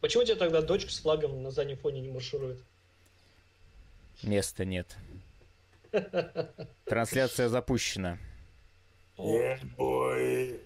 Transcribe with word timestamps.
Почему 0.00 0.22
у 0.22 0.26
тебя 0.26 0.36
тогда 0.36 0.62
дочка 0.62 0.90
с 0.90 0.98
флагом 0.98 1.42
на 1.42 1.50
заднем 1.50 1.76
фоне 1.76 2.00
не 2.00 2.10
марширует? 2.10 2.58
Места 4.22 4.64
нет. 4.64 4.96
Трансляция 6.84 7.48
запущена. 7.48 8.18
Yeah, 9.16 9.60
boy. 9.76 10.60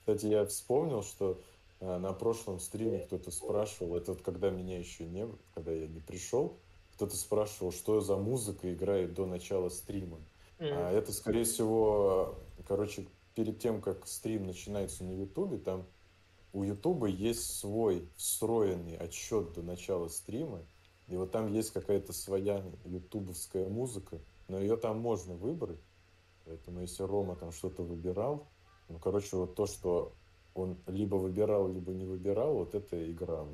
Кстати, 0.00 0.26
я 0.26 0.44
вспомнил, 0.44 1.02
что 1.02 1.40
а, 1.80 1.98
на 1.98 2.12
прошлом 2.12 2.60
стриме 2.60 3.00
кто-то 3.00 3.30
спрашивал, 3.30 3.96
это 3.96 4.12
вот 4.12 4.22
когда 4.22 4.50
меня 4.50 4.78
еще 4.78 5.04
не 5.04 5.24
было, 5.24 5.38
когда 5.54 5.72
я 5.72 5.86
не 5.86 6.00
пришел, 6.00 6.56
кто-то 6.94 7.16
спрашивал, 7.16 7.72
что 7.72 8.00
за 8.00 8.16
музыка 8.16 8.72
играет 8.72 9.14
до 9.14 9.26
начала 9.26 9.70
стрима. 9.70 10.18
Mm. 10.58 10.72
А 10.72 10.92
это, 10.92 11.12
скорее 11.12 11.44
всего, 11.44 12.36
короче, 12.68 13.06
перед 13.34 13.58
тем, 13.58 13.80
как 13.80 14.06
стрим 14.06 14.46
начинается 14.46 15.04
на 15.04 15.10
Ютубе, 15.10 15.58
там 15.58 15.84
у 16.54 16.62
Ютуба 16.62 17.08
есть 17.08 17.58
свой 17.58 18.08
встроенный 18.16 18.96
отсчет 18.96 19.52
до 19.52 19.62
начала 19.62 20.06
стрима, 20.06 20.62
и 21.08 21.16
вот 21.16 21.32
там 21.32 21.52
есть 21.52 21.72
какая-то 21.72 22.12
своя 22.12 22.64
ютубовская 22.84 23.68
музыка, 23.68 24.20
но 24.48 24.60
ее 24.60 24.76
там 24.76 25.00
можно 25.00 25.34
выбрать. 25.34 25.80
Поэтому 26.46 26.80
если 26.80 27.02
Рома 27.02 27.34
там 27.34 27.50
что-то 27.50 27.82
выбирал, 27.82 28.46
ну, 28.88 28.98
короче, 29.00 29.36
вот 29.36 29.56
то, 29.56 29.66
что 29.66 30.12
он 30.54 30.78
либо 30.86 31.16
выбирал, 31.16 31.68
либо 31.68 31.92
не 31.92 32.04
выбирал, 32.04 32.54
вот 32.54 32.76
это 32.76 33.10
игра. 33.10 33.44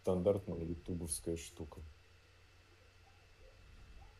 Стандартная 0.00 0.64
ютубовская 0.64 1.36
штука. 1.36 1.80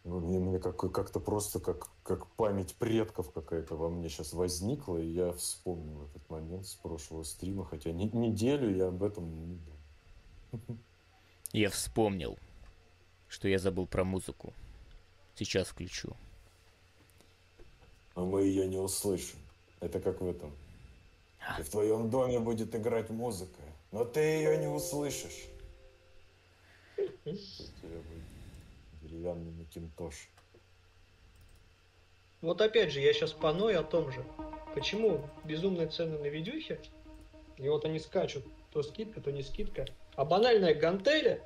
Ну, 0.05 0.21
мне, 0.21 0.39
мне 0.39 0.59
как, 0.59 0.77
как-то 0.77 1.19
просто 1.19 1.61
как, 1.61 1.89
как 2.03 2.27
память 2.33 2.75
предков 2.75 3.33
какая-то 3.33 3.75
во 3.75 3.89
мне 3.89 4.11
сейчас 4.11 4.35
возникла, 4.35 4.99
и 4.99 5.07
я 5.07 5.33
вспомнил 5.33 6.05
этот 6.05 6.29
момент 6.29 6.67
с 6.67 6.75
прошлого 6.75 7.23
стрима, 7.23 7.65
хотя 7.65 7.91
не, 7.91 8.11
неделю 8.11 8.77
я 8.77 8.89
об 8.89 9.03
этом 9.03 9.31
не 9.35 9.57
думал. 9.57 10.79
Я 11.53 11.71
вспомнил, 11.71 12.37
что 13.29 13.47
я 13.47 13.61
забыл 13.61 13.87
про 13.87 14.03
музыку. 14.03 14.53
Сейчас 15.37 15.69
включу. 15.69 16.17
А 18.17 18.25
мы 18.25 18.43
ее 18.43 18.67
не 18.67 18.79
услышим. 18.79 19.39
Это 19.79 20.01
как 20.01 20.21
в 20.21 20.27
этом. 20.27 20.51
И 21.61 21.63
в 21.63 21.69
твоем 21.69 22.11
доме 22.11 22.41
будет 22.41 22.75
играть 22.75 23.09
музыка, 23.11 23.63
но 23.93 24.05
ты 24.05 24.19
ее 24.19 24.59
не 24.59 24.67
услышишь. 24.67 25.47
Деревянный 29.15 29.53
макинтош. 29.53 30.29
Вот 32.41 32.61
опять 32.61 32.93
же, 32.93 33.01
я 33.01 33.13
сейчас 33.13 33.33
паною 33.33 33.79
о 33.79 33.85
том 33.85 34.11
же. 34.11 34.25
Почему 34.75 35.23
безумные 35.45 35.87
цены 35.87 36.19
на 36.19 36.27
видюхе, 36.27 36.81
и 37.57 37.69
вот 37.69 37.85
они 37.85 38.01
скачут, 38.01 38.45
то 38.73 38.83
скидка, 38.83 39.21
то 39.21 39.31
не 39.31 39.45
скидка, 39.45 39.87
а 40.17 40.25
банальная 40.25 40.75
гантеля 40.75 41.41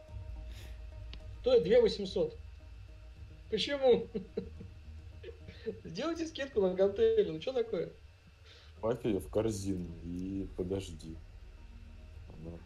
стоит 1.40 1.64
2 1.64 1.82
800. 1.82 2.34
Почему? 3.50 4.06
Сделайте 5.84 6.26
скидку 6.26 6.62
на 6.62 6.72
гантели, 6.72 7.30
ну 7.30 7.40
что 7.40 7.52
такое? 7.52 7.90
Ее 9.04 9.20
в 9.20 9.28
корзину 9.28 9.90
и 10.04 10.48
подожди. 10.56 11.18
Она... 12.30 12.56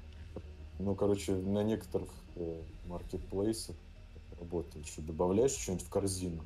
Ну, 0.78 0.94
короче, 0.94 1.32
на 1.32 1.64
некоторых 1.64 2.08
э, 2.36 2.62
маркетплейсах 4.42 4.52
работает, 4.52 4.86
что 4.86 5.02
добавляешь 5.02 5.52
что-нибудь 5.52 5.86
в 5.86 5.90
корзину, 5.90 6.42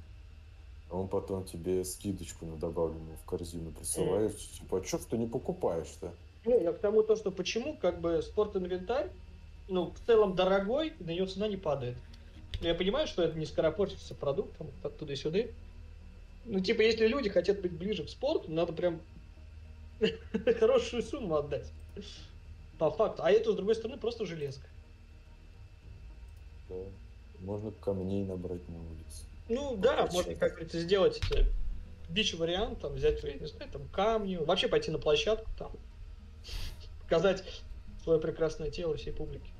а 0.90 0.96
он 0.96 1.08
потом 1.08 1.44
тебе 1.44 1.84
скидочку 1.84 2.46
на 2.46 2.56
добавленную 2.56 3.16
в 3.16 3.24
корзину 3.24 3.72
присылает. 3.72 4.32
Mm. 4.32 4.58
Типа, 4.58 4.78
а 4.78 4.84
что 4.84 4.98
ты 4.98 5.18
не 5.18 5.26
покупаешь-то? 5.26 6.12
Ну, 6.44 6.60
я 6.60 6.72
к 6.72 6.78
тому, 6.78 7.02
то, 7.02 7.16
что 7.16 7.30
почему, 7.30 7.76
как 7.76 8.00
бы, 8.00 8.22
спорт-инвентарь, 8.22 9.10
ну, 9.68 9.90
в 9.90 10.06
целом 10.06 10.36
дорогой, 10.36 10.92
на 11.00 11.10
ее 11.10 11.26
цена 11.26 11.48
не 11.48 11.56
падает. 11.56 11.96
Я 12.60 12.74
понимаю, 12.74 13.06
что 13.06 13.22
это 13.22 13.36
не 13.36 13.46
скоропортится 13.46 14.14
продуктом, 14.14 14.68
оттуда 14.82 15.12
и 15.12 15.16
сюда. 15.16 15.40
Ну, 16.44 16.60
типа, 16.60 16.82
если 16.82 17.06
люди 17.08 17.28
хотят 17.28 17.60
быть 17.60 17.72
ближе 17.72 18.04
к 18.04 18.08
спорту, 18.08 18.50
надо 18.52 18.72
прям 18.72 19.00
хорошую 20.60 21.02
сумму 21.02 21.36
отдать. 21.36 21.66
По 22.78 22.90
факту. 22.90 23.22
А 23.24 23.30
это, 23.30 23.52
с 23.52 23.56
другой 23.56 23.74
стороны, 23.74 23.98
просто 23.98 24.24
железка. 24.24 24.68
Да. 26.68 26.76
Можно 27.40 27.70
камней 27.70 28.24
набрать 28.24 28.68
на 28.68 28.78
улице. 28.78 29.24
Ну 29.48 29.76
да, 29.76 30.08
можно, 30.12 30.34
как 30.34 30.52
говорится, 30.52 30.80
сделать 30.80 31.20
это 31.30 31.46
бич-вариант, 32.08 32.80
там, 32.80 32.94
взять, 32.94 33.22
я 33.22 33.34
не 33.34 33.46
знаю, 33.46 33.70
там, 33.70 33.88
камни, 33.88 34.36
вообще 34.36 34.68
пойти 34.68 34.90
на 34.90 34.98
площадку, 34.98 35.50
там, 35.58 35.72
показать 37.02 37.44
свое 38.02 38.20
прекрасное 38.20 38.70
тело 38.70 38.96
всей 38.96 39.12
публике. 39.12 39.50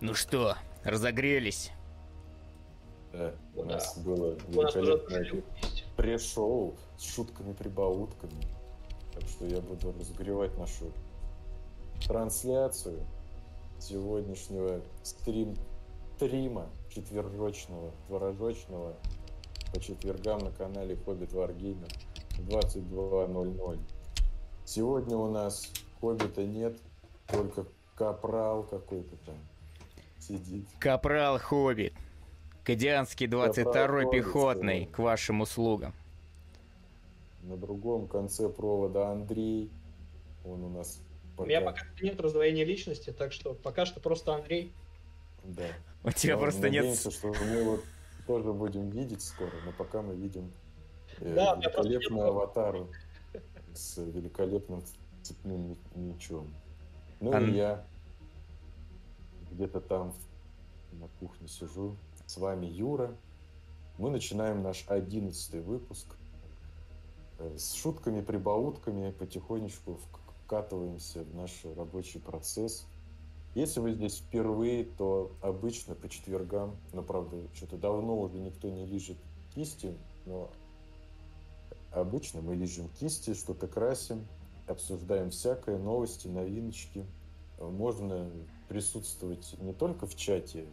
Ну 0.00 0.14
что, 0.14 0.56
разогрелись? 0.82 1.70
Да, 3.12 3.32
у 3.54 3.62
да. 3.62 3.74
нас 3.74 3.96
было 3.98 4.36
великолепное 4.48 5.42
пресс-шоу 5.96 6.74
с 6.98 7.14
шутками-прибаутками. 7.14 8.44
Так 9.12 9.22
что 9.28 9.46
я 9.46 9.60
буду 9.60 9.92
разогревать 9.92 10.56
нашу 10.58 10.92
трансляцию 12.06 13.00
сегодняшнего 13.78 14.80
стрим 15.02 15.56
стрима 16.16 16.68
четверочного, 16.90 17.90
творожочного 18.06 18.94
по 19.72 19.80
четвергам 19.80 20.38
на 20.38 20.50
канале 20.50 20.96
Хоббит 20.96 21.32
Варгеймер 21.32 21.88
22.00. 22.38 23.78
Сегодня 24.64 25.16
у 25.16 25.30
нас 25.30 25.68
Хоббита 26.00 26.44
нет, 26.44 26.78
только 27.26 27.66
Капрал 27.96 28.64
какой-то 28.64 29.16
там 29.26 29.36
сидит. 30.18 30.66
Капрал 30.78 31.38
Хоббит. 31.38 31.94
Кадианский 32.64 33.26
22-й 33.26 34.10
пехотный 34.10 34.86
к 34.86 34.98
вашим 34.98 35.42
услугам. 35.42 35.92
На 37.42 37.56
другом 37.56 38.08
конце 38.08 38.48
провода 38.48 39.10
Андрей. 39.10 39.70
Он 40.46 40.64
у 40.64 40.68
нас. 40.70 41.00
У 41.36 41.44
меня 41.44 41.60
пока 41.60 41.82
нет 42.00 42.20
раздвоения 42.20 42.64
личности, 42.64 43.10
так 43.10 43.32
что 43.32 43.54
пока 43.54 43.86
что 43.86 44.00
просто 44.00 44.34
Андрей. 44.34 44.72
Да. 45.42 45.66
У 46.04 46.10
тебя 46.10 46.34
но 46.34 46.42
просто 46.42 46.70
нет... 46.70 46.96
что 46.96 47.28
мы 47.28 47.56
его 47.56 47.78
тоже 48.26 48.52
будем 48.52 48.90
видеть 48.90 49.22
скоро, 49.22 49.52
но 49.64 49.72
пока 49.72 50.02
мы 50.02 50.14
видим 50.14 50.52
э, 51.18 51.34
да, 51.34 51.56
великолепную 51.56 52.28
аватару 52.28 52.90
с 53.74 53.98
великолепным 53.98 54.82
цепным 55.22 55.76
мечом. 55.94 56.54
Ну 57.20 57.32
Ан... 57.32 57.50
и 57.50 57.56
я 57.56 57.86
где-то 59.50 59.80
там 59.80 60.14
на 60.92 61.08
кухне 61.20 61.48
сижу, 61.48 61.96
с 62.26 62.36
вами 62.36 62.66
Юра. 62.66 63.16
Мы 63.98 64.10
начинаем 64.10 64.62
наш 64.62 64.84
одиннадцатый 64.88 65.60
выпуск. 65.60 66.16
Э, 67.38 67.56
с 67.56 67.74
шутками, 67.74 68.20
прибаутками 68.20 69.10
потихонечку 69.10 70.00
вкатываемся 70.54 71.24
в 71.24 71.34
наш 71.34 71.50
рабочий 71.76 72.20
процесс. 72.20 72.86
Если 73.56 73.80
вы 73.80 73.92
здесь 73.92 74.18
впервые, 74.18 74.84
то 74.84 75.32
обычно 75.40 75.96
по 75.96 76.08
четвергам, 76.08 76.76
но 76.92 77.02
правда, 77.02 77.36
что-то 77.54 77.76
давно 77.76 78.20
уже 78.20 78.38
никто 78.38 78.68
не 78.70 78.86
лежит 78.86 79.16
кисти, 79.52 79.96
но 80.26 80.52
обычно 81.90 82.40
мы 82.40 82.54
лежим 82.54 82.88
кисти, 83.00 83.34
что-то 83.34 83.66
красим, 83.66 84.26
обсуждаем 84.68 85.30
всякое, 85.30 85.76
новости, 85.76 86.28
новиночки. 86.28 87.04
Можно 87.58 88.30
присутствовать 88.68 89.56
не 89.60 89.72
только 89.72 90.06
в 90.06 90.14
чате 90.14 90.66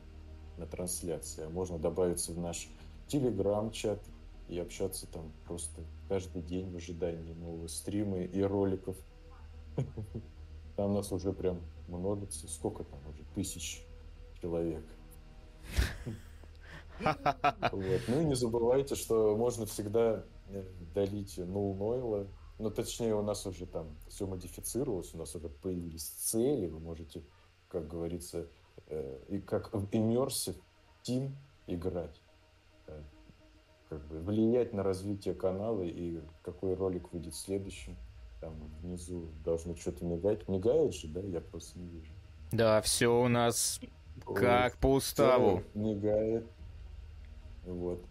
на 0.58 0.68
трансляции, 0.68 1.46
а 1.46 1.50
можно 1.50 1.80
добавиться 1.80 2.34
в 2.34 2.38
наш 2.40 2.69
телеграм-чат 3.08 4.00
и 4.48 4.59
общаться 4.59 5.07
там 5.07 5.31
просто 5.48 5.81
каждый 6.07 6.44
день 6.44 6.72
в 6.72 6.75
ожидании 6.75 7.34
нового 7.34 7.68
стрима 7.68 8.22
и 8.22 8.42
роликов. 8.42 8.95
Там 10.75 10.94
нас 10.94 11.12
уже 11.12 11.33
прям 11.33 11.62
множится. 11.88 12.47
Сколько 12.47 12.83
там 12.83 13.00
уже? 13.07 13.23
Тысяч 13.35 13.85
человек. 14.41 14.83
Вот. 17.00 18.01
Ну 18.07 18.21
и 18.21 18.25
не 18.25 18.35
забывайте, 18.35 18.94
что 18.95 19.35
можно 19.35 19.65
всегда 19.65 20.23
э, 20.50 20.63
долить 20.94 21.39
null 21.39 21.75
нойла. 21.75 22.27
Ну, 22.59 22.69
точнее, 22.69 23.15
у 23.15 23.23
нас 23.23 23.47
уже 23.47 23.65
там 23.65 23.97
все 24.07 24.27
модифицировалось, 24.27 25.15
у 25.15 25.18
нас 25.18 25.35
уже 25.35 25.50
появились 25.50 26.03
цели, 26.03 26.67
вы 26.67 26.79
можете, 26.79 27.24
как 27.69 27.88
говорится, 27.88 28.47
Э, 28.91 29.19
и 29.29 29.39
как 29.39 29.74
в 29.74 29.89
Immersive 29.91 30.57
Team 31.03 31.31
играть. 31.67 32.21
Э, 32.88 33.01
как 33.89 34.06
бы 34.07 34.19
влиять 34.19 34.74
на 34.74 34.83
развитие 34.83 35.33
канала 35.33 35.83
и 35.83 36.19
какой 36.44 36.75
ролик 36.75 37.12
выйдет 37.12 37.35
следующим. 37.35 37.95
Там 38.41 38.55
внизу 38.81 39.29
должно 39.45 39.75
что-то 39.75 40.03
мигать. 40.03 40.47
Мигает 40.49 40.95
же, 40.95 41.07
да? 41.07 41.21
Я 41.21 41.39
просто 41.39 41.77
не 41.79 41.88
вижу. 41.88 42.11
Да, 42.51 42.81
все 42.81 43.07
у 43.07 43.27
нас 43.27 43.79
как 44.25 44.77
по 44.77 44.93
уставу. 44.93 45.63
Мигает. 45.75 46.45
Вот. 47.65 48.03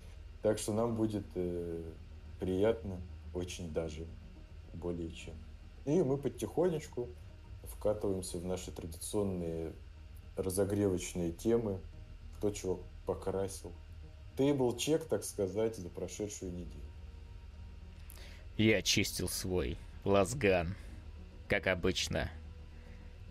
Так 0.43 0.59
что 0.59 0.73
нам 0.73 0.95
будет 0.95 1.27
э, 1.35 1.83
приятно 2.39 3.01
очень 3.35 3.73
даже 3.73 4.07
более 4.73 5.11
чем. 5.11 5.35
И 5.85 6.03
мы 6.03 6.17
потихонечку 6.17 7.09
вкатываемся 7.65 8.39
в 8.39 8.45
наши 8.45 8.71
традиционные 8.71 9.73
разогревочные 10.37 11.33
темы, 11.33 11.81
кто 12.39 12.51
чего 12.51 12.81
покрасил. 13.05 13.73
Тейбл 14.37 14.77
чек, 14.77 15.05
так 15.05 15.25
сказать, 15.25 15.77
за 15.77 15.89
прошедшую 15.89 16.53
неделю. 16.53 16.85
Я 18.57 18.83
чистил 18.83 19.29
свой 19.29 19.77
лазган, 20.05 20.75
как 21.49 21.67
обычно, 21.67 22.31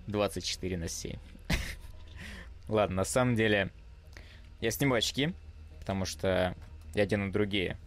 24 0.08 0.78
на 0.78 0.88
7. 0.88 1.18
Ладно, 2.68 2.98
на 2.98 3.04
самом 3.06 3.36
деле, 3.36 3.72
я 4.62 4.72
сниму 4.72 4.96
очки, 4.96 5.34
потому 5.80 6.06
что 6.06 6.56
я 6.94 7.04
одену 7.04 7.32
другие. 7.32 7.78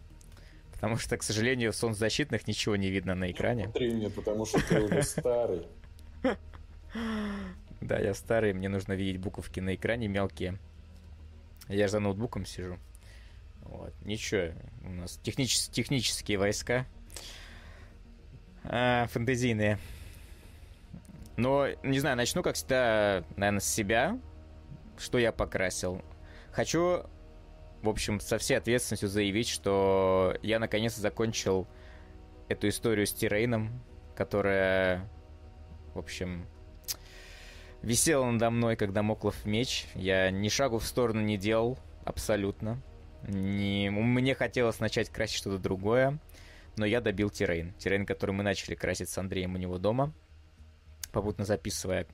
Потому 0.73 0.97
что, 0.97 1.17
к 1.17 1.23
сожалению, 1.23 1.71
в 1.71 1.75
солнцезащитных 1.75 2.45
ничего 2.47 2.75
не 2.75 2.89
видно 2.89 3.15
на 3.15 3.31
экране. 3.31 3.65
Смотри 3.65 3.93
мне, 3.93 4.09
потому 4.09 4.45
что 4.45 4.61
ты 4.67 4.81
уже 4.81 5.03
старый. 5.03 5.67
Да, 7.81 7.99
я 7.99 8.13
старый, 8.13 8.53
мне 8.53 8.69
нужно 8.69 8.93
видеть 8.93 9.19
буковки 9.19 9.59
на 9.59 9.75
экране 9.75 10.07
мелкие. 10.07 10.57
Я 11.67 11.87
же 11.87 11.91
за 11.93 11.99
ноутбуком 11.99 12.45
сижу. 12.45 12.77
Вот. 13.63 13.93
Ничего, 14.05 14.53
у 14.83 14.89
нас 14.89 15.19
техничес- 15.21 15.69
технические 15.69 16.37
войска. 16.37 16.85
А, 18.65 19.07
фэнтезийные. 19.07 19.77
Но, 21.35 21.67
не 21.83 21.99
знаю, 21.99 22.15
начну, 22.15 22.43
как 22.43 22.55
всегда, 22.55 23.23
наверное, 23.35 23.59
с 23.59 23.65
себя. 23.65 24.19
Что 24.97 25.17
я 25.17 25.31
покрасил. 25.31 26.01
Хочу, 26.51 27.03
в 27.81 27.89
общем, 27.89 28.19
со 28.19 28.37
всей 28.37 28.55
ответственностью 28.55 29.09
заявить, 29.09 29.49
что 29.49 30.37
я 30.43 30.59
наконец-то 30.59 31.01
закончил 31.01 31.67
эту 32.47 32.69
историю 32.69 33.07
с 33.07 33.13
Тирейном, 33.13 33.83
которая, 34.15 35.09
в 35.95 35.99
общем, 35.99 36.45
висела 37.81 38.29
надо 38.29 38.51
мной, 38.51 38.75
когда 38.75 39.01
моклов 39.01 39.45
меч. 39.45 39.87
Я 39.95 40.29
ни 40.29 40.49
шагу 40.49 40.77
в 40.77 40.85
сторону 40.85 41.21
не 41.21 41.37
делал, 41.37 41.79
абсолютно. 42.05 42.79
Не... 43.27 43.89
Мне 43.89 44.35
хотелось 44.35 44.79
начать 44.79 45.09
красить 45.09 45.37
что-то 45.37 45.57
другое, 45.57 46.19
но 46.75 46.85
я 46.85 47.01
добил 47.01 47.29
terrain. 47.29 47.73
Terrain, 47.73 48.05
который 48.05 48.31
мы 48.31 48.43
начали 48.43 48.75
красить 48.75 49.09
с 49.09 49.17
Андреем 49.17 49.55
у 49.55 49.57
него 49.57 49.77
дома, 49.77 50.13
попутно 51.11 51.45
записывая, 51.45 52.07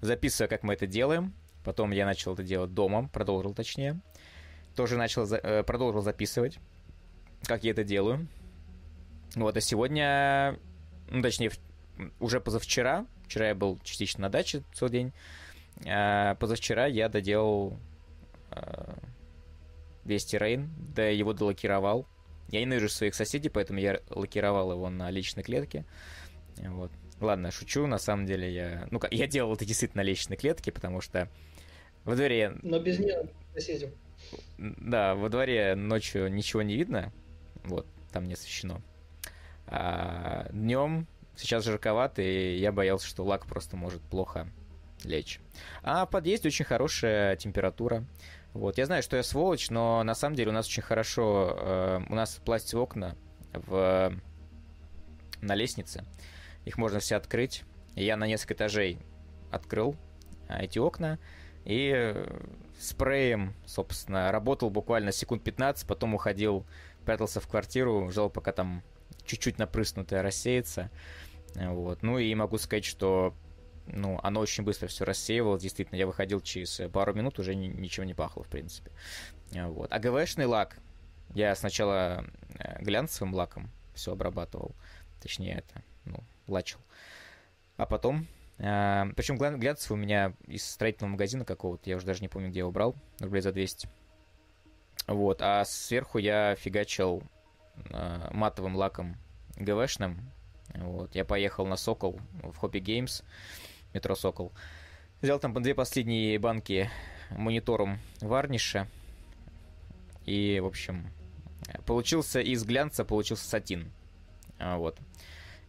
записывая, 0.00 0.48
как 0.48 0.62
мы 0.62 0.74
это 0.74 0.86
делаем. 0.86 1.34
Потом 1.64 1.92
я 1.92 2.04
начал 2.04 2.34
это 2.34 2.42
делать 2.42 2.74
дома, 2.74 3.08
продолжил 3.08 3.54
точнее. 3.54 4.00
Тоже 4.76 4.96
начал, 4.96 5.24
э, 5.24 5.62
продолжил 5.62 6.02
записывать, 6.02 6.58
как 7.44 7.64
я 7.64 7.70
это 7.70 7.84
делаю. 7.84 8.26
Вот, 9.34 9.56
а 9.56 9.60
сегодня, 9.60 10.58
ну, 11.10 11.22
точнее, 11.22 11.50
уже 12.20 12.40
позавчера, 12.40 13.06
вчера 13.24 13.48
я 13.48 13.54
был 13.54 13.78
частично 13.82 14.22
на 14.22 14.28
даче 14.28 14.62
целый 14.74 14.92
день, 14.92 15.12
а 15.86 16.34
позавчера 16.36 16.86
я 16.86 17.08
доделал 17.08 17.78
э, 18.50 18.94
весь 20.04 20.24
террейн, 20.24 20.70
да 20.94 21.06
его 21.06 21.32
долакировал. 21.32 22.06
Я 22.48 22.60
ненавижу 22.60 22.88
своих 22.88 23.14
соседей, 23.14 23.48
поэтому 23.48 23.78
я 23.78 24.00
лакировал 24.10 24.72
его 24.72 24.90
на 24.90 25.10
личной 25.10 25.42
клетке. 25.42 25.84
Вот. 26.58 26.92
Ладно, 27.20 27.50
шучу, 27.50 27.86
на 27.86 27.98
самом 27.98 28.26
деле 28.26 28.52
я... 28.52 28.86
Ну, 28.90 29.00
я 29.10 29.26
делал 29.26 29.54
это 29.54 29.64
действительно 29.64 30.02
на 30.02 30.06
личной 30.06 30.36
клетке, 30.36 30.72
потому 30.72 31.00
что 31.00 31.30
во 32.04 32.16
дворе... 32.16 32.56
Но 32.62 32.78
без 32.78 32.98
нее 32.98 33.28
соседям. 33.54 33.90
Да, 34.58 35.14
во 35.14 35.28
дворе 35.28 35.74
ночью 35.74 36.32
ничего 36.32 36.62
не 36.62 36.76
видно, 36.76 37.12
вот, 37.64 37.86
там 38.12 38.24
не 38.24 38.34
освещено. 38.34 38.80
А 39.66 40.48
днем 40.50 41.06
сейчас 41.36 41.64
жарковато, 41.64 42.22
и 42.22 42.56
я 42.56 42.72
боялся, 42.72 43.06
что 43.06 43.24
лак 43.24 43.46
просто 43.46 43.76
может 43.76 44.02
плохо 44.02 44.48
лечь. 45.04 45.40
А 45.82 46.06
в 46.06 46.10
подъезде 46.10 46.48
очень 46.48 46.64
хорошая 46.64 47.36
температура. 47.36 48.04
Вот, 48.54 48.78
я 48.78 48.86
знаю, 48.86 49.02
что 49.02 49.16
я 49.16 49.24
сволочь, 49.24 49.68
но 49.68 50.02
на 50.04 50.14
самом 50.14 50.36
деле 50.36 50.50
у 50.50 50.54
нас 50.54 50.66
очень 50.66 50.82
хорошо, 50.82 51.56
э, 51.58 52.00
у 52.08 52.14
нас 52.14 52.40
пластиковые 52.44 52.84
окна 52.84 53.16
в, 53.52 54.12
на 55.40 55.54
лестнице, 55.54 56.04
их 56.64 56.78
можно 56.78 57.00
все 57.00 57.16
открыть. 57.16 57.64
Я 57.96 58.16
на 58.16 58.26
несколько 58.26 58.54
этажей 58.54 58.98
открыл 59.50 59.96
а, 60.48 60.62
эти 60.62 60.78
окна 60.78 61.18
и 61.64 62.14
спреем, 62.78 63.54
собственно, 63.66 64.30
работал 64.30 64.70
буквально 64.70 65.12
секунд 65.12 65.42
15, 65.42 65.86
потом 65.86 66.14
уходил, 66.14 66.64
прятался 67.04 67.40
в 67.40 67.48
квартиру, 67.48 68.08
ждал, 68.10 68.30
пока 68.30 68.52
там 68.52 68.82
чуть-чуть 69.24 69.58
напрыснутое 69.58 70.22
рассеется. 70.22 70.90
Вот. 71.54 72.02
Ну 72.02 72.18
и 72.18 72.34
могу 72.34 72.58
сказать, 72.58 72.84
что 72.84 73.34
ну, 73.86 74.18
оно 74.22 74.40
очень 74.40 74.64
быстро 74.64 74.86
все 74.86 75.04
рассеивалось. 75.04 75.62
Действительно, 75.62 75.96
я 75.96 76.06
выходил 76.06 76.40
через 76.40 76.80
пару 76.92 77.14
минут, 77.14 77.38
уже 77.38 77.54
ничего 77.54 78.04
не 78.04 78.14
пахло, 78.14 78.42
в 78.42 78.48
принципе. 78.48 78.90
Вот. 79.52 79.92
А 79.92 79.98
ГВшный 79.98 80.46
лак, 80.46 80.78
я 81.34 81.54
сначала 81.54 82.24
э, 82.58 82.82
глянцевым 82.82 83.34
лаком 83.34 83.70
все 83.94 84.12
обрабатывал, 84.12 84.74
точнее 85.20 85.58
это, 85.58 85.82
ну, 86.04 86.18
лачил. 86.46 86.78
А 87.76 87.86
потом, 87.86 88.26
э, 88.58 89.04
причем 89.16 89.36
глянцевый 89.36 89.98
у 89.98 90.02
меня 90.02 90.34
из 90.46 90.64
строительного 90.68 91.12
магазина 91.12 91.44
какого-то, 91.44 91.88
я 91.88 91.96
уже 91.96 92.06
даже 92.06 92.20
не 92.20 92.28
помню, 92.28 92.50
где 92.50 92.60
я 92.60 92.66
убрал, 92.66 92.96
рублей 93.20 93.42
за 93.42 93.52
200. 93.52 93.88
Вот, 95.06 95.42
а 95.42 95.64
сверху 95.64 96.18
я 96.18 96.56
фигачил 96.56 97.22
э, 97.90 98.28
матовым 98.32 98.76
лаком 98.76 99.16
ГВшным. 99.56 100.30
Вот, 100.74 101.14
я 101.14 101.24
поехал 101.24 101.66
на 101.66 101.76
Сокол 101.76 102.18
в 102.42 102.56
Хобби 102.56 102.78
Геймс 102.78 103.22
метро 103.94 104.14
Сокол. 104.14 104.52
Взял 105.22 105.38
там 105.38 105.54
две 105.62 105.74
последние 105.74 106.38
банки 106.38 106.90
монитором 107.30 107.98
варниша. 108.20 108.88
И, 110.26 110.60
в 110.60 110.66
общем, 110.66 111.10
получился 111.86 112.40
из 112.40 112.64
глянца, 112.64 113.04
получился 113.04 113.48
сатин. 113.48 113.92
А, 114.58 114.76
вот. 114.76 114.98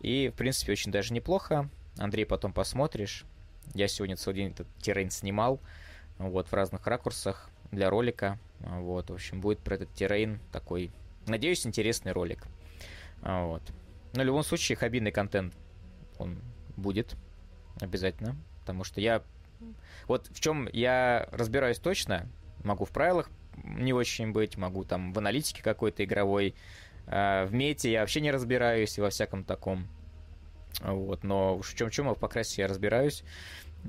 И, 0.02 0.30
в 0.30 0.38
принципе, 0.38 0.74
очень 0.74 0.92
даже 0.92 1.14
неплохо. 1.14 1.70
Андрей, 1.98 2.26
потом 2.26 2.54
посмотришь. 2.54 3.26
Я 3.74 3.88
сегодня 3.88 4.16
целый 4.18 4.36
день 4.36 4.52
этот 4.52 4.68
террейн 4.78 5.10
снимал. 5.10 5.62
Вот, 6.18 6.48
в 6.48 6.54
разных 6.54 6.86
ракурсах 6.88 7.50
для 7.72 7.90
ролика. 7.90 8.40
Вот, 8.60 9.10
в 9.10 9.14
общем, 9.14 9.42
будет 9.42 9.60
про 9.60 9.76
этот 9.76 9.94
террейн 9.94 10.40
такой, 10.52 10.92
надеюсь, 11.28 11.66
интересный 11.66 12.12
ролик. 12.12 12.46
А, 13.22 13.46
вот. 13.46 13.62
Но 14.14 14.24
в 14.24 14.26
любом 14.26 14.44
случае, 14.44 14.78
хоббийный 14.78 15.12
контент, 15.12 15.54
он 16.18 16.42
будет. 16.78 17.16
Обязательно. 17.80 18.36
Потому 18.62 18.84
что 18.84 19.02
я... 19.02 19.22
Вот 20.08 20.28
в 20.28 20.40
чем 20.40 20.70
я 20.74 21.28
разбираюсь 21.32 21.80
точно, 21.80 22.28
могу 22.64 22.86
в 22.86 22.92
правилах 22.92 23.30
не 23.64 23.94
очень 23.94 24.32
быть, 24.32 24.58
могу 24.58 24.84
там 24.84 25.14
в 25.14 25.18
аналитике 25.18 25.64
какой-то 25.64 26.04
игровой, 26.04 26.56
э, 27.08 27.46
в 27.46 27.54
мете 27.54 27.92
я 27.92 28.02
вообще 28.02 28.22
не 28.22 28.32
разбираюсь 28.32 28.98
и 28.98 29.02
во 29.02 29.10
всяком 29.10 29.44
таком. 29.44 29.88
Вот, 30.82 31.24
но 31.24 31.56
уж 31.56 31.74
в 31.74 31.78
чем 31.78 31.90
чем 31.90 32.14
в 32.14 32.20
покрасе 32.20 32.64
я 32.64 32.68
разбираюсь 32.68 33.24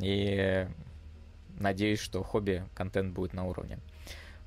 и 0.01 0.69
надеюсь, 1.59 1.99
что 1.99 2.23
хобби 2.23 2.65
контент 2.75 3.13
будет 3.13 3.33
на 3.33 3.45
уровне. 3.45 3.81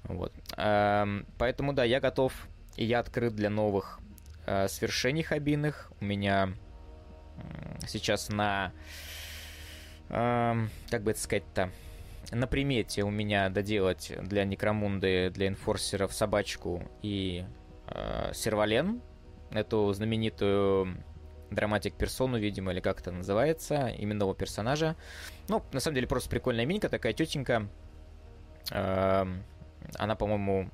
Вот. 0.03 0.31
Поэтому 0.55 1.73
да, 1.73 1.83
я 1.83 1.99
готов 1.99 2.33
и 2.77 2.85
я 2.85 2.99
открыт 2.99 3.35
для 3.35 3.49
новых 3.49 3.99
э, 4.45 4.67
свершений 4.69 5.23
хоббийных. 5.23 5.91
У 5.99 6.05
меня 6.05 6.53
сейчас 7.87 8.29
на 8.29 8.71
как 10.09 11.03
бы 11.03 11.11
это 11.11 11.19
сказать-то, 11.19 11.71
на 12.31 12.47
примете 12.47 13.03
у 13.03 13.09
меня 13.09 13.49
доделать 13.49 14.11
для 14.21 14.43
Некромунды, 14.43 15.29
для 15.31 15.47
инфорсеров 15.47 16.13
собачку 16.13 16.83
и 17.01 17.45
э, 17.87 18.31
сервален, 18.33 19.01
эту 19.51 19.91
знаменитую 19.93 21.03
драматик 21.49 21.95
персону, 21.95 22.37
видимо, 22.37 22.71
или 22.71 22.79
как 22.79 23.01
это 23.01 23.11
называется, 23.11 23.89
именного 23.97 24.35
персонажа. 24.35 24.95
Ну, 25.47 25.63
на 25.71 25.79
самом 25.79 25.95
деле, 25.95 26.07
просто 26.07 26.29
прикольная 26.29 26.65
минька, 26.65 26.89
такая 26.89 27.13
тетенька. 27.13 27.67
Э, 28.71 29.25
она, 29.95 30.15
по-моему, 30.15 30.69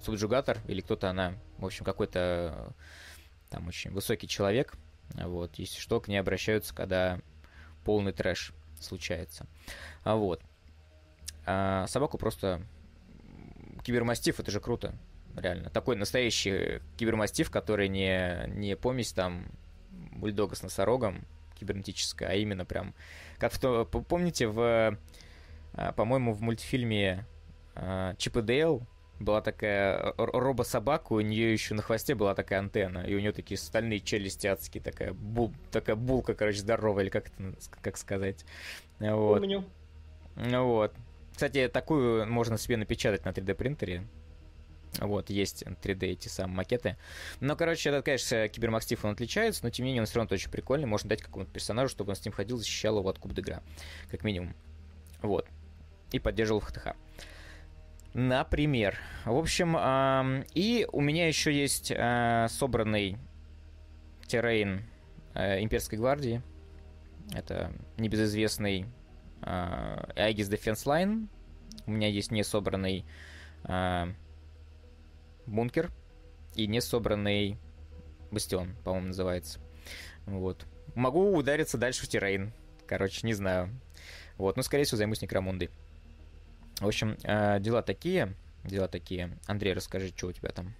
субджугатор, 0.00 0.58
или 0.68 0.80
кто-то 0.80 1.10
она, 1.10 1.34
в 1.58 1.66
общем, 1.66 1.84
какой-то 1.84 2.72
там 3.48 3.66
очень 3.66 3.90
высокий 3.90 4.28
человек. 4.28 4.74
Вот, 5.14 5.56
если 5.56 5.80
что, 5.80 6.00
к 6.00 6.06
ней 6.06 6.18
обращаются, 6.18 6.72
когда 6.72 7.20
полный 7.84 8.12
трэш 8.12 8.52
случается. 8.80 9.46
А 10.02 10.16
вот. 10.16 10.42
А 11.46 11.86
собаку 11.86 12.18
просто... 12.18 12.62
Кибермастиф, 13.84 14.40
это 14.40 14.50
же 14.50 14.60
круто. 14.60 14.94
Реально. 15.36 15.70
Такой 15.70 15.96
настоящий 15.96 16.82
кибермастиф, 16.96 17.50
который 17.50 17.88
не, 17.88 18.44
не 18.48 18.76
помесь 18.76 19.12
там 19.12 19.46
бульдога 19.90 20.54
с 20.54 20.62
носорогом 20.62 21.24
кибернетическая, 21.58 22.30
а 22.30 22.34
именно 22.34 22.64
прям... 22.64 22.94
Как 23.38 23.52
в 23.52 23.58
то... 23.58 23.84
Помните, 23.84 24.48
в... 24.48 24.98
А, 25.72 25.92
по-моему, 25.92 26.32
в 26.32 26.42
мультфильме 26.42 27.26
а, 27.74 28.14
Чип 28.16 28.36
и 28.38 28.42
Дейл 28.42 28.86
была 29.20 29.42
такая 29.42 30.14
робособака, 30.16 31.12
у 31.12 31.20
нее 31.20 31.52
еще 31.52 31.74
на 31.74 31.82
хвосте 31.82 32.14
была 32.14 32.34
такая 32.34 32.58
антенна, 32.58 33.00
и 33.00 33.14
у 33.14 33.20
нее 33.20 33.32
такие 33.32 33.58
стальные 33.58 34.00
челюсти 34.00 34.46
адские, 34.46 34.82
такая, 34.82 35.12
бул, 35.12 35.52
такая 35.70 35.94
булка, 35.94 36.34
короче, 36.34 36.58
здоровая, 36.58 37.04
или 37.04 37.10
как 37.10 37.28
это 37.28 37.54
как 37.82 37.96
сказать. 37.96 38.44
Вот. 38.98 39.40
Помню. 39.40 39.64
Ну 40.36 40.64
вот. 40.66 40.94
Кстати, 41.32 41.68
такую 41.68 42.26
можно 42.26 42.58
себе 42.58 42.76
напечатать 42.76 43.24
на 43.24 43.30
3D 43.30 43.54
принтере. 43.54 44.06
Вот, 44.98 45.30
есть 45.30 45.62
3D 45.62 46.06
эти 46.06 46.28
самые 46.28 46.56
макеты. 46.56 46.96
Но, 47.38 47.54
короче, 47.54 47.90
этот, 47.90 48.04
конечно, 48.04 48.48
кибермастиф, 48.48 49.04
он 49.04 49.12
отличается, 49.12 49.60
но, 49.62 49.70
тем 49.70 49.84
не 49.84 49.90
менее, 49.90 50.02
он 50.02 50.06
все 50.06 50.16
равно 50.16 50.34
очень 50.34 50.50
прикольный. 50.50 50.86
Можно 50.86 51.10
дать 51.10 51.22
какому-то 51.22 51.50
персонажу, 51.52 51.90
чтобы 51.90 52.10
он 52.10 52.16
с 52.16 52.24
ним 52.24 52.32
ходил, 52.32 52.56
защищал 52.56 52.98
его 52.98 53.08
от 53.08 53.18
куб 53.18 53.38
игра. 53.38 53.62
Как 54.10 54.24
минимум. 54.24 54.56
Вот. 55.22 55.46
И 56.10 56.18
поддерживал 56.18 56.60
ХТХ. 56.60 56.88
Например. 58.12 58.98
В 59.24 59.36
общем, 59.36 59.76
и 60.54 60.86
у 60.92 61.00
меня 61.00 61.28
еще 61.28 61.52
есть 61.52 61.92
э, 61.94 62.46
собранный 62.50 63.18
террейн 64.26 64.82
э, 65.34 65.62
Имперской 65.62 65.96
гвардии. 65.96 66.42
Это 67.32 67.72
небезызвестный 67.98 68.86
э, 69.42 69.46
Aegis 70.16 70.50
Defense 70.50 70.84
Line. 70.86 71.28
У 71.86 71.92
меня 71.92 72.08
есть 72.08 72.30
не 72.30 72.42
собранный 72.42 73.04
бункер 75.46 75.90
и 76.54 76.66
не 76.66 76.80
собранный 76.80 77.58
бастион, 78.30 78.74
по-моему, 78.84 79.08
называется. 79.08 79.60
Вот. 80.26 80.66
Могу 80.94 81.36
удариться 81.36 81.78
дальше 81.78 82.04
в 82.04 82.08
террейн. 82.08 82.52
Короче, 82.86 83.26
не 83.26 83.34
знаю. 83.34 83.70
Вот, 84.36 84.56
но, 84.56 84.62
скорее 84.62 84.84
всего, 84.84 84.98
займусь 84.98 85.22
некромундой. 85.22 85.70
В 86.80 86.86
общем, 86.86 87.18
э, 87.24 87.60
дела 87.60 87.82
такие. 87.82 88.34
Дела 88.64 88.88
такие. 88.88 89.36
Андрей, 89.46 89.74
расскажи, 89.74 90.08
что 90.08 90.28
у 90.28 90.32
тебя 90.32 90.50
там? 90.50 90.74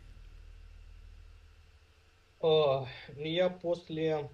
О, 2.40 2.88
я 3.16 3.50
после 3.50 4.30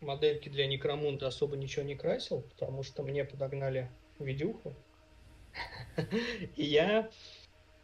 модельки 0.00 0.48
для 0.48 0.68
Некромунда 0.68 1.26
особо 1.26 1.56
ничего 1.56 1.84
не 1.84 1.96
красил, 1.96 2.42
потому 2.42 2.84
что 2.84 3.02
мне 3.02 3.24
подогнали 3.24 3.90
видюху. 4.20 4.74
И 6.56 6.64
я, 6.64 7.10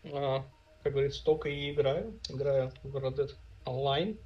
а, 0.04 0.44
как 0.82 0.92
говорится, 0.92 1.25
только 1.25 1.49
и 1.49 1.73
играю. 1.73 2.18
Играю 2.28 2.73
в 2.85 2.97
Red 2.97 3.16
Dead 3.16 3.30
Online. 3.64 4.16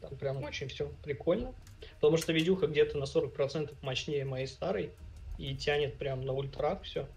Там 0.00 0.16
прям 0.16 0.42
очень 0.42 0.68
все 0.68 0.90
прикольно. 1.02 1.54
Потому 1.96 2.16
что 2.16 2.32
видюха 2.32 2.68
где-то 2.68 2.96
на 2.96 3.04
40% 3.04 3.74
мощнее 3.82 4.24
моей 4.24 4.46
старой. 4.46 4.92
И 5.38 5.54
тянет 5.56 5.98
прям 5.98 6.22
на 6.24 6.32
ультрах 6.32 6.82
все. 6.82 7.08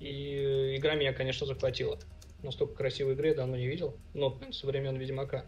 И 0.00 0.76
игра 0.76 0.94
меня, 0.94 1.12
конечно, 1.12 1.46
захватила. 1.46 1.98
Настолько 2.42 2.74
красивой 2.74 3.12
игры 3.12 3.28
я 3.28 3.34
давно 3.34 3.56
не 3.56 3.66
видел. 3.66 3.96
Но 4.14 4.40
со 4.50 4.66
времен 4.66 4.96
Ведьмака. 4.96 5.46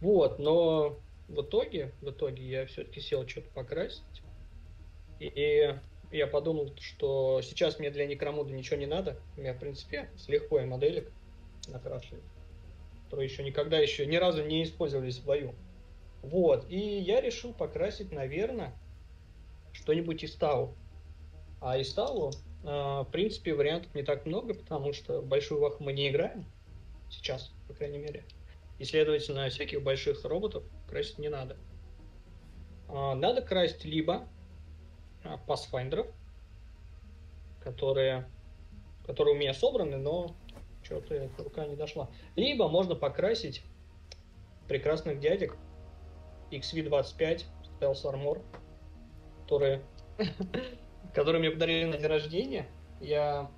Вот, 0.00 0.38
но 0.38 1.00
в 1.28 1.40
итоге, 1.40 1.92
в 2.02 2.10
итоге 2.10 2.44
я 2.44 2.66
все-таки 2.66 3.00
сел 3.00 3.26
что-то 3.26 3.48
покрасить. 3.50 4.22
И 5.18 5.74
я 6.10 6.26
подумал, 6.26 6.74
что 6.78 7.40
сейчас 7.42 7.78
мне 7.78 7.90
для 7.90 8.06
Некромуда 8.06 8.52
ничего 8.52 8.76
не 8.76 8.86
надо. 8.86 9.18
У 9.36 9.40
меня, 9.40 9.54
в 9.54 9.58
принципе, 9.58 10.10
с 10.16 10.28
легкой 10.28 10.66
моделек 10.66 11.10
накрашенных, 11.68 12.24
которые 13.04 13.28
еще 13.28 13.42
никогда 13.42 13.78
еще 13.78 14.04
ни 14.04 14.16
разу 14.16 14.44
не 14.44 14.64
использовались 14.64 15.18
в 15.18 15.24
бою. 15.24 15.54
Вот, 16.22 16.68
и 16.68 16.78
я 16.78 17.20
решил 17.20 17.54
покрасить, 17.54 18.12
наверное, 18.12 18.74
что-нибудь 19.72 20.22
из 20.24 20.34
Тау. 20.34 20.74
А 21.60 21.78
из 21.78 21.92
Тау 21.94 22.32
в 22.62 23.08
принципе, 23.10 23.54
вариантов 23.54 23.94
не 23.94 24.02
так 24.02 24.24
много, 24.24 24.54
потому 24.54 24.92
что 24.92 25.20
большую 25.20 25.60
ваху 25.60 25.82
мы 25.82 25.92
не 25.92 26.08
играем. 26.08 26.44
Сейчас, 27.10 27.52
по 27.68 27.74
крайней 27.74 27.98
мере. 27.98 28.24
И, 28.78 28.84
следовательно, 28.84 29.48
всяких 29.48 29.82
больших 29.82 30.24
роботов 30.24 30.64
красить 30.88 31.18
не 31.18 31.28
надо. 31.28 31.56
А, 32.88 33.14
надо 33.14 33.42
красить 33.42 33.84
либо 33.84 34.28
пасфайндеров, 35.46 36.06
которые, 37.60 38.28
которые 39.06 39.34
у 39.34 39.38
меня 39.38 39.54
собраны, 39.54 39.96
но 39.96 40.34
что-то 40.82 41.30
рука 41.38 41.66
не 41.66 41.76
дошла. 41.76 42.10
Либо 42.36 42.68
можно 42.68 42.94
покрасить 42.94 43.62
прекрасных 44.68 45.20
дядек 45.20 45.56
XV25 46.50 47.44
Stealth 47.80 48.04
Armor, 48.04 48.42
которые 49.42 49.82
который 51.14 51.40
мне 51.40 51.50
подарили 51.50 51.84
на 51.84 51.96
день 51.96 52.06
рождения. 52.06 52.66
Я 53.00 53.50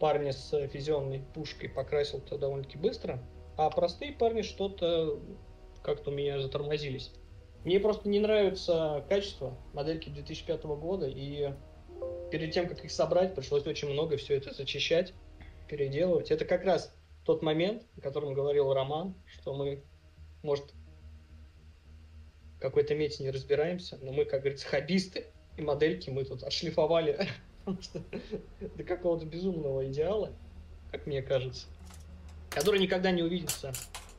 парня 0.00 0.32
с 0.32 0.66
физионной 0.68 1.22
пушкой 1.34 1.68
покрасил-то 1.68 2.38
довольно-таки 2.38 2.76
быстро, 2.76 3.22
а 3.56 3.70
простые 3.70 4.12
парни 4.12 4.42
что-то 4.42 5.20
как-то 5.82 6.10
у 6.10 6.14
меня 6.14 6.40
затормозились. 6.40 7.12
Мне 7.64 7.78
просто 7.78 8.08
не 8.08 8.18
нравится 8.18 9.04
качество 9.08 9.56
модельки 9.72 10.08
2005 10.08 10.64
года, 10.64 11.06
и 11.06 11.54
перед 12.30 12.52
тем, 12.52 12.68
как 12.68 12.84
их 12.84 12.90
собрать, 12.90 13.34
пришлось 13.34 13.66
очень 13.66 13.90
много 13.90 14.16
все 14.16 14.36
это 14.36 14.52
зачищать, 14.52 15.14
переделывать. 15.68 16.32
Это 16.32 16.44
как 16.44 16.64
раз 16.64 16.92
тот 17.24 17.42
момент, 17.42 17.84
о 17.96 18.00
котором 18.00 18.34
говорил 18.34 18.72
Роман, 18.72 19.14
что 19.26 19.54
мы, 19.54 19.84
может, 20.42 20.72
какой-то 22.58 22.96
мете 22.96 23.22
не 23.22 23.30
разбираемся, 23.30 23.98
но 24.02 24.12
мы, 24.12 24.24
как 24.24 24.40
говорится, 24.40 24.66
хоббисты, 24.66 25.26
и 25.56 25.62
модельки 25.62 26.10
мы 26.10 26.24
тут 26.24 26.42
отшлифовали 26.42 27.28
до 28.76 28.84
какого-то 28.84 29.26
безумного 29.26 29.86
идеала, 29.88 30.32
как 30.90 31.06
мне 31.06 31.22
кажется, 31.22 31.66
который 32.50 32.80
никогда 32.80 33.10
не 33.10 33.22
увидится 33.22 33.72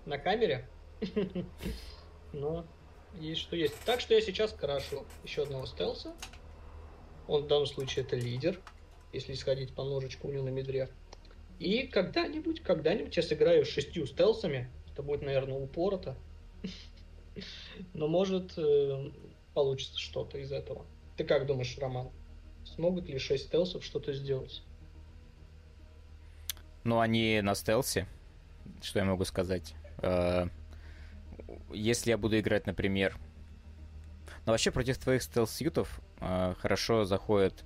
на 0.06 0.18
камере, 0.18 0.68
но 2.34 2.66
есть 3.20 3.42
что 3.42 3.56
есть. 3.56 3.76
Так 3.86 4.00
что 4.00 4.14
я 4.14 4.22
сейчас 4.22 4.52
крашу 4.54 5.06
еще 5.24 5.44
одного 5.44 5.66
стелса. 5.66 6.14
Он 7.28 7.44
в 7.44 7.48
данном 7.48 7.68
случае 7.68 8.06
это 8.06 8.16
лидер, 8.16 8.60
если 9.14 9.34
сходить 9.34 9.74
по 9.74 9.84
ножичку 9.84 10.28
у 10.28 10.32
него 10.32 10.44
на 10.44 10.50
медре. 10.50 10.90
И 11.60 11.88
когда-нибудь, 11.88 12.62
когда-нибудь 12.62 13.16
я 13.16 13.24
сыграю 13.24 13.66
с 13.66 13.70
шестью 13.70 14.06
стелсами. 14.06 14.70
Это 14.92 15.04
будет, 15.04 15.22
наверное, 15.22 15.58
упорото. 15.58 16.16
Но 17.94 18.08
может 18.08 18.58
э, 18.58 19.12
получится 19.54 20.00
что-то 20.00 20.38
из 20.38 20.52
этого. 20.52 20.86
Ты 21.18 21.24
как 21.24 21.46
думаешь, 21.46 21.78
Роман? 21.78 22.10
Смогут 22.66 23.08
ли 23.08 23.20
6 23.20 23.48
стелсов 23.48 23.84
что-то 23.84 24.14
сделать? 24.14 24.64
Ну, 26.84 27.00
они 27.00 27.42
на 27.42 27.56
стелсе. 27.56 28.08
Что 28.82 29.00
я 29.00 29.06
могу 29.06 29.26
сказать? 29.26 29.76
Э, 30.00 30.48
если 31.72 32.10
я 32.10 32.18
буду 32.18 32.40
играть, 32.40 32.66
например... 32.66 33.18
Ну, 34.46 34.52
вообще, 34.52 34.72
против 34.72 34.98
твоих 34.98 35.22
стелс-ютов 35.22 36.02
э, 36.20 36.56
хорошо 36.58 37.06
заходит... 37.06 37.64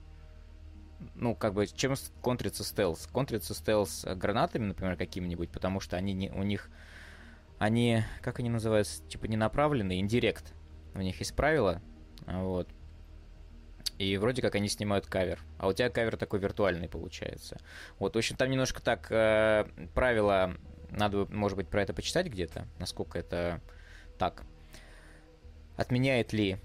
Ну, 1.13 1.35
как 1.35 1.53
бы, 1.53 1.67
чем 1.67 1.93
контрится 2.21 2.63
стелс? 2.63 3.07
Контрится 3.07 3.53
стелс 3.53 4.03
гранатами, 4.03 4.65
например, 4.65 4.97
какими-нибудь, 4.97 5.51
потому 5.51 5.79
что 5.79 5.95
они 5.95 6.13
не, 6.13 6.31
у 6.31 6.43
них... 6.43 6.69
Они, 7.59 8.03
как 8.21 8.39
они 8.39 8.49
называются, 8.49 9.03
типа 9.07 9.25
не 9.25 9.37
направленные, 9.37 9.99
индирект. 9.99 10.53
У 10.93 10.99
них 10.99 11.17
есть 11.19 11.35
правила, 11.35 11.81
вот. 12.25 12.67
И 13.97 14.17
вроде 14.17 14.41
как 14.41 14.55
они 14.55 14.69
снимают 14.69 15.07
кавер. 15.07 15.39
А 15.57 15.67
у 15.67 15.73
тебя 15.73 15.89
кавер 15.89 16.17
такой 16.17 16.39
виртуальный 16.39 16.87
получается. 16.87 17.59
Вот, 17.97 18.15
в 18.15 18.17
общем, 18.17 18.35
там 18.35 18.49
немножко 18.49 18.81
так 18.81 19.07
э, 19.11 19.65
правила... 19.93 20.55
Надо, 20.89 21.25
может 21.29 21.57
быть, 21.57 21.67
про 21.67 21.81
это 21.81 21.93
почитать 21.93 22.27
где-то, 22.27 22.65
насколько 22.79 23.19
это 23.19 23.59
так. 24.17 24.43
Отменяет 25.75 26.31
ли 26.31 26.59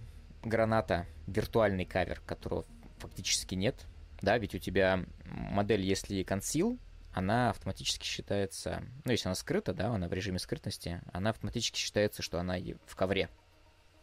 граната 0.45 1.07
виртуальный 1.27 1.85
кавер, 1.85 2.21
которого 2.25 2.65
фактически 2.99 3.57
нет? 3.57 3.85
Да, 4.21 4.39
ведь 4.39 4.55
у 4.55 4.59
тебя 4.59 5.05
модель, 5.25 5.81
если 5.81 6.23
консил, 6.23 6.79
она 7.13 7.51
автоматически 7.51 8.05
считается, 8.07 8.85
ну, 9.05 9.11
если 9.11 9.29
она 9.29 9.35
скрыта, 9.35 9.75
да, 9.75 9.89
она 9.89 10.07
в 10.09 10.13
режиме 10.13 10.39
скрытности, 10.39 11.01
она 11.13 11.31
автоматически 11.31 11.79
считается, 11.79 12.23
что 12.23 12.39
она 12.39 12.57
в 12.87 12.95
ковре 12.95 13.29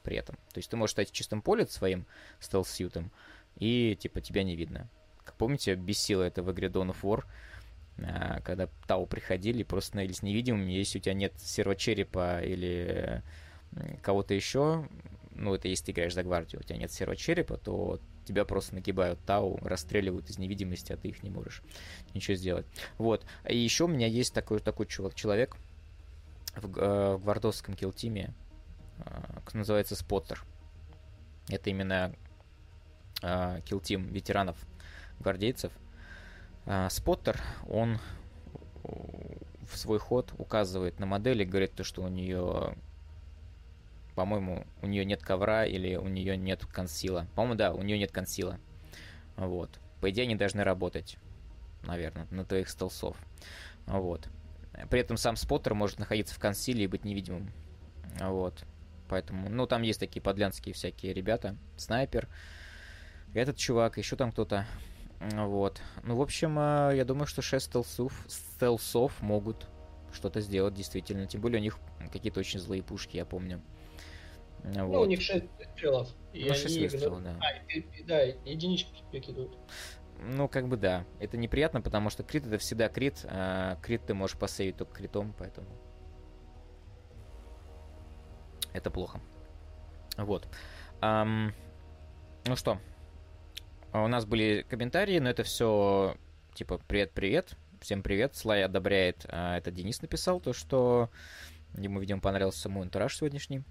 при 0.09 0.17
этом. 0.17 0.37
То 0.53 0.57
есть 0.57 0.71
ты 0.71 0.75
можешь 0.75 0.93
стать 0.93 1.09
в 1.09 1.13
чистом 1.13 1.43
поле 1.43 1.67
своим 1.67 2.07
стелс-сьютом, 2.39 3.11
и 3.57 3.95
типа 3.99 4.21
тебя 4.21 4.41
не 4.41 4.55
видно. 4.55 4.89
Как 5.23 5.35
помните, 5.35 5.75
бесило 5.75 6.23
это 6.23 6.41
в 6.41 6.51
игре 6.51 6.67
Dawn 6.67 6.89
of 6.89 6.97
War, 7.03 7.25
а, 7.99 8.41
когда 8.41 8.67
Тау 8.87 9.05
приходили 9.05 9.61
просто 9.61 9.89
становились 9.89 10.23
невидимыми. 10.23 10.71
Если 10.71 10.97
у 10.97 11.01
тебя 11.01 11.13
нет 11.13 11.33
сервочерепа 11.37 12.41
или 12.41 13.21
кого-то 14.01 14.33
еще, 14.33 14.87
ну, 15.29 15.53
это 15.53 15.67
если 15.67 15.85
ты 15.85 15.91
играешь 15.91 16.15
за 16.15 16.23
гвардию, 16.23 16.61
у 16.61 16.63
тебя 16.63 16.77
нет 16.77 16.91
сервочерепа, 16.91 17.57
то 17.57 17.99
тебя 18.25 18.45
просто 18.45 18.73
нагибают 18.73 19.19
Тау, 19.27 19.59
расстреливают 19.61 20.27
из 20.31 20.39
невидимости, 20.39 20.91
а 20.91 20.97
ты 20.97 21.09
их 21.09 21.21
не 21.21 21.29
можешь 21.29 21.61
ничего 22.15 22.33
сделать. 22.33 22.65
Вот. 22.97 23.23
И 23.47 23.55
еще 23.55 23.83
у 23.83 23.87
меня 23.87 24.07
есть 24.07 24.33
такой, 24.33 24.59
такой 24.59 24.87
человек 24.87 25.55
в, 26.55 26.79
э, 26.79 27.15
в 27.15 27.23
гвардовском 27.25 27.75
kill 27.75 27.98
team 27.98 28.22
е, 28.22 28.33
а, 28.99 29.41
называется 29.53 29.95
Spotter. 29.95 30.43
Это 31.49 31.69
именно 31.69 32.15
kill 33.21 33.64
team 33.64 34.07
ветеранов 34.07 34.57
гвардейцев. 35.19 35.73
А, 36.65 36.89
Spotter, 36.89 37.41
он 37.67 37.99
в 38.83 39.77
свой 39.77 39.99
ход 39.99 40.33
указывает 40.37 40.99
на 40.99 41.05
модель 41.05 41.41
и 41.41 41.45
говорит 41.45 41.73
то, 41.73 41.83
что 41.83 42.01
у 42.01 42.07
нее, 42.07 42.75
по-моему, 44.15 44.65
у 44.81 44.87
нее 44.87 45.05
нет 45.05 45.21
ковра 45.21 45.65
или 45.65 45.95
у 45.95 46.07
нее 46.07 46.37
нет 46.37 46.65
консила. 46.65 47.27
По-моему, 47.35 47.55
да, 47.55 47.73
у 47.73 47.81
нее 47.81 47.97
нет 47.97 48.11
консила. 48.11 48.59
Вот. 49.35 49.79
По 50.01 50.09
идее, 50.09 50.23
они 50.23 50.35
должны 50.35 50.63
работать, 50.63 51.17
наверное, 51.83 52.27
на 52.31 52.45
твоих 52.45 52.69
стелсов. 52.69 53.17
Вот. 53.85 54.27
При 54.89 55.01
этом 55.01 55.17
сам 55.17 55.35
споттер 55.35 55.73
может 55.73 55.99
находиться 55.99 56.33
в 56.33 56.39
консиле 56.39 56.85
и 56.85 56.87
быть 56.87 57.03
невидимым. 57.03 57.51
Вот. 58.19 58.63
Поэтому, 59.09 59.49
ну, 59.49 59.65
там 59.65 59.81
есть 59.81 59.99
такие 59.99 60.21
подлянские 60.21 60.73
всякие 60.73 61.13
ребята. 61.13 61.57
Снайпер, 61.77 62.29
этот 63.33 63.57
чувак, 63.57 63.97
еще 63.97 64.15
там 64.15 64.31
кто-то. 64.31 64.65
Вот. 65.19 65.81
Ну, 66.03 66.15
в 66.15 66.21
общем, 66.21 66.57
э, 66.57 66.93
я 66.95 67.03
думаю, 67.03 67.27
что 67.27 67.41
6 67.41 67.65
стелсов, 67.65 68.25
стелсов 68.27 69.21
могут 69.21 69.67
что-то 70.13 70.39
сделать, 70.39 70.73
действительно. 70.73 71.27
Тем 71.27 71.41
более 71.41 71.59
у 71.59 71.63
них 71.63 71.77
какие-то 72.11 72.39
очень 72.39 72.59
злые 72.59 72.81
пушки, 72.83 73.17
я 73.17 73.25
помню. 73.25 73.61
Вот. 74.63 74.75
Ну, 74.75 75.01
у 75.01 75.05
них 75.05 75.21
6 75.21 75.45
выстрелов. 75.57 76.09
И 76.33 76.45
ну, 76.45 76.53
6 76.53 76.77
выстрелов, 76.79 77.23
да. 77.23 77.37
А, 77.41 77.71
и, 77.71 77.79
и, 77.79 78.03
да, 78.03 78.21
единички 78.21 79.03
прикидывают. 79.11 79.57
Ну, 80.21 80.47
как 80.47 80.67
бы 80.67 80.77
да. 80.77 81.05
Это 81.19 81.37
неприятно, 81.37 81.81
потому 81.81 82.09
что 82.09 82.23
крит 82.23 82.45
это 82.45 82.57
всегда 82.57 82.89
крит. 82.89 83.25
А 83.25 83.77
крит 83.81 84.05
ты 84.05 84.13
можешь 84.13 84.37
посейвить 84.37 84.77
только 84.77 84.93
критом, 84.93 85.33
поэтому... 85.37 85.67
Это 88.73 88.91
плохо. 88.91 89.19
Вот. 90.17 90.47
Um, 91.01 91.53
ну 92.45 92.55
что, 92.55 92.79
у 93.93 94.07
нас 94.07 94.25
были 94.25 94.65
комментарии, 94.69 95.19
но 95.19 95.29
это 95.29 95.43
все 95.43 96.17
типа 96.53 96.79
привет-привет, 96.87 97.53
всем 97.79 98.03
привет, 98.03 98.35
Слай 98.35 98.63
одобряет, 98.63 99.25
а, 99.29 99.57
это 99.57 99.71
Денис 99.71 100.01
написал, 100.01 100.39
то, 100.39 100.53
что 100.53 101.09
ему, 101.77 101.99
видимо, 101.99 102.19
понравился 102.19 102.69
мой 102.69 102.83
антураж 102.83 103.15
сегодняшний. 103.15 103.63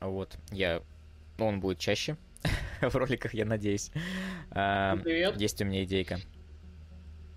Вот, 0.00 0.36
я... 0.50 0.82
Он 1.38 1.60
будет 1.60 1.78
чаще 1.78 2.16
в 2.80 2.94
роликах, 2.96 3.34
я 3.34 3.44
надеюсь. 3.44 3.90
А, 4.50 4.96
привет. 4.96 5.36
Есть 5.40 5.60
у 5.62 5.64
меня 5.64 5.84
идейка. 5.84 6.18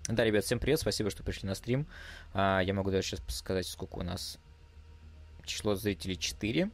Да, 0.08 0.24
ребят, 0.24 0.44
всем 0.44 0.58
привет, 0.58 0.80
спасибо, 0.80 1.10
что 1.10 1.22
пришли 1.22 1.48
на 1.48 1.54
стрим. 1.54 1.86
А, 2.32 2.60
я 2.60 2.74
могу 2.74 2.90
даже 2.90 3.06
сейчас 3.06 3.22
сказать, 3.28 3.66
сколько 3.66 3.98
у 3.98 4.02
нас 4.02 4.38
число 5.50 5.74
зрителей 5.74 6.16
4. 6.16 6.70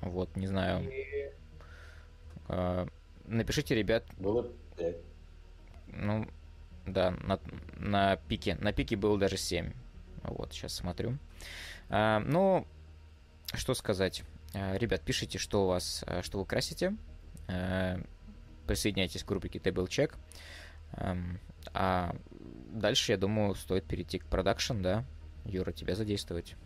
Вот, 0.00 0.36
не 0.36 0.46
знаю. 0.46 0.90
Напишите, 3.26 3.74
ребят. 3.74 4.04
Было 4.18 4.50
5. 4.76 4.96
Ну, 5.88 6.26
да, 6.86 7.10
на, 7.10 7.38
на 7.76 8.16
пике. 8.16 8.56
На 8.56 8.72
пике 8.72 8.96
было 8.96 9.18
даже 9.18 9.36
7. 9.36 9.72
Вот, 10.24 10.52
сейчас 10.52 10.74
смотрю. 10.74 11.18
А, 11.88 12.20
ну, 12.20 12.66
что 13.54 13.74
сказать. 13.74 14.22
А, 14.54 14.76
ребят, 14.76 15.02
пишите, 15.02 15.38
что 15.38 15.64
у 15.64 15.66
вас, 15.68 16.04
а, 16.06 16.22
что 16.22 16.38
вы 16.38 16.46
красите. 16.46 16.96
А, 17.48 18.00
присоединяйтесь 18.66 19.24
к 19.24 19.30
рубрике 19.30 19.58
Table 19.58 19.86
Check. 19.88 20.14
А, 20.92 21.16
а 21.72 22.16
дальше, 22.72 23.12
я 23.12 23.18
думаю, 23.18 23.54
стоит 23.54 23.84
перейти 23.84 24.18
к 24.18 24.26
продакшн, 24.26 24.82
да? 24.82 25.04
Юра, 25.44 25.72
тебя 25.72 25.94
задействовать. 25.94 26.56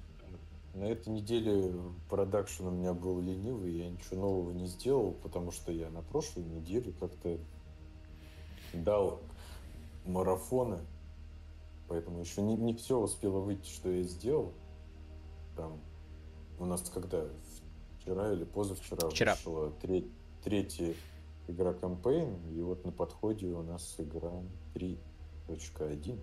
На 0.77 0.85
этой 0.85 1.09
неделе 1.09 1.73
продакшн 2.11 2.67
у 2.67 2.71
меня 2.71 2.93
был 2.93 3.19
ленивый, 3.19 3.73
я 3.73 3.89
ничего 3.89 4.21
нового 4.21 4.51
не 4.51 4.67
сделал, 4.67 5.13
потому 5.23 5.51
что 5.51 5.73
я 5.73 5.89
на 5.89 6.03
прошлой 6.03 6.45
неделе 6.45 6.93
как-то 6.93 7.39
дал 8.75 9.23
марафоны, 10.05 10.81
поэтому 11.89 12.21
еще 12.21 12.43
не, 12.43 12.57
не 12.57 12.75
все 12.75 12.99
успело 12.99 13.41
выйти, 13.41 13.67
что 13.71 13.91
я 13.91 14.03
сделал. 14.03 14.53
Там 15.57 15.81
у 16.59 16.67
нас 16.67 16.83
когда 16.91 17.25
вчера 17.99 18.35
или 18.35 18.45
позавчера 18.45 19.09
вчера. 19.09 19.33
вышла 19.33 19.73
треть, 19.81 20.11
третья 20.45 20.93
игра 21.49 21.73
кампейн, 21.73 22.37
и 22.55 22.61
вот 22.61 22.85
на 22.85 22.93
подходе 22.93 23.47
у 23.47 23.63
нас 23.63 23.95
игра 23.97 24.31
3.1. 24.75 26.21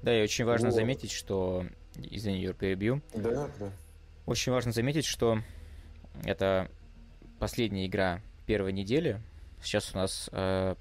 Да, 0.00 0.18
и 0.18 0.22
очень 0.22 0.46
важно 0.46 0.68
вот. 0.68 0.74
заметить, 0.74 1.10
что 1.10 1.66
Извини, 1.98 2.40
Юр, 2.40 2.54
перебью. 2.54 3.02
Да, 3.14 3.48
да. 3.58 3.72
Очень 4.26 4.52
важно 4.52 4.72
заметить, 4.72 5.04
что 5.04 5.38
это 6.24 6.70
последняя 7.38 7.86
игра 7.86 8.20
первой 8.46 8.72
недели. 8.72 9.20
Сейчас 9.62 9.94
у 9.94 9.98
нас 9.98 10.28
э, 10.32 10.74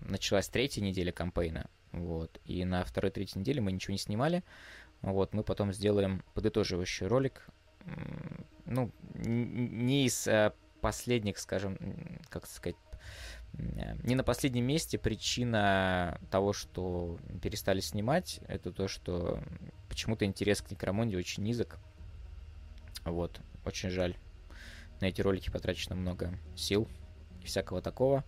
началась 0.00 0.48
третья 0.48 0.82
неделя 0.82 1.12
кампейна. 1.12 1.68
Вот. 1.92 2.40
И 2.44 2.64
на 2.64 2.84
второй, 2.84 3.10
третьей 3.10 3.40
неделе 3.40 3.60
мы 3.60 3.72
ничего 3.72 3.92
не 3.92 3.98
снимали. 3.98 4.44
Вот, 5.02 5.34
мы 5.34 5.42
потом 5.42 5.72
сделаем 5.72 6.22
подытоживающий 6.34 7.06
ролик. 7.06 7.46
Ну, 8.64 8.90
не 9.14 10.06
из 10.06 10.26
э, 10.26 10.52
последних, 10.80 11.38
скажем, 11.38 11.78
как 12.28 12.46
сказать, 12.46 12.76
не 13.58 14.14
на 14.14 14.24
последнем 14.24 14.64
месте 14.64 14.98
причина 14.98 16.20
того, 16.30 16.52
что 16.52 17.18
перестали 17.42 17.80
снимать, 17.80 18.40
это 18.48 18.72
то, 18.72 18.88
что 18.88 19.42
почему-то 19.88 20.24
интерес 20.24 20.60
к 20.62 20.70
Некромонде 20.70 21.16
очень 21.16 21.42
низок. 21.42 21.78
Вот, 23.04 23.40
очень 23.64 23.90
жаль. 23.90 24.16
На 25.00 25.06
эти 25.06 25.20
ролики 25.20 25.50
потрачено 25.50 25.94
много 25.94 26.38
сил 26.54 26.88
и 27.42 27.46
всякого 27.46 27.80
такого. 27.80 28.24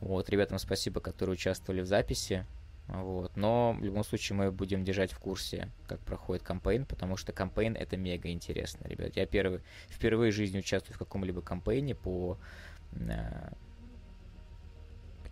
Вот, 0.00 0.28
ребятам 0.28 0.58
спасибо, 0.58 1.00
которые 1.00 1.34
участвовали 1.34 1.80
в 1.80 1.86
записи. 1.86 2.46
Вот. 2.88 3.36
Но 3.36 3.76
в 3.78 3.82
любом 3.82 4.04
случае 4.04 4.36
мы 4.36 4.52
будем 4.52 4.84
держать 4.84 5.10
в 5.10 5.18
курсе, 5.18 5.70
как 5.88 6.00
проходит 6.00 6.44
кампейн, 6.44 6.86
потому 6.86 7.16
что 7.16 7.32
кампейн 7.32 7.74
это 7.74 7.96
мега 7.96 8.30
интересно, 8.30 8.86
ребят. 8.86 9.16
Я 9.16 9.26
первый, 9.26 9.60
впервые 9.88 10.32
в 10.32 10.34
жизни 10.34 10.58
участвую 10.58 10.94
в 10.94 10.98
каком-либо 10.98 11.40
кампейне 11.40 11.94
по 11.94 12.38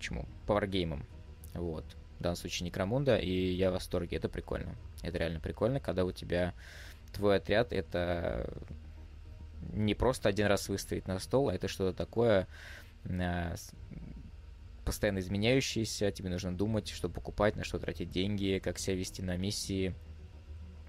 почему? 0.04 0.26
По 0.46 0.52
варгеймам. 0.54 1.06
Вот. 1.54 1.84
В 2.18 2.22
данном 2.22 2.36
случае 2.36 2.66
Некромунда, 2.66 3.16
и 3.16 3.54
я 3.54 3.70
в 3.70 3.72
восторге. 3.72 4.18
Это 4.18 4.28
прикольно. 4.28 4.76
Это 5.02 5.16
реально 5.16 5.40
прикольно, 5.40 5.80
когда 5.80 6.04
у 6.04 6.12
тебя 6.12 6.52
твой 7.14 7.36
отряд 7.36 7.72
это 7.72 8.52
не 9.72 9.94
просто 9.94 10.28
один 10.28 10.46
раз 10.46 10.68
выставить 10.68 11.08
на 11.08 11.18
стол, 11.18 11.48
а 11.48 11.54
это 11.54 11.68
что-то 11.68 11.96
такое 11.96 12.46
э, 13.04 13.54
постоянно 14.84 15.20
изменяющееся, 15.20 16.10
тебе 16.10 16.28
нужно 16.28 16.54
думать, 16.54 16.90
что 16.90 17.08
покупать, 17.08 17.56
на 17.56 17.64
что 17.64 17.78
тратить 17.78 18.10
деньги, 18.10 18.60
как 18.62 18.78
себя 18.78 18.96
вести 18.96 19.22
на 19.22 19.38
миссии 19.38 19.94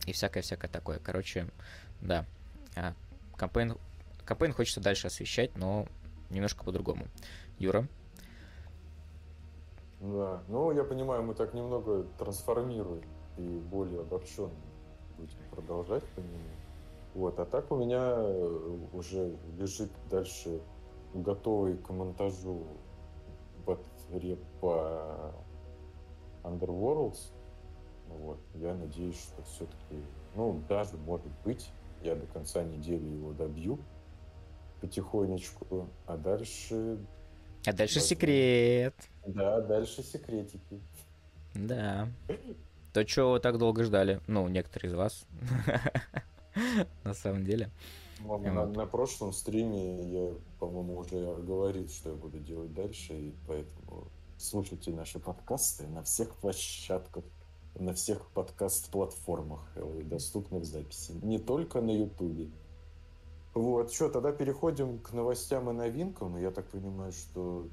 и 0.06 0.12
всякое-всякое 0.12 0.68
такое. 0.68 1.00
Короче, 1.00 1.48
да. 2.02 2.26
А, 2.76 2.94
кампейн, 3.38 3.78
кампейн 4.26 4.52
хочется 4.52 4.82
дальше 4.82 5.08
освещать, 5.08 5.56
но 5.56 5.88
немножко 6.30 6.66
по-другому. 6.66 7.08
Юра? 7.60 7.88
Да, 10.00 10.44
ну 10.48 10.72
я 10.72 10.84
понимаю, 10.84 11.24
мы 11.24 11.34
так 11.34 11.54
немного 11.54 12.06
трансформируем 12.18 13.04
и 13.38 13.60
более 13.60 14.02
обобщенно 14.02 14.52
будем 15.18 15.38
продолжать 15.52 16.04
по 16.16 16.20
нему. 16.20 16.40
Вот, 17.14 17.40
а 17.40 17.46
так 17.46 17.72
у 17.72 17.78
меня 17.78 18.16
э, 18.18 18.78
уже 18.92 19.38
лежит 19.58 19.90
дальше 20.10 20.62
готовый 21.14 21.78
к 21.78 21.90
монтажу 21.90 22.64
батарея 23.66 24.38
по 24.60 25.34
Underworlds. 26.44 27.32
Вот, 28.10 28.40
я 28.56 28.76
надеюсь, 28.76 29.20
что 29.20 29.42
все-таки, 29.44 30.04
ну, 30.36 30.62
даже, 30.68 30.98
может 30.98 31.32
быть, 31.44 31.72
я 32.04 32.16
до 32.16 32.26
конца 32.28 32.64
недели 32.64 33.06
его 33.06 33.32
добью 33.32 33.80
потихонечку, 34.82 35.88
а 36.06 36.18
дальше 36.18 37.00
а 37.68 37.74
дальше 37.74 37.96
Возможно. 37.96 38.16
секрет. 38.16 38.96
Да, 39.26 39.62
дальше 39.62 40.04
секретики. 40.04 40.80
Да. 41.54 42.10
То, 42.94 43.04
чего 43.04 43.32
вы 43.32 43.40
так 43.40 43.58
долго 43.58 43.84
ждали. 43.84 44.22
Ну, 44.28 44.48
некоторые 44.48 44.92
из 44.92 44.96
вас. 44.96 45.26
На 47.04 47.14
самом 47.14 47.44
деле. 47.46 47.70
На, 48.20 48.66
на 48.66 48.86
прошлом 48.86 49.34
стриме 49.34 50.10
я, 50.10 50.34
по-моему, 50.60 51.00
уже 51.00 51.36
говорил, 51.42 51.88
что 51.90 52.10
я 52.10 52.16
буду 52.16 52.40
делать 52.40 52.74
дальше, 52.74 53.14
и 53.14 53.34
поэтому 53.46 54.08
слушайте 54.38 54.92
наши 54.92 55.20
подкасты 55.20 55.86
на 55.88 56.02
всех 56.04 56.34
площадках, 56.36 57.24
на 57.78 57.94
всех 57.94 58.26
подкаст-платформах, 58.30 59.60
э, 59.76 60.02
доступных 60.06 60.66
записи. 60.66 61.12
Не 61.22 61.40
только 61.40 61.82
на 61.82 61.92
Ютубе. 61.92 62.50
Вот, 63.56 63.94
что, 63.94 64.10
тогда 64.10 64.34
переходим 64.34 65.00
к 65.00 65.14
новостям 65.14 65.70
и 65.70 65.74
новинкам. 65.74 66.38
Я 66.38 66.52
так 66.52 66.68
понимаю, 66.68 67.14
что 67.14 67.70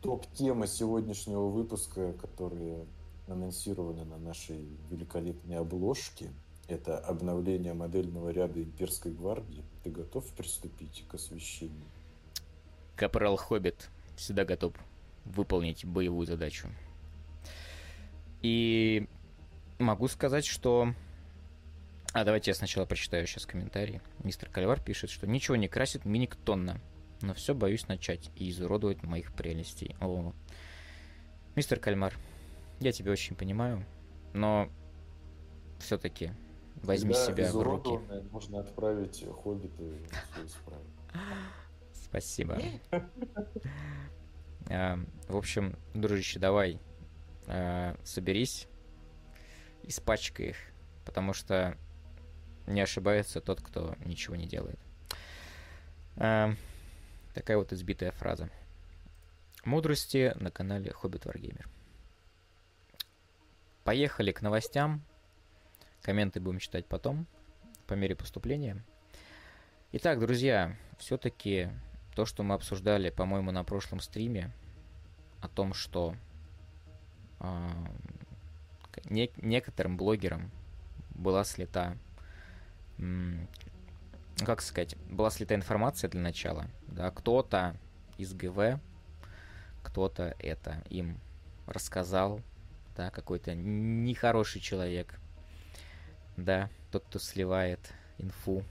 топ-тема 0.00 0.66
сегодняшнего 0.66 1.46
выпуска, 1.48 2.14
которые 2.14 2.86
анонсированы 3.28 4.06
на 4.06 4.16
нашей 4.16 4.66
великолепной 4.90 5.58
обложке, 5.58 6.30
это 6.68 6.98
обновление 6.98 7.74
модельного 7.74 8.30
ряда 8.30 8.62
имперской 8.62 9.12
гвардии. 9.12 9.62
Ты 9.82 9.90
готов 9.90 10.26
приступить 10.32 11.04
к 11.06 11.14
освещению? 11.14 11.84
Капрал 12.96 13.36
Хоббит 13.36 13.90
всегда 14.16 14.46
готов 14.46 14.72
выполнить 15.26 15.84
боевую 15.84 16.26
задачу. 16.26 16.68
И 18.40 19.06
могу 19.78 20.08
сказать, 20.08 20.46
что... 20.46 20.94
А, 22.14 22.22
давайте 22.22 22.52
я 22.52 22.54
сначала 22.54 22.86
прочитаю 22.86 23.26
сейчас 23.26 23.44
комментарий. 23.44 24.00
Мистер 24.22 24.48
Кальвар 24.48 24.80
пишет, 24.80 25.10
что 25.10 25.26
ничего 25.26 25.56
не 25.56 25.66
красит 25.66 26.04
миник 26.04 26.36
тонна, 26.36 26.80
но 27.22 27.34
все 27.34 27.56
боюсь 27.56 27.88
начать 27.88 28.30
и 28.36 28.50
изуродовать 28.50 29.02
моих 29.02 29.34
прелестей. 29.34 29.96
О, 30.00 30.32
мистер 31.56 31.80
Кальмар, 31.80 32.14
я 32.78 32.92
тебя 32.92 33.10
очень 33.10 33.34
понимаю, 33.34 33.84
но 34.32 34.68
все-таки 35.80 36.30
возьми 36.76 37.14
Когда 37.14 37.26
себя 37.26 37.52
в 37.52 37.60
руки. 37.60 37.98
Можно 38.30 38.60
отправить 38.60 39.26
хоббиты 39.42 40.06
Спасибо. 41.94 42.62
А, 44.70 44.98
в 45.28 45.36
общем, 45.36 45.76
дружище, 45.94 46.38
давай 46.38 46.80
а, 47.48 47.96
соберись, 48.04 48.68
испачкай 49.82 50.50
их, 50.50 50.56
потому 51.04 51.32
что 51.32 51.76
не 52.66 52.80
ошибается 52.80 53.40
тот, 53.40 53.60
кто 53.60 53.96
ничего 54.04 54.36
не 54.36 54.46
делает. 54.46 54.78
А, 56.16 56.54
такая 57.34 57.56
вот 57.56 57.72
избитая 57.72 58.12
фраза. 58.12 58.50
Мудрости 59.64 60.32
на 60.36 60.50
канале 60.50 60.92
Хоббит 60.92 61.24
Варгеймер. 61.24 61.68
Поехали 63.82 64.32
к 64.32 64.42
новостям. 64.42 65.02
Комменты 66.02 66.40
будем 66.40 66.58
читать 66.58 66.86
потом, 66.86 67.26
по 67.86 67.94
мере 67.94 68.14
поступления. 68.14 68.82
Итак, 69.92 70.20
друзья, 70.20 70.76
все-таки 70.98 71.70
то, 72.14 72.26
что 72.26 72.42
мы 72.42 72.54
обсуждали, 72.54 73.10
по-моему, 73.10 73.52
на 73.52 73.64
прошлом 73.64 74.00
стриме, 74.00 74.52
о 75.40 75.48
том, 75.48 75.74
что 75.74 76.16
э, 77.40 77.68
не, 79.04 79.30
некоторым 79.36 79.96
блогерам 79.96 80.50
была 81.10 81.44
слета, 81.44 81.96
как 84.38 84.62
сказать, 84.62 84.96
была 85.10 85.30
слета 85.30 85.54
информация 85.54 86.10
для 86.10 86.20
начала, 86.20 86.66
да, 86.88 87.10
кто-то 87.10 87.76
из 88.18 88.34
ГВ, 88.34 88.80
кто-то 89.82 90.34
это 90.38 90.82
им 90.90 91.18
рассказал, 91.66 92.40
да, 92.96 93.10
какой-то 93.10 93.54
нехороший 93.54 94.60
человек, 94.60 95.18
да, 96.36 96.70
тот, 96.90 97.04
кто 97.04 97.18
сливает 97.18 97.92
инфу 98.18 98.64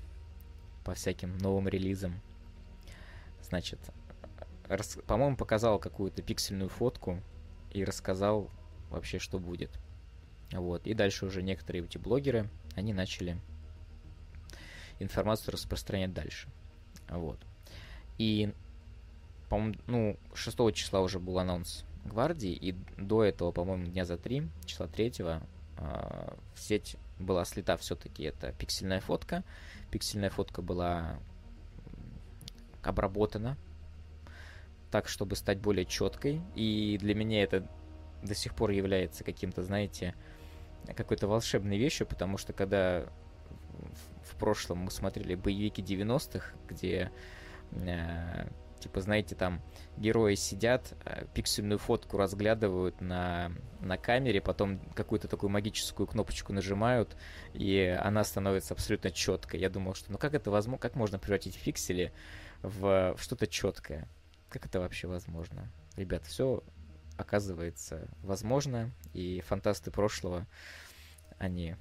по 0.83 0.93
всяким 0.93 1.38
новым 1.38 1.67
релизам. 1.67 2.19
Значит, 3.41 3.79
рас... 4.67 4.97
по-моему, 5.07 5.38
показал 5.38 5.79
какую-то 5.79 6.21
пиксельную 6.21 6.69
фотку 6.69 7.21
и 7.71 7.83
рассказал 7.83 8.49
вообще, 8.89 9.19
что 9.19 9.39
будет. 9.39 9.71
Вот. 10.51 10.86
И 10.88 10.93
дальше 10.93 11.25
уже 11.25 11.41
некоторые 11.41 11.83
эти 11.83 11.97
блогеры, 11.97 12.49
они 12.75 12.93
начали 12.93 13.39
информацию 14.99 15.53
распространять 15.53 16.13
дальше. 16.13 16.47
Вот. 17.10 17.39
И, 18.17 18.53
по-моему, 19.49 19.75
ну, 19.88 20.17
6 20.34 20.73
числа 20.73 21.01
уже 21.01 21.19
был 21.19 21.39
анонс 21.39 21.86
гвардии, 22.06 22.51
и 22.51 22.75
до 22.97 23.23
этого, 23.23 23.51
по-моему, 23.51 23.86
дня 23.86 24.06
за 24.06 24.17
три, 24.17 24.47
числа 24.65 24.88
третьего, 24.88 25.41
э, 25.77 26.36
в 26.53 26.60
сеть 26.60 26.97
была 27.19 27.45
слета 27.45 27.77
все-таки 27.77 28.23
это 28.23 28.51
пиксельная 28.53 28.99
фотка. 28.99 29.43
Пиксельная 29.91 30.29
фотка 30.29 30.62
была 30.62 31.19
обработана 32.82 33.58
так, 34.91 35.08
чтобы 35.08 35.36
стать 35.36 35.60
более 35.60 35.86
четкой. 35.86 36.41
И 36.56 36.97
для 36.99 37.15
меня 37.15 37.43
это 37.43 37.67
до 38.21 38.36
сих 38.36 38.56
пор 38.56 38.71
является 38.71 39.23
каким-то, 39.23 39.63
знаете, 39.63 40.13
какой-то 40.95 41.27
волшебной 41.27 41.77
вещью, 41.77 42.06
потому 42.06 42.38
что 42.38 42.53
когда 42.53 43.06
в 44.33 44.35
прошлом 44.35 44.79
мы 44.79 44.91
смотрели 44.91 45.35
боевики 45.35 45.81
90-х, 45.81 46.53
где 46.67 47.11
э, 47.71 48.47
Типа, 48.83 48.99
знаете, 48.99 49.33
там 49.33 49.61
герои 49.95 50.35
сидят, 50.35 50.93
э, 51.05 51.25
пиксельную 51.33 51.79
фотку 51.79 52.17
разглядывают 52.17 52.99
на, 52.99 53.53
на 53.79 53.95
камере, 53.95 54.41
потом 54.41 54.77
какую-то 54.93 55.29
такую 55.29 55.49
магическую 55.49 56.05
кнопочку 56.05 56.51
нажимают, 56.51 57.15
и 57.53 57.97
она 58.03 58.25
становится 58.25 58.73
абсолютно 58.73 59.09
четкой. 59.09 59.61
Я 59.61 59.69
думал, 59.69 59.93
что 59.93 60.11
ну 60.11 60.17
как 60.17 60.33
это 60.33 60.51
возможно, 60.51 60.81
как 60.81 60.95
можно 60.97 61.17
превратить 61.17 61.57
пиксели 61.57 62.11
в, 62.61 63.15
в 63.15 63.23
что-то 63.23 63.47
четкое? 63.47 64.05
Как 64.49 64.65
это 64.65 64.81
вообще 64.81 65.07
возможно? 65.07 65.71
Ребят, 65.95 66.25
все 66.25 66.61
оказывается 67.15 68.09
возможно, 68.21 68.91
и 69.13 69.39
фантасты 69.47 69.91
прошлого, 69.91 70.45
они 71.37 71.77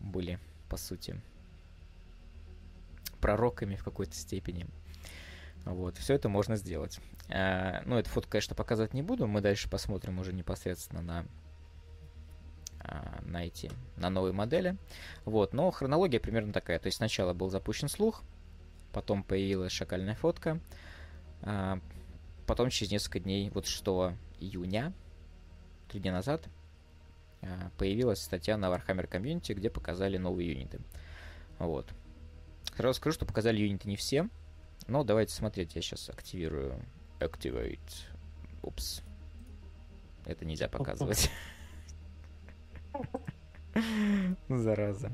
были, 0.00 0.38
по 0.70 0.78
сути, 0.78 1.20
пророками 3.20 3.76
в 3.76 3.84
какой-то 3.84 4.14
степени. 4.14 4.66
Вот, 5.64 5.96
все 5.98 6.14
это 6.14 6.28
можно 6.28 6.56
сделать. 6.56 7.00
А, 7.28 7.82
ну, 7.86 7.98
эту 7.98 8.08
фото, 8.08 8.28
конечно, 8.28 8.54
показывать 8.54 8.94
не 8.94 9.02
буду. 9.02 9.26
Мы 9.26 9.40
дальше 9.40 9.68
посмотрим 9.68 10.18
уже 10.20 10.32
непосредственно 10.32 11.02
на, 11.02 11.26
а, 12.80 13.20
на 13.22 13.44
эти, 13.44 13.70
на 13.96 14.08
новые 14.08 14.32
модели. 14.32 14.76
Вот, 15.24 15.52
но 15.52 15.70
хронология 15.72 16.20
примерно 16.20 16.52
такая. 16.52 16.78
То 16.78 16.86
есть 16.86 16.98
сначала 16.98 17.32
был 17.32 17.50
запущен 17.50 17.88
слух, 17.88 18.22
потом 18.92 19.24
появилась 19.24 19.72
шакальная 19.72 20.14
фотка, 20.14 20.60
а, 21.42 21.80
потом 22.46 22.70
через 22.70 22.92
несколько 22.92 23.18
дней, 23.18 23.50
вот 23.50 23.66
6 23.66 23.84
июня, 24.38 24.92
три 25.88 26.00
дня 26.00 26.12
назад, 26.12 26.48
а, 27.42 27.70
появилась 27.76 28.22
статья 28.22 28.56
на 28.56 28.66
Warhammer 28.66 29.08
Community, 29.10 29.52
где 29.52 29.68
показали 29.68 30.16
новые 30.16 30.52
юниты. 30.52 30.80
Вот. 31.58 31.90
Сразу 32.76 32.94
скажу, 32.94 33.14
что 33.14 33.26
показали 33.26 33.58
юниты 33.58 33.88
не 33.88 33.96
все, 33.96 34.28
ну, 34.88 35.02
давайте 35.02 35.32
смотреть, 35.32 35.74
я 35.74 35.82
сейчас 35.82 36.08
активирую. 36.08 36.80
Activate. 37.18 38.04
Упс. 38.62 39.02
Это 40.24 40.44
нельзя 40.44 40.68
показывать. 40.68 41.30
Зараза. 44.48 45.10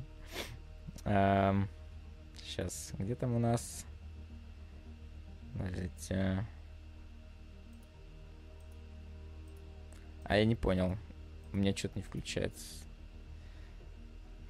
Сейчас, 1.05 2.93
где 2.99 3.15
там 3.15 3.35
у 3.35 3.39
нас? 3.39 3.87
Подождите. 5.55 6.47
А 10.25 10.37
я 10.37 10.45
не 10.45 10.55
понял. 10.55 10.99
У 11.53 11.57
меня 11.57 11.75
что-то 11.75 11.99
не 11.99 12.03
включается. 12.03 12.85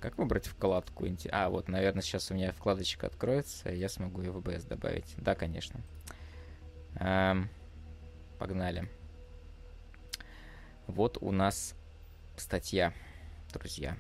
Как 0.03 0.19
выбрать 0.19 0.49
вкладку? 0.49 1.07
А, 1.31 1.49
вот, 1.49 1.69
наверное, 1.69 2.03
сейчас 2.03 2.33
у 2.33 2.35
меня 2.35 2.51
вкладочка 2.51 3.07
откроется, 3.07 3.71
и 3.71 3.79
я 3.79 3.89
смогу 3.89 4.21
ее 4.21 4.33
в 4.33 4.39
OBS 4.39 4.67
добавить. 4.67 5.15
Да, 5.17 5.37
конечно. 5.37 5.81
Эм, 6.97 7.49
погнали. 8.41 8.89
Вот 10.89 11.19
у 11.21 11.31
нас 11.31 11.77
статья, 12.37 12.93
друзья. 13.53 13.97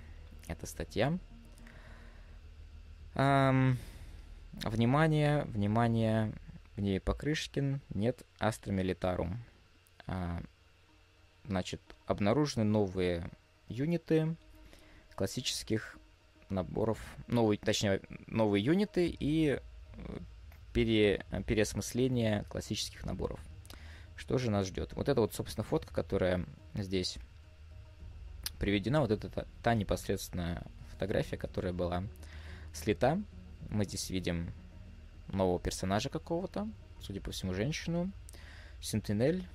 Это 0.48 0.66
статья. 0.66 1.16
Эм, 3.14 3.78
внимание, 4.54 5.44
внимание, 5.44 6.32
в 6.74 6.80
небе 6.80 6.98
Покрышкин, 6.98 7.80
нет 7.90 8.24
Astra 8.40 8.73
Militarum. 8.73 9.38
А, 10.08 10.42
значит, 11.44 11.80
обнаружены 12.06 12.64
новые 12.64 13.30
юниты, 13.68 14.34
классических 15.14 15.96
наборов, 16.48 16.98
новые, 17.26 17.58
точнее, 17.58 18.00
новые 18.26 18.64
юниты 18.64 19.08
и 19.08 19.58
э, 19.58 20.18
пере, 20.72 21.24
переосмысление 21.46 22.44
классических 22.44 23.04
наборов. 23.04 23.40
Что 24.16 24.38
же 24.38 24.50
нас 24.50 24.66
ждет? 24.66 24.92
Вот 24.92 25.08
это 25.08 25.20
вот, 25.20 25.34
собственно, 25.34 25.64
фотка, 25.64 25.92
которая 25.94 26.46
здесь 26.74 27.18
приведена. 28.58 29.00
Вот 29.00 29.10
это 29.10 29.28
та, 29.28 29.46
та 29.62 29.74
непосредственная 29.74 30.64
фотография, 30.90 31.36
которая 31.36 31.72
была 31.72 32.04
слета. 32.72 33.20
Мы 33.70 33.84
здесь 33.84 34.10
видим 34.10 34.52
нового 35.28 35.58
персонажа 35.58 36.08
какого-то, 36.08 36.68
судя 37.00 37.20
по 37.20 37.30
всему, 37.30 37.54
женщину. 37.54 38.12
Сентинель. 38.80 39.46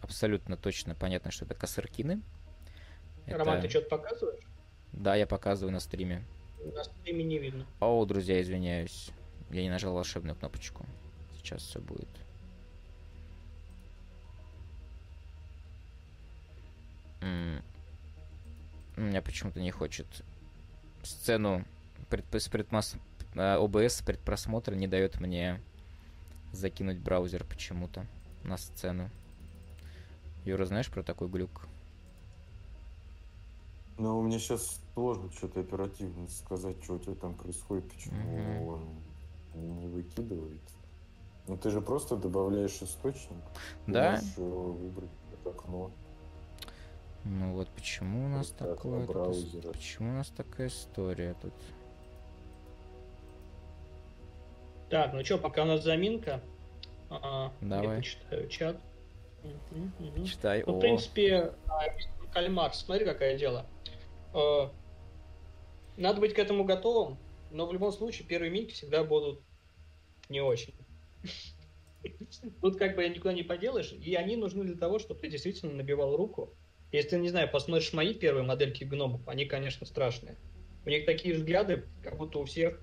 Абсолютно 0.00 0.56
точно 0.56 0.94
понятно, 0.94 1.30
что 1.30 1.44
это 1.44 1.54
косыркины. 1.54 2.20
Роман, 3.26 3.58
это... 3.58 3.62
ты 3.62 3.70
что-то 3.70 3.88
показываешь? 3.88 4.44
Да, 4.94 5.14
я 5.16 5.26
показываю 5.26 5.72
на 5.72 5.80
стриме. 5.80 6.24
На 6.72 6.84
стриме 6.84 7.24
не 7.24 7.38
видно. 7.38 7.66
О, 7.80 8.04
друзья, 8.04 8.40
извиняюсь. 8.40 9.10
Я 9.50 9.62
не 9.62 9.70
нажал 9.70 9.94
волшебную 9.94 10.36
кнопочку. 10.36 10.86
Сейчас 11.36 11.62
все 11.62 11.80
будет. 11.80 12.08
У 18.96 19.00
меня 19.00 19.22
почему-то 19.22 19.60
не 19.60 19.70
хочет 19.70 20.06
сцену 21.02 21.64
пред, 22.08 22.24
с 22.32 22.48
предмас... 22.48 22.96
ОБС 23.34 24.00
э, 24.00 24.04
предпросмотра 24.04 24.74
не 24.74 24.86
дает 24.86 25.20
мне 25.20 25.60
закинуть 26.52 26.98
браузер 26.98 27.44
почему-то 27.44 28.06
на 28.44 28.56
сцену. 28.56 29.10
Юра, 30.44 30.64
знаешь 30.66 30.88
про 30.90 31.02
такой 31.02 31.28
глюк? 31.28 31.66
Но 33.98 34.20
мне 34.20 34.38
сейчас 34.38 34.80
сложно 34.94 35.30
что-то 35.32 35.60
оперативно 35.60 36.26
сказать, 36.28 36.82
что 36.82 36.94
у 36.94 36.98
тебя 36.98 37.14
там 37.14 37.34
происходит, 37.34 37.88
почему 37.88 38.38
mm-hmm. 38.38 38.66
он 39.54 39.78
не 39.78 39.86
выкидывает. 39.86 40.60
Ну 41.46 41.56
ты 41.56 41.70
же 41.70 41.80
просто 41.80 42.16
добавляешь 42.16 42.82
источник. 42.82 43.36
Да. 43.86 44.12
Можешь 44.12 44.36
выбрать 44.36 45.10
это 45.32 45.50
окно. 45.50 45.90
Ну 47.24 47.52
вот 47.54 47.68
почему 47.68 48.26
у 48.26 48.28
нас 48.28 48.54
вот 48.58 48.76
такое 48.76 49.06
тут, 49.06 49.72
почему 49.72 50.10
у 50.10 50.14
нас 50.14 50.28
такая 50.28 50.68
история 50.68 51.34
тут? 51.40 51.54
Так, 54.90 55.12
ну 55.14 55.24
что, 55.24 55.38
пока 55.38 55.62
у 55.62 55.66
нас 55.66 55.82
заминка, 55.82 56.42
а, 57.08 57.50
Давай. 57.60 57.88
я 57.88 57.96
почитаю 57.96 58.48
чат. 58.48 58.76
Читай. 60.24 60.64
Ну, 60.66 60.76
в 60.76 60.80
принципе, 60.80 61.54
а, 61.66 61.82
кальмар, 62.32 62.74
смотри, 62.74 63.04
какое 63.04 63.36
дело. 63.38 63.66
А, 64.34 64.72
надо 65.96 66.20
быть 66.20 66.34
к 66.34 66.38
этому 66.38 66.64
готовым, 66.64 67.18
но 67.50 67.66
в 67.66 67.72
любом 67.72 67.92
случае 67.92 68.26
первые 68.26 68.50
минки 68.50 68.72
всегда 68.72 69.04
будут 69.04 69.40
не 70.28 70.40
очень. 70.40 70.74
Тут 72.60 72.76
как 72.76 72.96
бы 72.96 73.08
никуда 73.08 73.32
не 73.32 73.44
поделаешь, 73.44 73.92
и 73.92 74.14
они 74.14 74.36
нужны 74.36 74.64
для 74.64 74.76
того, 74.76 74.98
чтобы 74.98 75.20
ты 75.20 75.30
действительно 75.30 75.72
набивал 75.72 76.16
руку. 76.16 76.52
Если 76.92 77.10
ты, 77.10 77.18
не 77.18 77.28
знаю, 77.28 77.50
посмотришь 77.50 77.92
мои 77.92 78.12
первые 78.14 78.44
модельки 78.44 78.84
гномов, 78.84 79.26
они, 79.26 79.46
конечно, 79.46 79.86
страшные. 79.86 80.36
У 80.84 80.90
них 80.90 81.06
такие 81.06 81.34
взгляды, 81.34 81.86
как 82.02 82.18
будто 82.18 82.38
у 82.38 82.44
всех 82.44 82.80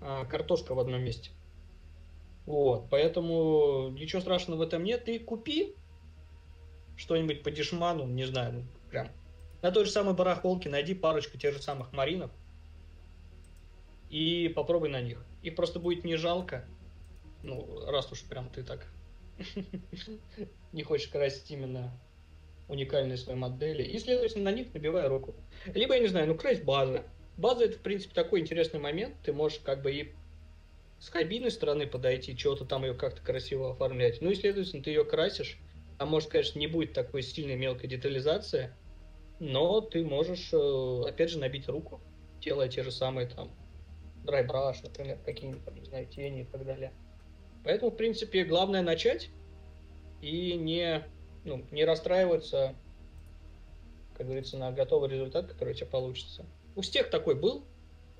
а, 0.00 0.26
картошка 0.26 0.74
в 0.74 0.78
одном 0.78 1.02
месте. 1.02 1.30
Вот, 2.44 2.88
поэтому 2.90 3.88
ничего 3.90 4.20
страшного 4.20 4.58
в 4.58 4.62
этом 4.62 4.84
нет. 4.84 5.04
Ты 5.04 5.18
купи 5.18 5.74
что-нибудь 6.96 7.42
по 7.42 7.50
дешману, 7.50 8.06
не 8.06 8.24
знаю, 8.24 8.52
ну, 8.52 8.62
прям. 8.90 9.08
На 9.62 9.70
той 9.70 9.84
же 9.84 9.90
самой 9.90 10.14
барахолке 10.14 10.68
найди 10.68 10.94
парочку 10.94 11.36
тех 11.36 11.54
же 11.54 11.62
самых 11.62 11.92
маринов 11.92 12.30
и 14.10 14.52
попробуй 14.54 14.88
на 14.88 15.00
них. 15.00 15.24
Их 15.42 15.54
просто 15.56 15.80
будет 15.80 16.04
не 16.04 16.16
жалко, 16.16 16.64
ну, 17.42 17.84
раз 17.86 18.10
уж 18.12 18.22
прям 18.24 18.50
ты 18.50 18.62
так 18.62 18.86
не 20.72 20.82
хочешь 20.82 21.08
красить 21.08 21.50
именно 21.50 21.92
уникальные 22.68 23.16
свои 23.16 23.36
модели, 23.36 23.82
и, 23.82 23.98
следовательно, 23.98 24.50
на 24.50 24.54
них 24.54 24.74
набивай 24.74 25.08
руку. 25.08 25.34
Либо, 25.66 25.94
я 25.94 26.00
не 26.00 26.08
знаю, 26.08 26.26
ну, 26.26 26.34
красть 26.34 26.64
базы. 26.64 27.02
База 27.36 27.64
это, 27.64 27.78
в 27.78 27.82
принципе, 27.82 28.14
такой 28.14 28.40
интересный 28.40 28.80
момент. 28.80 29.14
Ты 29.22 29.32
можешь 29.32 29.60
как 29.60 29.80
бы 29.80 29.92
и 29.92 30.12
с 30.98 31.08
кабины 31.08 31.50
стороны 31.50 31.86
подойти, 31.86 32.36
чего-то 32.36 32.64
там 32.64 32.84
ее 32.84 32.94
как-то 32.94 33.22
красиво 33.22 33.70
оформлять. 33.70 34.20
Ну 34.20 34.30
и, 34.30 34.34
следовательно, 34.34 34.82
ты 34.82 34.90
ее 34.90 35.04
красишь. 35.04 35.58
А 35.98 36.04
может, 36.04 36.28
конечно, 36.28 36.58
не 36.58 36.66
будет 36.66 36.92
такой 36.92 37.22
сильной 37.22 37.56
мелкой 37.56 37.88
детализации, 37.88 38.74
но 39.40 39.80
ты 39.80 40.04
можешь, 40.04 40.52
э, 40.52 41.02
опять 41.08 41.30
же, 41.30 41.38
набить 41.38 41.68
руку, 41.68 42.00
делая 42.40 42.68
те 42.68 42.82
же 42.82 42.90
самые 42.90 43.28
там 43.28 43.50
драйбраш, 44.24 44.82
например, 44.82 45.18
какие-нибудь, 45.24 45.74
не 45.74 45.84
знаю, 45.84 46.06
тени 46.06 46.42
и 46.42 46.44
так 46.44 46.64
далее. 46.64 46.92
Поэтому, 47.64 47.90
в 47.90 47.96
принципе, 47.96 48.44
главное 48.44 48.82
начать 48.82 49.30
и 50.20 50.54
не, 50.54 51.04
ну, 51.44 51.64
не 51.70 51.84
расстраиваться, 51.84 52.74
как 54.14 54.26
говорится, 54.26 54.58
на 54.58 54.72
готовый 54.72 55.08
результат, 55.10 55.46
который 55.46 55.72
у 55.72 55.76
тебя 55.76 55.86
получится. 55.86 56.46
У 56.74 56.80
всех 56.80 57.10
такой 57.10 57.34
был, 57.34 57.64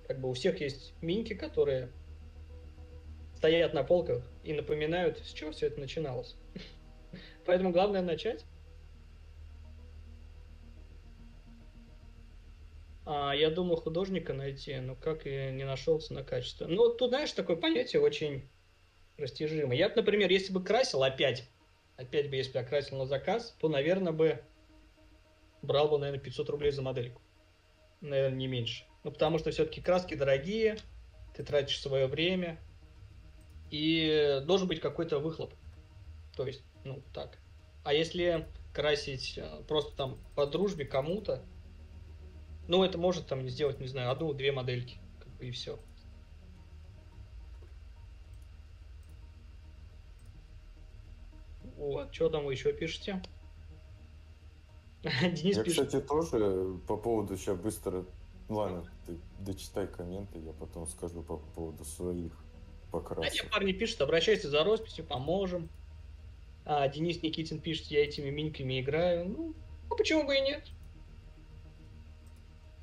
как 0.07 0.21
бы 0.21 0.31
у 0.31 0.33
всех 0.33 0.61
есть 0.61 0.95
миньки, 1.03 1.35
которые 1.35 1.91
стоят 3.37 3.75
на 3.75 3.85
полках 3.85 4.25
и 4.43 4.53
напоминают, 4.53 5.19
с 5.19 5.33
чего 5.33 5.53
все 5.53 5.67
это 5.67 5.81
начиналось. 5.81 6.37
Поэтому 7.47 7.71
главное 7.71 8.03
начать. 8.03 8.45
А, 13.11 13.33
я 13.33 13.49
думал 13.49 13.77
художника 13.77 14.35
найти, 14.35 14.77
но 14.81 14.95
как 14.95 15.27
и 15.27 15.51
не 15.51 15.65
нашелся 15.65 16.13
на 16.13 16.23
качество. 16.23 16.67
Ну, 16.67 16.91
тут, 16.91 17.09
знаешь, 17.09 17.33
такое 17.33 17.57
понятие 17.57 18.03
очень 18.03 18.47
растяжимое. 19.17 19.79
Я, 19.79 19.89
например, 19.89 20.31
если 20.31 20.53
бы 20.53 20.63
красил 20.63 21.03
опять, 21.03 21.49
опять 21.97 22.29
бы, 22.29 22.37
если 22.37 22.53
бы 22.53 22.59
я 22.59 22.65
красил 22.67 22.99
на 22.99 23.07
заказ, 23.07 23.57
то, 23.61 23.71
наверное, 23.71 24.13
бы 24.13 24.43
брал 25.63 25.89
бы, 25.89 25.97
наверное, 25.97 26.23
500 26.23 26.51
рублей 26.51 26.71
за 26.71 26.83
модельку. 26.83 27.23
Наверное, 28.03 28.37
не 28.37 28.47
меньше. 28.47 28.85
Ну, 29.05 29.11
потому 29.11 29.39
что 29.39 29.53
все-таки 29.53 29.81
краски 29.81 30.15
дорогие, 30.15 30.77
ты 31.35 31.43
тратишь 31.43 31.81
свое 31.81 32.09
время, 32.09 32.61
и 33.71 34.43
должен 34.45 34.69
быть 34.69 34.81
какой-то 34.81 35.19
выхлоп. 35.19 35.55
То 36.37 36.47
есть, 36.47 36.63
ну, 36.85 37.03
так. 37.15 37.39
А 37.85 37.95
если 37.95 38.47
красить 38.75 39.39
э, 39.39 39.63
просто 39.67 39.97
там 39.97 40.19
по 40.37 40.47
дружбе 40.47 40.85
кому-то, 40.85 41.43
ну, 42.69 42.85
это 42.85 42.99
может 42.99 43.27
там 43.27 43.49
сделать, 43.49 43.81
не 43.81 43.89
знаю, 43.89 44.11
одну-две 44.11 44.53
модельки, 44.53 44.99
как 45.19 45.29
бы 45.37 45.47
и 45.47 45.51
все. 45.51 45.79
Вот, 51.77 52.15
что 52.15 52.29
там 52.29 52.45
вы 52.45 52.53
еще 52.53 52.73
пишете? 52.73 53.23
Денис 55.03 55.57
я, 55.57 55.65
пишет. 55.65 55.87
кстати, 55.87 56.05
тоже 56.05 56.79
по 56.87 56.97
поводу 56.97 57.37
сейчас 57.37 57.59
быстро... 57.59 58.05
Ладно, 58.49 58.85
ты 59.07 59.19
дочитай 59.41 59.87
комменты, 59.87 60.39
я 60.39 60.53
потом 60.53 60.87
скажу 60.87 61.23
по 61.23 61.37
поводу 61.37 61.85
своих 61.85 62.33
покрасок. 62.91 63.47
А 63.47 63.51
парни 63.51 63.73
пишут, 63.73 64.01
обращайся 64.01 64.49
за 64.49 64.65
росписью, 64.65 65.05
поможем. 65.05 65.69
А 66.65 66.89
Денис 66.89 67.23
Никитин 67.23 67.61
пишет, 67.61 67.87
я 67.87 68.05
этими 68.05 68.31
миньками 68.31 68.81
играю. 68.81 69.29
Ну, 69.29 69.55
а 69.91 69.95
почему 69.95 70.27
бы 70.27 70.37
и 70.37 70.41
нет? 70.41 70.65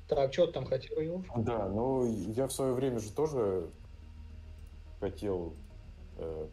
Так, 0.08 0.32
что 0.32 0.46
ты 0.46 0.52
там 0.52 0.66
хотел? 0.66 1.24
Да, 1.36 1.68
ну, 1.68 2.04
я 2.32 2.46
в 2.46 2.52
свое 2.52 2.72
время 2.72 3.00
же 3.00 3.10
тоже 3.12 3.70
хотел... 5.00 5.54
Э, 6.16 6.48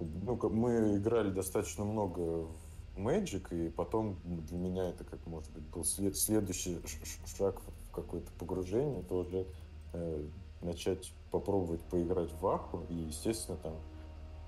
ну, 0.00 0.50
мы 0.50 0.96
играли 0.96 1.30
достаточно 1.30 1.84
много 1.84 2.20
в 2.48 2.50
Magic, 2.96 3.54
и 3.54 3.70
потом 3.70 4.18
для 4.24 4.58
меня 4.58 4.90
это, 4.90 5.04
как 5.04 5.24
может 5.26 5.52
быть, 5.52 5.62
был 5.64 5.84
след, 5.84 6.16
следующий 6.16 6.80
шаг 7.26 7.60
в 7.60 7.92
какое-то 7.92 8.30
погружение, 8.38 9.00
это 9.00 9.14
уже 9.14 9.46
э, 9.92 10.24
начать 10.60 11.12
попробовать 11.30 11.80
поиграть 11.82 12.32
в 12.32 12.46
Аху, 12.46 12.84
и, 12.88 12.94
естественно, 12.94 13.56
там 13.58 13.74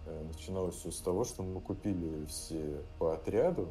э, 0.07 0.25
начиналось 0.25 0.75
все 0.75 0.90
с 0.90 0.99
того, 0.99 1.25
что 1.25 1.44
мы 1.44 1.61
купили 1.61 2.25
все 2.27 2.83
по 2.99 3.14
отряду, 3.14 3.68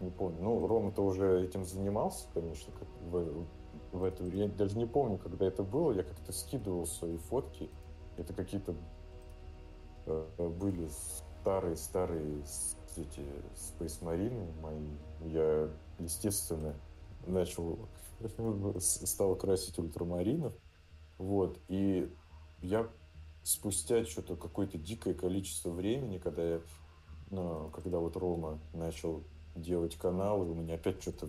не 0.00 0.10
помню, 0.10 0.42
ну, 0.42 0.66
Рома-то 0.66 1.02
уже 1.02 1.44
этим 1.44 1.64
занимался, 1.64 2.26
конечно, 2.32 2.72
как 2.78 2.88
в, 3.10 3.46
в 3.92 4.04
это 4.04 4.24
я 4.24 4.48
даже 4.48 4.78
не 4.78 4.86
помню, 4.86 5.18
когда 5.18 5.46
это 5.46 5.62
было, 5.62 5.92
я 5.92 6.02
как-то 6.02 6.32
скидывал 6.32 6.86
свои 6.86 7.16
фотки, 7.16 7.70
это 8.16 8.32
какие-то 8.32 8.74
э, 10.06 10.48
были 10.48 10.88
старые-старые 11.40 12.42
эти 12.96 13.20
Space 13.54 14.02
Marine 14.02 14.60
мои, 14.60 14.88
я, 15.30 15.70
естественно, 15.98 16.74
начал, 17.26 17.78
стал 18.78 19.36
красить 19.36 19.78
ультрамаринов, 19.78 20.52
вот, 21.18 21.58
и 21.68 22.12
я 22.60 22.88
спустя 23.42 24.04
что-то 24.04 24.36
какое-то 24.36 24.78
дикое 24.78 25.14
количество 25.14 25.70
времени, 25.70 26.18
когда 26.18 26.42
я, 26.42 26.60
ну, 27.30 27.70
когда 27.70 27.98
вот 27.98 28.16
Рома 28.16 28.58
начал 28.72 29.22
делать 29.60 29.96
канал, 29.96 30.44
и 30.44 30.48
у 30.48 30.54
меня 30.54 30.74
опять 30.74 31.00
что-то 31.02 31.28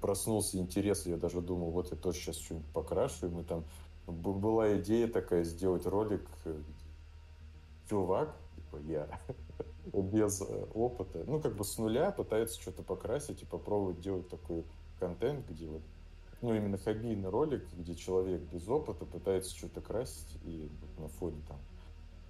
проснулся 0.00 0.58
интерес, 0.58 1.06
я 1.06 1.16
даже 1.16 1.40
думал, 1.40 1.70
вот 1.70 1.90
я 1.90 1.96
тоже 1.96 2.18
сейчас 2.18 2.36
что-нибудь 2.36 2.68
покрашу, 2.72 3.26
и 3.26 3.30
мы 3.30 3.44
там 3.44 3.64
была 4.06 4.76
идея 4.78 5.08
такая 5.08 5.44
сделать 5.44 5.86
ролик 5.86 6.26
э, 6.44 6.60
чувак, 7.88 8.36
типа 8.54 8.76
я, 8.86 9.08
без 9.92 10.40
э, 10.40 10.66
опыта, 10.74 11.24
ну 11.26 11.40
как 11.40 11.56
бы 11.56 11.64
с 11.64 11.78
нуля 11.78 12.10
пытается 12.10 12.60
что-то 12.60 12.82
покрасить 12.82 13.42
и 13.42 13.46
попробовать 13.46 14.00
делать 14.00 14.28
такой 14.28 14.64
контент, 14.98 15.48
где 15.48 15.66
вот 15.66 15.82
ну, 16.40 16.54
именно 16.54 16.78
хоббийный 16.78 17.28
ролик, 17.28 17.64
где 17.76 17.94
человек 17.94 18.40
без 18.42 18.68
опыта 18.68 19.04
пытается 19.04 19.56
что-то 19.56 19.80
красить, 19.80 20.38
и 20.44 20.70
на 20.98 21.08
фоне 21.08 21.42
там 21.48 21.58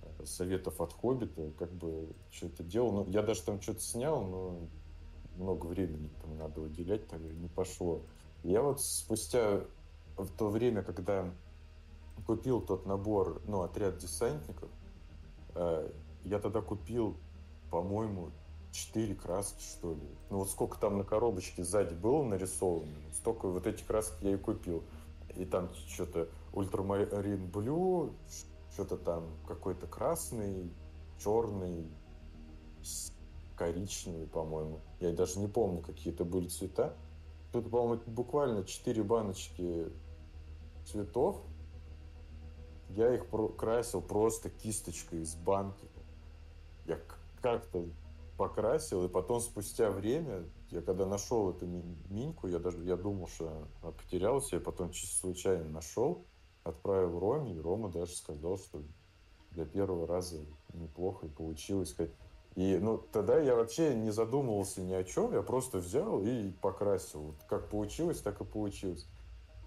э, 0.02 0.24
советов 0.24 0.80
от 0.80 0.92
Хоббита, 0.94 1.50
как 1.58 1.70
бы 1.72 2.08
что-то 2.30 2.62
делал. 2.62 2.92
Ну, 2.92 3.06
я 3.10 3.22
даже 3.22 3.42
там 3.42 3.60
что-то 3.60 3.80
снял, 3.80 4.24
но 4.24 4.60
много 5.38 5.66
времени 5.66 6.10
там 6.20 6.36
надо 6.36 6.60
уделять, 6.60 7.06
так 7.08 7.20
не 7.20 7.48
пошло. 7.48 8.02
Я 8.42 8.62
вот 8.62 8.80
спустя 8.80 9.62
в 10.16 10.28
то 10.36 10.48
время, 10.48 10.82
когда 10.82 11.32
купил 12.26 12.60
тот 12.60 12.86
набор, 12.86 13.40
ну, 13.46 13.62
отряд 13.62 13.98
десантников, 13.98 14.68
э, 15.54 15.90
я 16.24 16.38
тогда 16.38 16.60
купил, 16.60 17.16
по-моему, 17.70 18.30
четыре 18.72 19.14
краски, 19.14 19.62
что 19.62 19.94
ли. 19.94 20.08
Ну 20.30 20.38
вот 20.38 20.50
сколько 20.50 20.78
там 20.78 20.98
на 20.98 21.04
коробочке 21.04 21.64
сзади 21.64 21.94
было 21.94 22.22
нарисовано, 22.24 22.92
столько 23.12 23.48
вот 23.48 23.66
этих 23.66 23.86
красок 23.86 24.16
я 24.20 24.34
и 24.34 24.36
купил. 24.36 24.82
И 25.36 25.44
там 25.44 25.70
что-то 25.88 26.28
ультрамарин 26.52 27.50
блю, 27.50 28.12
что-то 28.72 28.96
там 28.96 29.24
какой-то 29.46 29.86
красный, 29.86 30.70
черный, 31.18 31.86
коричневый, 33.58 34.28
по-моему. 34.28 34.80
Я 35.00 35.12
даже 35.12 35.40
не 35.40 35.48
помню, 35.48 35.82
какие 35.82 36.14
это 36.14 36.24
были 36.24 36.46
цвета. 36.46 36.96
тут, 37.52 37.70
по-моему, 37.70 38.00
буквально 38.06 38.64
4 38.64 39.02
баночки 39.02 39.88
цветов. 40.86 41.42
Я 42.90 43.14
их 43.14 43.26
красил 43.56 44.00
просто 44.00 44.48
кисточкой 44.48 45.22
из 45.22 45.34
банки. 45.34 45.86
Я 46.86 46.98
как-то 47.42 47.84
покрасил, 48.38 49.04
и 49.04 49.08
потом 49.08 49.40
спустя 49.40 49.90
время, 49.90 50.44
я 50.70 50.80
когда 50.80 51.04
нашел 51.04 51.50
эту 51.50 51.66
миньку, 51.66 52.46
я 52.46 52.60
даже 52.60 52.82
я 52.84 52.96
думал, 52.96 53.26
что 53.26 53.66
она 53.82 53.92
потерялась, 53.92 54.52
я 54.52 54.60
потом 54.60 54.92
чисто 54.92 55.18
случайно 55.18 55.68
нашел, 55.68 56.24
отправил 56.62 57.18
Роме, 57.18 57.54
и 57.54 57.58
Рома 57.58 57.90
даже 57.90 58.12
сказал, 58.12 58.56
что 58.56 58.82
для 59.50 59.66
первого 59.66 60.06
раза 60.06 60.46
неплохо 60.72 61.26
и 61.26 61.30
получилось. 61.30 61.96
И 62.58 62.78
ну, 62.78 62.98
тогда 62.98 63.38
я 63.38 63.54
вообще 63.54 63.94
не 63.94 64.10
задумывался 64.10 64.82
ни 64.82 64.92
о 64.92 65.04
чем, 65.04 65.32
я 65.32 65.42
просто 65.42 65.78
взял 65.78 66.20
и 66.20 66.50
покрасил. 66.50 67.20
Вот 67.20 67.36
как 67.48 67.68
получилось, 67.68 68.20
так 68.20 68.40
и 68.40 68.44
получилось. 68.44 69.06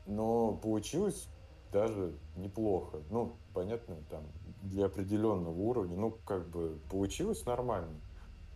Но 0.06 0.54
получилось 0.54 1.28
даже 1.72 2.14
неплохо. 2.36 3.02
Ну, 3.10 3.38
понятно, 3.54 3.96
там, 4.10 4.24
для 4.62 4.86
определенного 4.88 5.58
уровня, 5.58 5.96
ну, 5.96 6.18
как 6.26 6.50
бы 6.50 6.80
получилось 6.90 7.46
нормально 7.46 8.00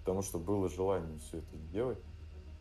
потому 0.05 0.21
что 0.21 0.37
было 0.37 0.69
желание 0.69 1.17
все 1.17 1.39
это 1.39 1.57
делать. 1.71 1.97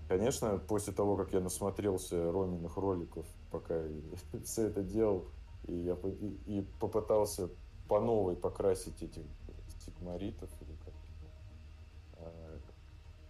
Конечно, 0.09 0.57
после 0.57 0.95
того, 0.95 1.15
как 1.15 1.35
я 1.35 1.41
насмотрелся 1.41 2.33
Роминых 2.33 2.79
роликов, 2.79 3.27
пока 3.51 3.83
все 4.45 4.69
это 4.69 4.83
делал, 4.83 5.27
и 5.69 5.75
я 5.75 5.93
и, 5.93 6.59
и 6.59 6.67
попытался 6.81 7.51
по 7.87 8.01
новой 8.01 8.35
покрасить 8.35 9.03
этих 9.03 9.25
стигмаритов 9.69 10.49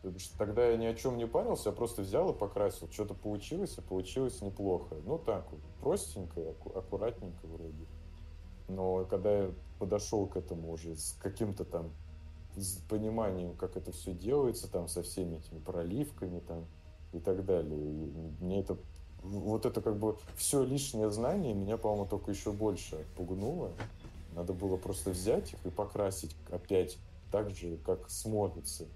как 0.05 0.15
а, 0.15 0.39
Тогда 0.39 0.67
я 0.67 0.77
ни 0.77 0.87
о 0.87 0.95
чем 0.95 1.17
не 1.17 1.27
парился, 1.27 1.71
я 1.71 1.75
просто 1.75 2.03
взял 2.03 2.31
и 2.31 2.39
покрасил. 2.39 2.89
Что-то 2.91 3.15
получилось, 3.15 3.79
и 3.79 3.81
получилось 3.81 4.41
неплохо. 4.43 4.97
Ну 5.05 5.19
так, 5.19 5.47
простенько, 5.81 6.41
аккуратненько 6.75 7.47
вроде. 7.47 7.87
Но 8.69 9.05
когда 9.05 9.45
я 9.45 9.51
подошел 9.79 10.27
к 10.27 10.37
этому 10.37 10.73
уже 10.73 10.97
с 10.97 11.17
каким-то 11.21 11.65
там 11.65 11.91
с 12.57 12.79
пониманием, 12.89 13.57
как 13.57 13.77
это 13.77 13.93
все 13.93 14.13
делается, 14.13 14.71
там, 14.71 14.89
со 14.89 15.03
всеми 15.03 15.37
этими 15.37 15.59
проливками, 15.59 16.41
там, 16.41 16.67
и 17.13 17.19
так 17.19 17.45
далее. 17.45 17.79
И 17.79 18.13
мне 18.41 18.61
это, 18.61 18.77
вот 19.23 19.67
это 19.67 19.81
как 19.81 19.99
бы 19.99 20.17
все 20.37 20.63
лишнее 20.63 21.11
знание 21.11 21.55
меня, 21.55 21.77
по-моему, 21.77 22.07
только 22.07 22.31
еще 22.31 22.53
больше 22.53 23.05
пугнуло. 23.17 23.73
Надо 24.35 24.53
было 24.53 24.77
просто 24.77 25.11
взять 25.11 25.53
их 25.53 25.67
и 25.67 25.71
покрасить 25.71 26.35
опять 26.51 26.99
так 27.31 27.51
же, 27.51 27.77
как 27.79 28.11
смотрится. 28.11 28.87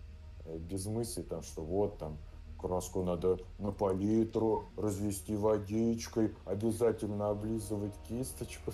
Э, 0.48 0.58
без 0.58 0.86
мысли, 0.86 1.22
там, 1.22 1.42
что 1.42 1.62
вот 1.62 1.98
там 1.98 2.18
краску 2.58 3.02
надо 3.02 3.38
на 3.58 3.70
палитру 3.70 4.64
развести 4.76 5.36
водичкой, 5.36 6.34
обязательно 6.44 7.30
облизывать 7.30 7.94
кисточку. 8.08 8.72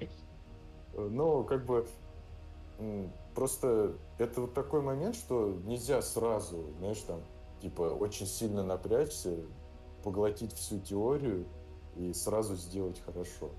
Э, 0.00 1.08
но 1.08 1.44
как 1.44 1.64
бы 1.64 1.86
Просто 3.34 3.94
это 4.18 4.42
вот 4.42 4.54
такой 4.54 4.82
момент, 4.82 5.14
что 5.14 5.56
нельзя 5.64 6.02
сразу, 6.02 6.66
знаешь, 6.78 7.00
там, 7.00 7.20
типа, 7.62 7.82
очень 7.82 8.26
сильно 8.26 8.62
напрячься, 8.62 9.38
поглотить 10.02 10.52
всю 10.52 10.78
теорию 10.80 11.46
и 11.96 12.12
сразу 12.12 12.56
сделать 12.56 13.00
хорошо. 13.00 13.50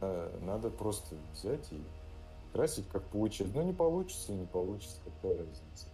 А 0.00 0.38
надо 0.40 0.70
просто 0.70 1.16
взять 1.32 1.70
и 1.72 1.82
красить 2.54 2.88
как 2.88 3.10
получится. 3.10 3.52
Но 3.54 3.62
не 3.62 3.72
получится, 3.72 4.32
не 4.32 4.46
получится, 4.46 5.00
какая 5.04 5.38
разница. 5.38 5.88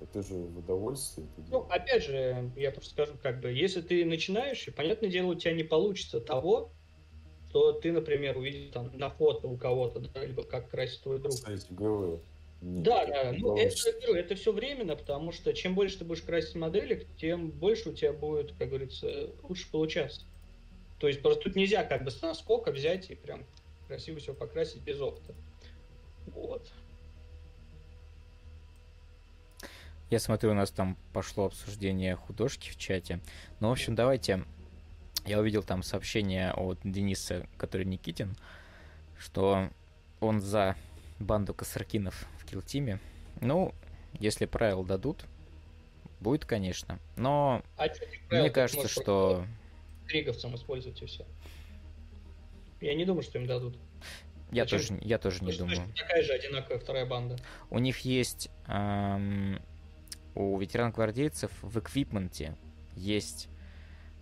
Это 0.00 0.22
же 0.22 0.34
в 0.34 0.58
удовольствие. 0.58 1.26
Это 1.36 1.50
ну, 1.50 1.60
опять 1.68 2.04
же, 2.04 2.50
я 2.56 2.70
просто 2.70 2.90
скажу, 2.90 3.12
как 3.22 3.40
бы, 3.40 3.50
если 3.50 3.80
ты 3.80 4.04
начинаешь, 4.04 4.66
и, 4.66 4.70
понятное 4.70 5.10
дело, 5.10 5.28
у 5.28 5.34
тебя 5.34 5.52
не 5.52 5.64
получится 5.64 6.20
того, 6.20 6.72
что 7.48 7.72
ты, 7.72 7.92
например, 7.92 8.36
увидел 8.36 8.72
там 8.72 8.90
на 8.96 9.10
фото 9.10 9.46
у 9.46 9.56
кого-то, 9.56 10.00
да, 10.00 10.24
либо 10.24 10.42
как 10.42 10.70
красит 10.70 11.02
твой 11.02 11.18
друг. 11.18 11.34
Кстати, 11.34 11.66
ГВ. 11.70 12.20
Да, 12.60 13.04
да, 13.06 13.34
ну 13.36 13.56
это, 13.56 13.90
это 14.16 14.34
все 14.36 14.50
временно, 14.50 14.96
потому 14.96 15.32
что 15.32 15.52
чем 15.52 15.74
больше 15.74 15.98
ты 15.98 16.04
будешь 16.04 16.22
красить 16.22 16.54
моделек, 16.54 17.06
тем 17.18 17.50
больше 17.50 17.90
у 17.90 17.92
тебя 17.92 18.12
будет, 18.12 18.52
как 18.52 18.68
говорится, 18.68 19.30
лучше 19.42 19.70
получаться. 19.70 20.22
То 20.98 21.08
есть 21.08 21.20
просто 21.20 21.44
тут 21.44 21.56
нельзя 21.56 21.84
как 21.84 22.04
бы 22.04 22.10
с 22.10 22.22
наскока 22.22 22.72
взять 22.72 23.10
и 23.10 23.14
прям 23.14 23.44
красиво 23.86 24.18
все 24.18 24.32
покрасить 24.32 24.82
без 24.82 24.98
опыта. 25.00 25.34
Вот. 26.26 26.72
Я 30.10 30.20
смотрю, 30.20 30.52
у 30.52 30.54
нас 30.54 30.70
там 30.70 30.96
пошло 31.12 31.46
обсуждение 31.46 32.14
художки 32.14 32.70
в 32.70 32.76
чате. 32.76 33.20
Ну, 33.60 33.68
в 33.68 33.72
общем, 33.72 33.94
давайте 33.94 34.44
я 35.26 35.40
увидел 35.40 35.62
там 35.62 35.82
сообщение 35.82 36.52
от 36.52 36.78
Дениса, 36.84 37.48
который 37.56 37.86
Никитин, 37.86 38.36
что 39.18 39.70
он 40.20 40.40
за 40.40 40.76
банду 41.18 41.54
косаркинов 41.54 42.26
в 42.38 42.44
килтиме. 42.44 43.00
Ну, 43.40 43.74
если 44.18 44.46
правил 44.46 44.84
дадут, 44.84 45.24
будет, 46.20 46.44
конечно. 46.44 46.98
Но 47.16 47.62
а 47.76 47.86
мне 48.30 48.50
кажется, 48.50 48.88
что... 48.88 49.46
Криговцам 50.06 50.54
использовать 50.54 51.00
и 51.00 51.06
все. 51.06 51.24
Я 52.80 52.94
не 52.94 53.04
думаю, 53.04 53.22
что 53.22 53.38
им 53.38 53.46
дадут. 53.46 53.78
Я 54.54 54.66
тоже, 54.66 54.98
я 55.00 55.18
тоже 55.18 55.44
не 55.44 55.52
думаю. 55.52 55.92
Такая 55.96 56.22
же 56.22 56.32
одинаковая 56.32 56.78
вторая 56.78 57.06
банда. 57.06 57.36
У 57.70 57.78
них 57.78 58.00
есть 58.00 58.50
эм, 58.68 59.60
у 60.34 60.58
ветеран-гвардейцев 60.58 61.50
в 61.62 61.78
эквипменте 61.78 62.56
есть 62.94 63.48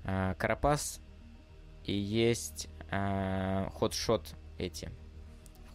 э, 0.04 0.34
Карапас 0.38 1.00
и 1.84 1.92
есть 1.92 2.68
э, 2.90 3.68
ходшот 3.78 4.34
эти. 4.58 4.90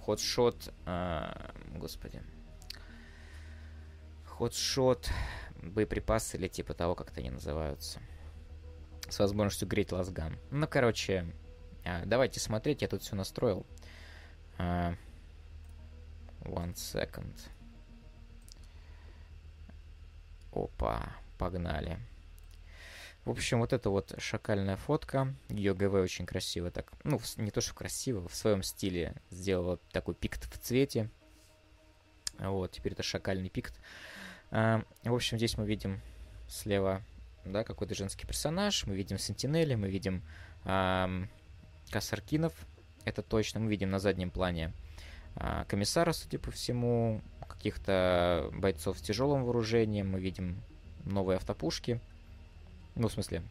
Ходшот, 0.06 0.74
э, 0.86 1.52
господи. 1.76 2.22
Ходшот, 4.26 5.10
боеприпасы 5.62 6.38
или 6.38 6.48
типа 6.48 6.74
того, 6.74 6.96
как-то 6.96 7.20
они 7.20 7.30
называются. 7.30 8.00
С 9.10 9.20
возможностью 9.20 9.68
греть 9.68 9.92
лазган. 9.92 10.38
Ну, 10.52 10.68
короче, 10.68 11.34
э, 11.84 12.06
давайте 12.06 12.40
смотреть, 12.40 12.82
я 12.82 12.88
тут 12.88 13.02
все 13.02 13.16
настроил. 13.16 13.66
Uh, 14.58 14.96
one 16.46 16.74
second. 16.74 17.34
Опа, 20.52 21.16
погнали. 21.38 22.00
В 23.26 23.32
общем, 23.32 23.60
вот 23.60 23.74
эта 23.74 23.90
вот 23.90 24.16
шакальная 24.20 24.78
фотка, 24.78 25.36
ее 25.50 25.74
ГВ 25.74 25.96
очень 25.96 26.26
красиво 26.26 26.72
так, 26.72 26.90
ну, 27.04 27.20
не 27.36 27.52
то 27.52 27.60
что 27.60 27.74
красиво, 27.74 28.26
в 28.26 28.34
своем 28.34 28.64
стиле 28.64 29.16
сделала 29.32 29.78
такой 29.92 30.16
пикт 30.16 30.46
в 30.46 30.58
цвете. 30.58 31.10
Вот, 32.40 32.72
теперь 32.72 32.94
это 32.94 33.04
шакальный 33.04 33.50
пикт. 33.50 33.78
А, 34.50 34.82
в 35.04 35.14
общем, 35.14 35.38
здесь 35.38 35.58
мы 35.58 35.66
видим 35.68 36.00
слева, 36.48 37.04
да, 37.44 37.66
какой-то 37.66 37.96
женский 37.96 38.26
персонаж, 38.26 38.86
мы 38.88 38.96
видим 38.96 39.18
Сентинели, 39.18 39.76
мы 39.76 39.90
видим 39.90 40.24
а, 40.64 41.10
Касаркинов, 41.92 42.54
это 43.08 43.22
точно, 43.22 43.60
мы 43.60 43.70
видим 43.70 43.90
на 43.90 44.00
заднем 44.00 44.30
плане 44.30 44.74
а, 45.36 45.66
комиссара, 45.66 46.12
судя 46.12 46.40
по 46.40 46.52
всему, 46.52 47.22
каких-то 47.48 48.50
бойцов 48.54 48.98
с 48.98 49.02
тяжелым 49.02 49.46
вооружением, 49.46 50.12
мы 50.12 50.20
видим 50.20 50.62
новые 51.06 51.38
автопушки, 51.38 52.02
ну, 52.96 53.08
в 53.08 53.14
смысле, 53.14 53.44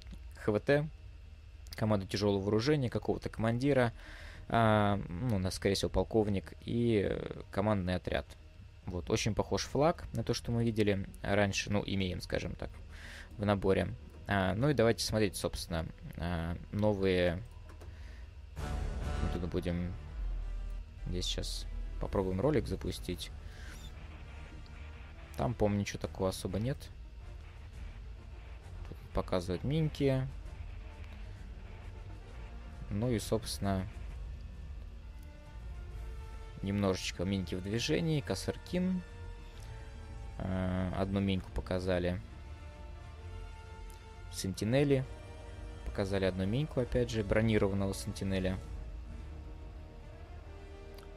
ХВТ, 0.45 0.85
команду 1.75 2.07
тяжелого 2.07 2.43
вооружения, 2.43 2.91
какого-то 2.91 3.31
командира, 3.31 3.93
а, 4.49 5.01
ну, 5.09 5.37
у 5.37 5.39
нас, 5.39 5.55
скорее 5.55 5.75
всего, 5.75 5.91
полковник, 5.91 6.53
и 6.65 7.19
командный 7.51 7.95
отряд. 7.95 8.27
Вот, 8.85 9.11
очень 9.11 9.35
похож 9.35 9.65
флаг 9.65 10.05
на 10.13 10.23
то, 10.23 10.35
что 10.35 10.53
мы 10.53 10.65
видели 10.65 11.09
раньше, 11.23 11.73
ну, 11.73 11.83
имеем, 11.85 12.21
скажем 12.21 12.55
так, 12.55 12.71
в 13.39 13.45
наборе. 13.45 13.89
А, 14.27 14.55
ну 14.55 14.69
и 14.69 14.75
давайте 14.75 15.05
смотреть, 15.05 15.37
собственно, 15.37 15.87
а, 16.19 16.57
новые... 16.73 17.43
Мы 19.23 19.41
тут 19.41 19.51
будем... 19.51 19.93
Здесь 21.07 21.25
сейчас 21.25 21.67
попробуем 22.01 22.41
ролик 22.41 22.67
запустить. 22.67 23.31
Там, 25.37 25.55
помню, 25.55 25.81
ничего 25.81 25.99
такого 25.99 26.31
особо 26.31 26.59
нет 26.59 26.79
показывает 29.17 29.65
минки. 29.65 30.29
Ну 32.91 33.11
и, 33.11 33.19
собственно, 33.19 33.89
немножечко 36.63 37.25
минки 37.25 37.55
в 37.55 37.63
движении. 37.63 38.21
Косаркин. 38.21 39.01
Э, 40.39 40.93
одну 40.99 41.21
миньку 41.21 41.51
показали. 41.53 42.21
Сентинели. 44.31 45.03
Показали 45.87 46.27
одну 46.27 46.45
миньку, 46.45 46.81
опять 46.81 47.09
же, 47.09 47.25
бронированного 47.25 47.95
Сентинеля. 47.95 48.59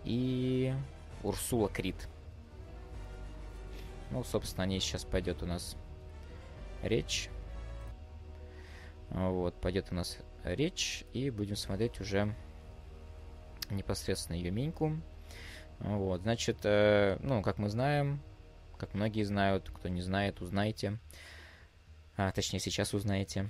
И 0.04 0.74
Урсула 1.24 1.70
Крит. 1.70 2.08
Ну, 4.12 4.24
собственно, 4.24 4.64
о 4.64 4.68
ней 4.68 4.80
сейчас 4.80 5.04
пойдет 5.04 5.44
у 5.44 5.46
нас 5.46 5.76
речь. 6.82 7.30
Вот, 9.10 9.60
пойдет 9.60 9.88
у 9.92 9.96
нас 9.96 10.18
речь, 10.44 11.04
и 11.14 11.30
будем 11.30 11.56
смотреть 11.56 12.00
уже 12.00 12.36
непосредственно 13.70 14.36
ее 14.36 14.52
миньку. 14.52 15.00
Вот, 15.80 16.22
значит, 16.22 16.60
э, 16.64 17.18
ну, 17.22 17.42
как 17.42 17.58
мы 17.58 17.70
знаем, 17.70 18.20
как 18.78 18.94
многие 18.94 19.24
знают, 19.24 19.70
кто 19.70 19.90
не 19.90 20.02
знает, 20.02 20.42
узнайте. 20.42 21.00
А, 22.18 22.32
точнее, 22.32 22.60
сейчас 22.60 22.94
узнаете, 22.94 23.50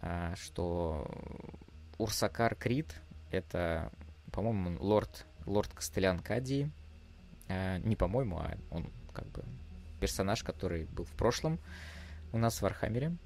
а, 0.00 0.34
что 0.36 1.06
Урсакар 1.98 2.54
Крит— 2.54 2.94
это, 3.30 3.90
по-моему, 4.32 4.82
лорд, 4.82 5.26
лорд 5.46 5.72
Костелян 5.72 6.18
Кадии. 6.18 6.70
А, 7.48 7.78
не 7.78 7.96
по-моему, 7.96 8.38
а 8.38 8.56
он 8.70 8.90
как 9.12 9.26
бы 9.28 9.44
персонаж, 10.00 10.42
который 10.42 10.84
был 10.86 11.04
в 11.04 11.12
прошлом 11.12 11.58
у 12.32 12.38
нас 12.38 12.60
в 12.60 12.66
Архамере. 12.66 13.16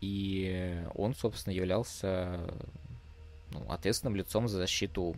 И 0.00 0.84
он, 0.94 1.14
собственно, 1.14 1.54
являлся 1.54 2.40
ну, 3.50 3.70
ответственным 3.70 4.16
лицом 4.16 4.48
за 4.48 4.58
защиту 4.58 5.14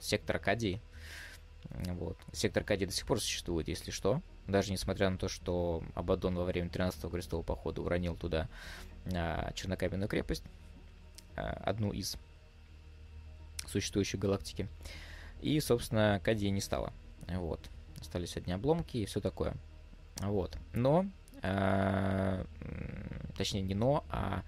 сектора 0.00 0.38
Кадии. 0.38 0.80
Вот. 1.64 2.16
Сектор 2.32 2.64
Кадии 2.64 2.86
до 2.86 2.92
сих 2.92 3.06
пор 3.06 3.20
существует, 3.20 3.68
если 3.68 3.90
что. 3.90 4.22
Даже 4.46 4.72
несмотря 4.72 5.10
на 5.10 5.18
то, 5.18 5.28
что 5.28 5.82
Абадон 5.94 6.34
во 6.36 6.44
время 6.44 6.68
13-го 6.68 7.08
крестового 7.08 7.44
похода 7.44 7.82
уронил 7.82 8.16
туда 8.16 8.48
а, 9.12 9.52
Чернокаменную 9.52 10.08
крепость, 10.08 10.44
а, 11.36 11.50
одну 11.64 11.92
из 11.92 12.16
существующей 13.68 14.18
галактики. 14.18 14.68
И, 15.40 15.58
собственно, 15.60 16.20
Кадии 16.22 16.48
не 16.48 16.60
стало. 16.60 16.92
Вот. 17.28 17.60
Остались 18.00 18.36
одни 18.36 18.52
обломки 18.52 18.98
и 18.98 19.04
все 19.06 19.20
такое. 19.20 19.54
Вот. 20.20 20.56
Но, 20.72 21.06
а, 21.42 22.46
точнее 23.36 23.62
не 23.62 23.74
но, 23.74 24.04
а 24.08 24.42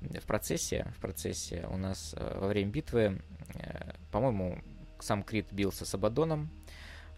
в 0.00 0.26
процессе, 0.26 0.86
в 0.96 1.00
процессе 1.00 1.66
у 1.70 1.76
нас 1.76 2.14
э, 2.16 2.38
во 2.38 2.48
время 2.48 2.70
битвы, 2.70 3.20
э, 3.54 3.92
по-моему, 4.12 4.58
сам 5.00 5.22
Крит 5.22 5.46
бился 5.52 5.84
с 5.84 5.94
Абадоном. 5.94 6.50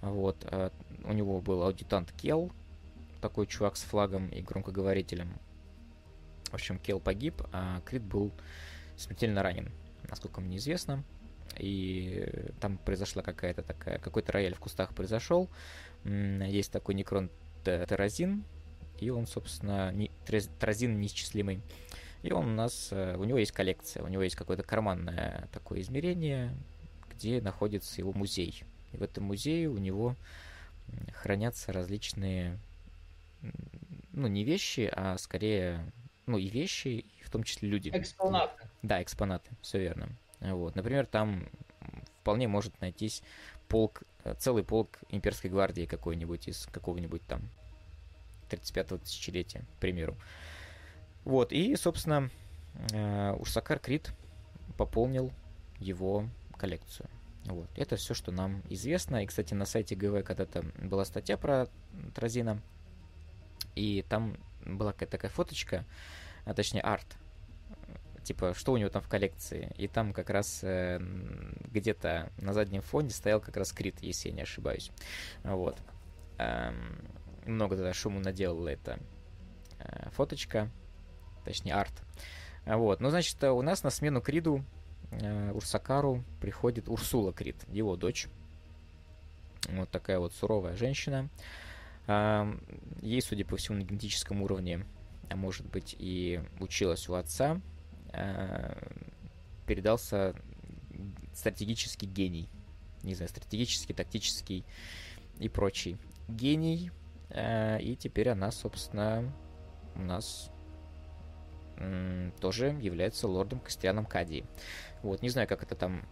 Вот. 0.01 0.47
Э, 0.51 0.71
у 1.05 1.13
него 1.13 1.41
был 1.41 1.63
аудитант 1.63 2.13
Кел, 2.13 2.53
такой 3.21 3.47
чувак 3.47 3.77
с 3.77 3.83
флагом 3.83 4.29
и 4.29 4.43
громкоговорителем. 4.43 5.39
В 6.51 6.55
общем, 6.55 6.79
Кел 6.79 7.01
погиб, 7.01 7.43
а 7.53 7.81
Крит 7.85 8.03
был 8.03 8.33
смертельно 8.97 9.43
ранен, 9.43 9.71
насколько 10.09 10.41
мне 10.41 10.57
известно. 10.57 11.05
И 11.57 12.51
там 12.61 12.79
произошла 12.79 13.23
какая-то 13.23 13.63
такая, 13.63 13.99
какой-то 13.99 14.33
рояль 14.33 14.55
в 14.55 14.61
кустах 14.61 14.95
произошел. 14.95 15.49
Есть 16.05 16.73
такой 16.73 16.95
некрон 16.95 17.31
Теразин, 17.65 18.45
и 18.99 19.11
он, 19.11 19.27
собственно, 19.27 19.93
не, 19.93 20.11
Теразин 20.27 21.01
неисчислимый. 21.01 21.61
И 22.23 22.33
он 22.33 22.47
у 22.47 22.55
нас, 22.55 22.89
э, 22.91 23.17
у 23.17 23.25
него 23.25 23.39
есть 23.39 23.53
коллекция, 23.53 24.03
у 24.03 24.09
него 24.09 24.23
есть 24.23 24.35
какое-то 24.35 24.65
карманное 24.65 25.49
такое 25.53 25.81
измерение, 25.81 26.53
где 27.11 27.41
находится 27.41 28.01
его 28.01 28.13
музей. 28.13 28.65
И 28.93 28.97
в 28.97 29.03
этом 29.03 29.25
музее 29.25 29.69
у 29.69 29.79
него 29.79 30.17
хранятся 31.15 31.73
различные, 31.73 32.59
ну, 34.13 34.27
не 34.27 34.43
вещи, 34.45 34.91
а 34.93 35.17
скорее, 35.19 35.93
ну, 36.27 36.39
и 36.39 36.49
вещи, 36.49 36.89
и 36.89 37.23
в 37.23 37.31
том 37.31 37.45
числе 37.45 37.69
люди. 37.69 37.91
Экспонаты. 37.93 38.69
Да, 38.83 39.03
экспонаты, 39.03 39.51
все 39.63 39.79
верно. 39.79 40.09
Вот, 40.41 40.77
например, 40.77 41.07
там 41.07 41.49
вполне 42.21 42.49
может 42.49 42.81
найтись 42.81 43.23
полк, 43.69 44.03
э, 44.25 44.35
целый 44.39 44.65
полк 44.65 44.99
имперской 45.09 45.51
гвардии 45.51 45.87
какой-нибудь 45.87 46.49
из 46.49 46.67
какого-нибудь 46.67 47.23
там 47.27 47.49
35-го 48.51 48.99
тысячелетия, 48.99 49.65
к 49.77 49.81
примеру. 49.81 50.17
Вот, 51.25 51.53
и, 51.53 51.75
собственно, 51.77 52.31
э, 52.93 53.33
Урсакар 53.33 53.79
Крит 53.79 54.13
пополнил 54.77 55.33
его 55.79 56.29
коллекцию. 56.57 57.09
Вот. 57.45 57.69
Это 57.77 57.97
все, 57.97 58.15
что 58.15 58.31
нам 58.31 58.63
известно. 58.69 59.23
И, 59.23 59.27
кстати, 59.27 59.55
на 59.55 59.65
сайте 59.65 59.95
ГВ 59.95 60.25
когда-то 60.25 60.63
была 60.83 61.05
статья 61.05 61.37
про 61.37 61.69
Тразина. 62.15 62.61
И 63.75 64.05
там 64.09 64.37
была 64.65 64.93
такая 64.93 65.31
фоточка, 65.31 65.85
а 66.45 66.55
точнее 66.55 66.83
арт. 66.83 67.17
Типа, 68.29 68.55
что 68.55 68.73
у 68.73 68.77
него 68.77 68.91
там 68.91 69.03
в 69.03 69.09
коллекции. 69.09 69.73
И 69.77 69.89
там 69.89 70.13
как 70.13 70.31
раз 70.31 70.61
э, 70.63 71.01
где-то 71.73 72.31
на 72.37 72.53
заднем 72.53 72.83
фоне 72.83 73.11
стоял 73.11 73.41
как 73.41 73.57
раз 73.57 73.73
Крит, 73.73 73.97
если 74.01 74.29
я 74.29 74.35
не 74.35 74.43
ошибаюсь. 74.43 74.91
Вот. 75.45 75.79
Эм, 76.37 76.99
много 77.47 77.77
тогда 77.77 77.93
шуму 77.95 78.21
наделала 78.21 78.69
эта 78.69 78.99
э, 79.79 80.11
фоточка. 80.11 80.71
Точнее, 81.45 81.75
арт. 81.75 81.95
Вот. 82.67 83.01
Ну, 83.01 83.11
значит, 83.11 83.43
у 83.45 83.63
нас 83.63 83.83
на 83.83 83.91
смену 83.91 84.21
Криду 84.21 84.63
Э, 85.11 85.53
Урсакару 85.53 86.23
приходит 86.41 86.89
Урсула 86.89 87.33
Крит, 87.33 87.57
его 87.69 87.97
дочь. 87.97 88.29
Вот 89.71 89.91
такая 89.91 90.19
вот 90.19 90.33
суровая 90.33 90.77
женщина. 90.77 91.29
Ей, 93.03 93.21
судя 93.21 93.45
по 93.45 93.57
всему, 93.57 93.79
на 93.79 93.83
генетическом 93.83 94.41
уровне, 94.41 94.87
а 95.29 95.37
может 95.37 95.67
быть 95.67 95.95
и 95.99 96.41
училась 96.59 97.07
у 97.11 97.15
отца, 97.15 97.57
э, 97.57 97.61
передался 99.67 100.35
стратегический 101.35 102.07
гений. 102.07 102.49
Не 103.03 103.15
знаю, 103.15 103.29
стратегический, 103.29 103.95
тактический 103.95 104.65
и 105.39 105.49
прочий 105.49 105.99
гений. 106.29 106.91
Э, 107.31 107.81
и 107.81 107.95
теперь 107.97 108.31
она, 108.31 108.51
собственно, 108.51 109.33
у 109.95 110.03
нас 110.03 110.51
тоже 112.41 112.77
является 112.81 113.29
лордом 113.29 113.61
Костяном 113.61 114.05
Кадии. 114.05 114.45
Вот, 115.03 115.23
не 115.23 115.29
знаю, 115.29 115.47
как 115.47 115.63
это 115.63 115.77
там 115.77 116.09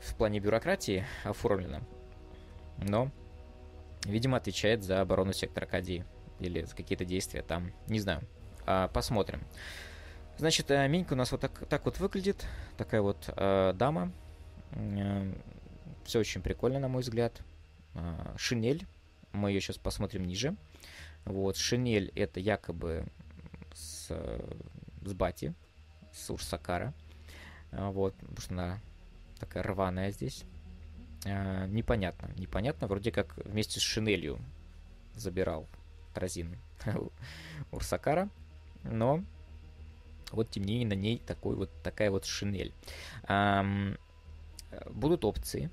в 0.00 0.16
плане 0.16 0.40
бюрократии 0.40 1.06
оформлено, 1.22 1.80
но, 2.78 3.12
видимо, 4.04 4.36
отвечает 4.36 4.82
за 4.82 5.00
оборону 5.00 5.32
сектора 5.32 5.66
Кадии 5.66 6.04
или 6.40 6.62
за 6.62 6.74
какие-то 6.74 7.04
действия 7.04 7.42
там, 7.42 7.72
не 7.86 8.00
знаю. 8.00 8.22
А, 8.66 8.88
посмотрим. 8.88 9.42
Значит, 10.38 10.70
э, 10.70 10.86
Минька 10.86 11.14
у 11.14 11.16
нас 11.16 11.32
вот 11.32 11.40
так, 11.40 11.66
так 11.68 11.84
вот 11.84 11.98
выглядит, 11.98 12.46
такая 12.76 13.02
вот 13.02 13.28
э, 13.36 13.72
дама. 13.74 14.12
Э, 14.70 15.32
все 16.04 16.20
очень 16.20 16.42
прикольно, 16.42 16.78
на 16.78 16.88
мой 16.88 17.02
взгляд. 17.02 17.42
Э, 17.94 18.34
шинель, 18.36 18.86
мы 19.32 19.50
ее 19.50 19.60
сейчас 19.60 19.78
посмотрим 19.78 20.24
ниже. 20.26 20.56
Вот, 21.24 21.56
шинель 21.56 22.12
это 22.14 22.38
якобы 22.38 23.06
с, 23.74 24.08
с 25.04 25.12
бати, 25.12 25.54
с 26.12 26.30
Урсакара. 26.30 26.94
А, 27.72 27.90
вот, 27.90 28.14
потому 28.14 28.40
что 28.40 28.54
она 28.54 28.80
такая 29.38 29.62
рваная 29.62 30.10
здесь. 30.10 30.44
А, 31.26 31.66
непонятно. 31.66 32.30
Непонятно. 32.36 32.86
Вроде 32.86 33.12
как 33.12 33.36
вместе 33.44 33.80
с 33.80 33.82
Шинелью 33.82 34.38
забирал 35.14 35.66
Тразин 36.14 36.56
Урсакара. 37.72 38.28
Но 38.84 39.24
вот 40.32 40.50
тем 40.50 40.64
не 40.64 40.72
менее 40.74 40.88
на 40.88 41.00
ней 41.00 41.18
такой 41.18 41.56
вот, 41.56 41.70
такая 41.82 42.10
вот 42.10 42.24
шинель. 42.24 42.72
будут 44.90 45.24
опции. 45.24 45.70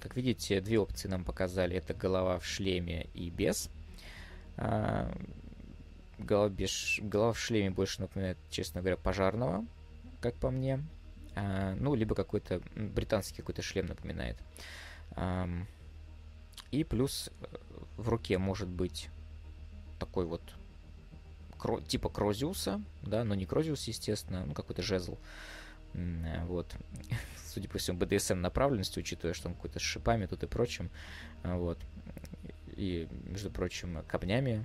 Как 0.00 0.16
видите, 0.16 0.60
две 0.60 0.78
опции 0.78 1.08
нам 1.08 1.24
показали. 1.24 1.76
Это 1.76 1.94
голова 1.94 2.38
в 2.38 2.44
шлеме 2.44 3.08
и 3.14 3.30
без. 3.30 3.70
А, 4.56 5.12
голова, 6.18 6.48
без, 6.48 6.98
голова 7.00 7.32
в 7.32 7.38
шлеме 7.38 7.70
больше 7.70 8.00
напоминает, 8.00 8.38
честно 8.50 8.80
говоря, 8.80 8.96
пожарного, 8.96 9.66
как 10.20 10.34
по 10.36 10.50
мне. 10.50 10.84
А, 11.34 11.74
ну, 11.74 11.94
либо 11.94 12.14
какой-то 12.14 12.62
британский 12.76 13.38
какой-то 13.38 13.62
шлем 13.62 13.86
напоминает. 13.86 14.36
И 16.70 16.84
плюс 16.84 17.30
э, 17.40 17.56
в 17.96 18.08
руке 18.08 18.36
может 18.36 18.68
быть 18.68 19.08
такой 19.98 20.26
вот 20.26 20.42
кро, 21.58 21.80
типа 21.80 22.08
Крозиуса, 22.08 22.82
да, 23.02 23.24
но 23.24 23.34
не 23.34 23.46
Крозиус, 23.46 23.86
естественно, 23.88 24.44
ну, 24.46 24.54
какой-то 24.54 24.82
жезл. 24.82 25.18
Вот. 25.94 26.74
Судя 27.46 27.68
по 27.68 27.78
всему, 27.78 27.98
BDSM 27.98 28.36
направленности, 28.36 28.98
учитывая, 28.98 29.34
что 29.34 29.48
он 29.48 29.54
какой-то 29.54 29.78
с 29.78 29.82
шипами 29.82 30.26
тут 30.26 30.42
и 30.42 30.46
прочим. 30.46 30.90
Вот. 31.42 31.78
И, 32.76 33.08
между 33.24 33.50
прочим, 33.50 34.02
камнями. 34.06 34.64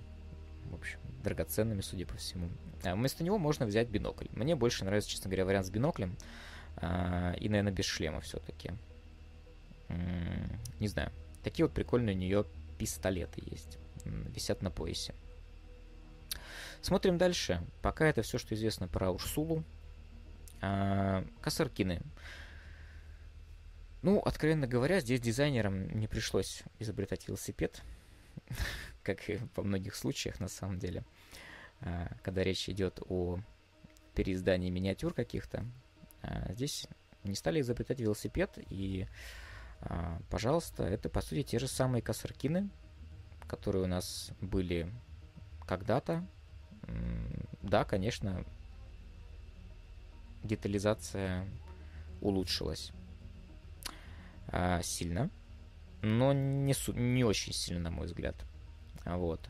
В 0.66 0.76
общем, 0.76 1.00
драгоценными, 1.24 1.82
судя 1.82 2.06
по 2.06 2.16
всему. 2.16 2.50
А 2.84 2.96
вместо 2.96 3.24
него 3.24 3.38
можно 3.38 3.66
взять 3.66 3.89
бинокль. 3.89 4.28
Мне 4.32 4.56
больше 4.56 4.86
нравится, 4.86 5.10
честно 5.10 5.30
говоря, 5.30 5.46
вариант 5.46 5.66
с 5.66 5.70
биноклем. 5.70 6.16
А, 6.78 7.34
и, 7.39 7.50
наверное, 7.50 7.74
без 7.74 7.86
шлема 7.86 8.22
все-таки. 8.22 8.72
Не 10.80 10.88
знаю. 10.88 11.12
Такие 11.44 11.66
вот 11.66 11.76
прикольные 11.76 12.16
у 12.16 12.20
нее 12.20 12.46
пистолеты 12.78 13.41
есть. 13.46 13.78
Висят 14.06 14.62
на 14.62 14.72
поясе. 14.72 15.14
Смотрим 16.84 17.18
дальше. 17.18 17.66
Пока 17.82 18.06
это 18.06 18.24
все, 18.24 18.38
что 18.38 18.56
известно 18.56 18.90
про 18.90 19.10
Урсулу. 19.10 19.64
А, 20.62 21.26
Косаркины. 21.40 22.02
Ну, 24.02 24.20
откровенно 24.20 24.68
говоря, 24.68 25.00
здесь 25.00 25.22
дизайнерам 25.22 25.98
не 25.98 26.10
пришлось 26.10 26.62
изобретать 26.80 27.26
велосипед, 27.30 27.82
как 29.04 29.30
и 29.30 29.40
во 29.56 29.64
многих 29.64 29.96
случаях 29.96 30.42
на 30.42 30.50
самом 30.50 30.78
деле. 30.78 31.06
когда 32.22 32.44
речь 32.44 32.68
идет 32.68 33.00
о 33.08 33.40
переиздании 34.14 34.70
миниатюр 34.70 35.14
каких-то. 35.14 35.66
Здесь 36.50 36.88
не 37.24 37.36
стали 37.36 37.62
изобретать 37.62 38.02
велосипед, 38.02 38.58
и, 38.70 39.08
пожалуйста, 40.30 40.84
это, 40.84 41.08
по 41.08 41.22
сути, 41.22 41.44
те 41.44 41.60
же 41.60 41.68
самые 41.70 42.02
косаркины, 42.02 42.70
которые 43.48 43.86
у 43.86 43.88
нас 43.88 44.32
были 44.42 44.92
когда-то. 45.66 46.28
Да, 47.62 47.86
конечно, 47.86 48.46
детализация 50.44 51.48
улучшилась 52.22 52.92
а, 54.48 54.82
сильно, 54.82 55.30
но 56.02 56.34
не, 56.34 56.74
не 56.94 57.24
очень 57.24 57.54
сильно, 57.54 57.84
на 57.84 57.92
мой 57.92 58.06
взгляд. 58.08 58.36
Вот. 59.06 59.50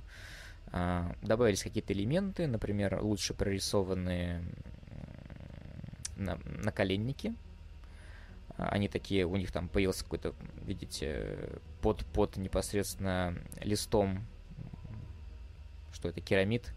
А, 0.67 1.15
добавились 1.21 1.63
какие-то 1.63 1.93
элементы, 1.93 2.47
например, 2.47 3.01
лучше 3.01 3.33
прорисованные 3.33 4.43
на, 6.15 6.39
наколенники. 6.45 7.35
Они 8.57 8.87
такие, 8.87 9.25
у 9.25 9.35
них 9.35 9.51
там 9.51 9.67
появился 9.67 10.03
какой-то, 10.03 10.35
видите, 10.63 11.59
под, 11.81 12.05
под 12.05 12.37
непосредственно 12.37 13.35
листом, 13.61 14.25
что 15.91 16.09
это 16.09 16.21
керамид, 16.21 16.73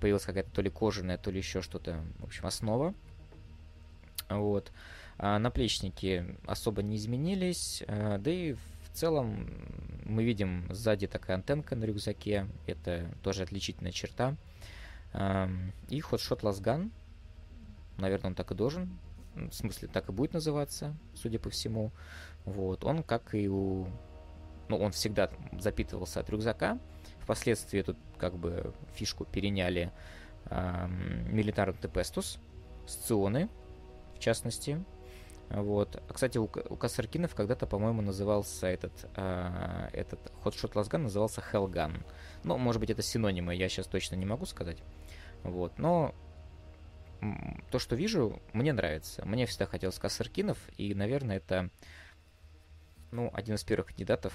появилась 0.00 0.24
какая-то 0.24 0.50
то 0.50 0.62
ли 0.62 0.70
кожаная, 0.70 1.18
то 1.18 1.30
ли 1.30 1.38
еще 1.38 1.62
что-то, 1.62 2.02
в 2.18 2.24
общем, 2.24 2.46
основа. 2.46 2.94
Вот. 4.28 4.72
А 5.18 5.38
наплечники 5.38 6.36
особо 6.46 6.82
не 6.82 6.96
изменились, 6.96 7.82
а, 7.86 8.18
да 8.18 8.30
и 8.30 8.54
в 8.54 8.90
целом 8.92 9.48
мы 10.04 10.24
видим 10.24 10.66
сзади 10.70 11.06
такая 11.06 11.36
антенка 11.36 11.76
на 11.76 11.84
рюкзаке, 11.84 12.46
это 12.66 13.14
тоже 13.22 13.42
отличительная 13.42 13.92
черта. 13.92 14.36
И 15.88 16.00
ходшот 16.00 16.42
лазган, 16.42 16.90
наверное, 17.98 18.30
он 18.30 18.34
так 18.34 18.50
и 18.50 18.54
должен, 18.54 18.98
в 19.34 19.52
смысле, 19.52 19.88
так 19.88 20.08
и 20.08 20.12
будет 20.12 20.34
называться, 20.34 20.94
судя 21.14 21.38
по 21.38 21.50
всему. 21.50 21.90
Вот, 22.44 22.84
он 22.84 23.02
как 23.02 23.34
и 23.34 23.48
у... 23.48 23.86
Ну, 24.68 24.76
он 24.76 24.92
всегда 24.92 25.30
запитывался 25.58 26.20
от 26.20 26.30
рюкзака, 26.30 26.78
Впоследствии 27.22 27.80
эту 27.80 27.96
как 28.18 28.36
бы 28.36 28.74
фишку 28.94 29.24
переняли 29.24 29.92
Милитар 30.50 31.72
Тепестус, 31.74 32.38
Сционы, 32.86 33.48
в 34.14 34.18
частности. 34.18 34.84
Вот. 35.50 36.02
А, 36.08 36.12
кстати, 36.12 36.38
у, 36.38 36.44
у 36.44 36.76
Кассаркинов 36.76 37.34
когда-то, 37.34 37.66
по-моему, 37.66 38.00
назывался 38.00 38.66
этот, 38.68 38.92
а, 39.16 39.88
этот 39.92 40.32
Hotshot 40.44 40.72
Лазган 40.74 41.04
назывался 41.04 41.42
Hellgun. 41.52 42.04
Ну, 42.42 42.56
может 42.56 42.80
быть, 42.80 42.90
это 42.90 43.02
синонимы, 43.02 43.54
я 43.54 43.68
сейчас 43.68 43.86
точно 43.86 44.14
не 44.14 44.24
могу 44.24 44.46
сказать. 44.46 44.78
Вот. 45.42 45.78
Но 45.78 46.14
то, 47.70 47.78
что 47.78 47.96
вижу, 47.96 48.40
мне 48.52 48.72
нравится. 48.72 49.24
Мне 49.24 49.46
всегда 49.46 49.66
хотелось 49.66 49.98
Кассаркинов, 49.98 50.58
и, 50.76 50.94
наверное, 50.94 51.36
это 51.36 51.70
ну, 53.10 53.30
один 53.34 53.56
из 53.56 53.64
первых 53.64 53.88
кандидатов 53.88 54.32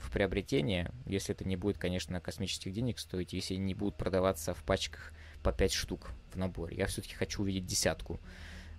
в 0.00 0.10
приобретение, 0.10 0.90
если 1.06 1.34
это 1.34 1.46
не 1.46 1.56
будет, 1.56 1.78
конечно, 1.78 2.20
космических 2.20 2.72
денег 2.72 2.98
стоить, 2.98 3.32
если 3.32 3.54
не 3.54 3.74
будут 3.74 3.96
продаваться 3.96 4.54
в 4.54 4.62
пачках 4.62 5.12
по 5.42 5.52
5 5.52 5.72
штук 5.72 6.10
в 6.32 6.36
наборе. 6.36 6.76
Я 6.76 6.86
все-таки 6.86 7.14
хочу 7.14 7.42
увидеть 7.42 7.66
десятку 7.66 8.20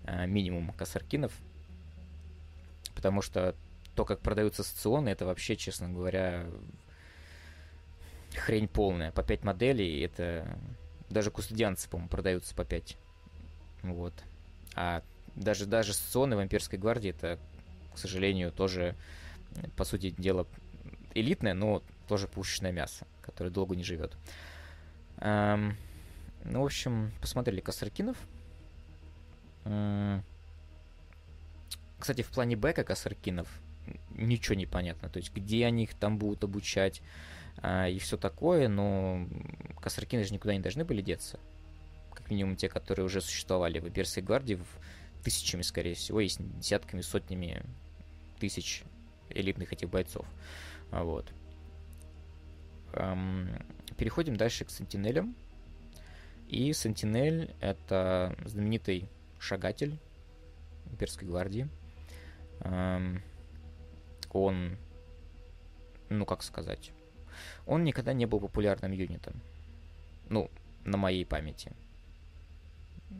э, 0.04 0.26
минимум 0.28 0.72
косаркинов, 0.74 1.34
потому 2.96 3.22
что 3.22 3.56
то, 3.96 4.06
как 4.06 4.20
продаются 4.22 4.64
стационы, 4.64 5.10
это 5.10 5.26
вообще, 5.26 5.56
честно 5.56 5.90
говоря, 5.90 6.46
хрень 8.36 8.68
полная. 8.68 9.12
По 9.12 9.24
5 9.24 9.44
моделей, 9.44 10.02
это 10.02 10.58
даже 11.10 11.32
кустодианцы, 11.32 11.90
по-моему, 11.90 12.10
продаются 12.10 12.56
по 12.56 12.64
5. 12.64 12.98
Вот. 13.84 14.14
А 14.76 15.04
даже, 15.36 15.66
даже 15.66 15.94
стационы 15.94 16.36
в 16.38 16.44
Имперской 16.44 16.80
гвардии, 16.80 17.10
это, 17.12 17.40
к 17.94 17.98
сожалению, 17.98 18.52
тоже, 18.52 18.96
по 19.76 19.84
сути 19.84 20.12
дела, 20.12 20.48
элитное, 21.14 21.53
но 21.53 21.84
тоже 22.07 22.28
пушечное 22.28 22.72
мясо, 22.72 23.05
которое 23.22 23.49
долго 23.49 23.76
не 23.76 23.84
живет. 23.84 24.18
Эм, 25.18 25.78
ну, 26.43 26.62
в 26.62 26.66
общем, 26.66 27.12
посмотрели 27.22 27.60
Косаркинов. 27.62 28.18
Эм, 29.66 30.24
кстати, 31.99 32.22
в 32.22 32.30
плане 32.30 32.55
бэка 32.55 32.84
Косаркинов 32.84 33.47
ничего 34.12 34.55
не 34.55 34.66
понятно. 34.66 35.10
То 35.10 35.18
есть, 35.18 35.34
где 35.34 35.66
они 35.66 35.84
их 35.84 35.93
там 35.93 36.18
будут 36.18 36.43
обучать 36.43 37.01
э, 37.62 37.91
и 37.91 37.99
все 37.99 38.18
такое, 38.18 38.68
но 38.68 39.28
Косаркины 39.82 40.24
же 40.24 40.34
никуда 40.34 40.53
не 40.53 40.62
должны 40.62 40.86
были 40.86 41.01
деться. 41.01 41.39
Как 42.14 42.30
минимум 42.30 42.55
те, 42.55 42.70
которые 42.70 43.05
уже 43.05 43.22
существовали 43.22 43.80
в 43.80 43.88
Имперской 43.88 44.24
гвардии, 44.24 44.55
в 44.55 45.24
тысячами, 45.24 45.62
скорее 45.62 45.95
всего, 45.95 46.20
есть 46.20 46.39
десятками, 46.60 47.01
сотнями 47.01 47.62
тысяч 48.39 48.84
элитных 49.30 49.74
этих 49.74 49.89
бойцов. 49.89 50.26
Вот. 50.92 51.32
Переходим 53.98 54.36
дальше 54.36 54.66
к 54.66 54.70
Сентинелям. 54.70 55.36
И 56.48 56.74
Сентинель— 56.74 57.54
это 57.60 58.36
знаменитый 58.46 59.10
шагатель 59.38 60.00
имперской 60.90 61.28
гвардии. 61.28 61.70
Он, 64.32 64.78
ну 66.10 66.26
как 66.26 66.44
сказать, 66.44 66.92
он 67.66 67.84
никогда 67.84 68.14
не 68.14 68.26
был 68.26 68.40
популярным 68.40 68.92
юнитом. 68.92 69.42
Ну, 70.28 70.50
на 70.86 70.98
моей 70.98 71.26
памяти. 71.26 71.72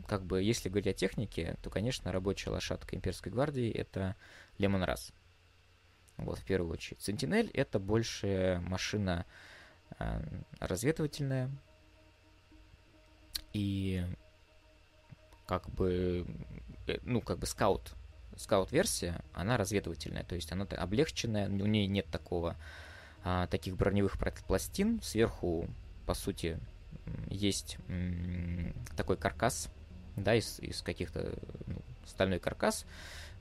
Как 0.06 0.24
бы, 0.24 0.42
если 0.42 0.68
говорить 0.68 0.88
о 0.88 0.92
технике, 0.92 1.56
то, 1.62 1.70
конечно, 1.70 2.12
рабочая 2.12 2.50
лошадка 2.50 2.96
имперской 2.96 3.32
гвардии— 3.32 3.70
это 3.72 4.16
Лемон 4.58 4.82
Рас. 4.82 5.12
Вот, 6.24 6.38
в 6.38 6.44
первую 6.44 6.72
очередь. 6.72 6.98
Sentinel 7.00 7.50
это 7.54 7.78
больше 7.78 8.60
машина 8.66 9.26
э, 9.98 10.20
разведывательная. 10.60 11.50
И 13.52 14.04
как 15.46 15.68
бы, 15.70 16.26
э, 16.86 16.98
ну, 17.02 17.20
как 17.20 17.38
бы 17.38 17.46
скаут, 17.46 17.92
скаут-версия, 18.36 19.20
она 19.34 19.56
разведывательная, 19.56 20.22
то 20.22 20.34
есть 20.34 20.52
она 20.52 20.64
облегченная, 20.64 21.48
у 21.48 21.66
нее 21.66 21.86
нет 21.86 22.06
такого, 22.06 22.56
а, 23.24 23.46
таких 23.48 23.76
броневых 23.76 24.16
пластин, 24.46 25.00
сверху, 25.02 25.68
по 26.06 26.14
сути, 26.14 26.58
есть 27.28 27.78
м, 27.88 28.72
такой 28.96 29.16
каркас, 29.16 29.68
да, 30.16 30.34
из, 30.34 30.58
из 30.60 30.82
каких-то, 30.82 31.34
ну, 31.66 31.82
стальной 32.06 32.38
каркас, 32.38 32.86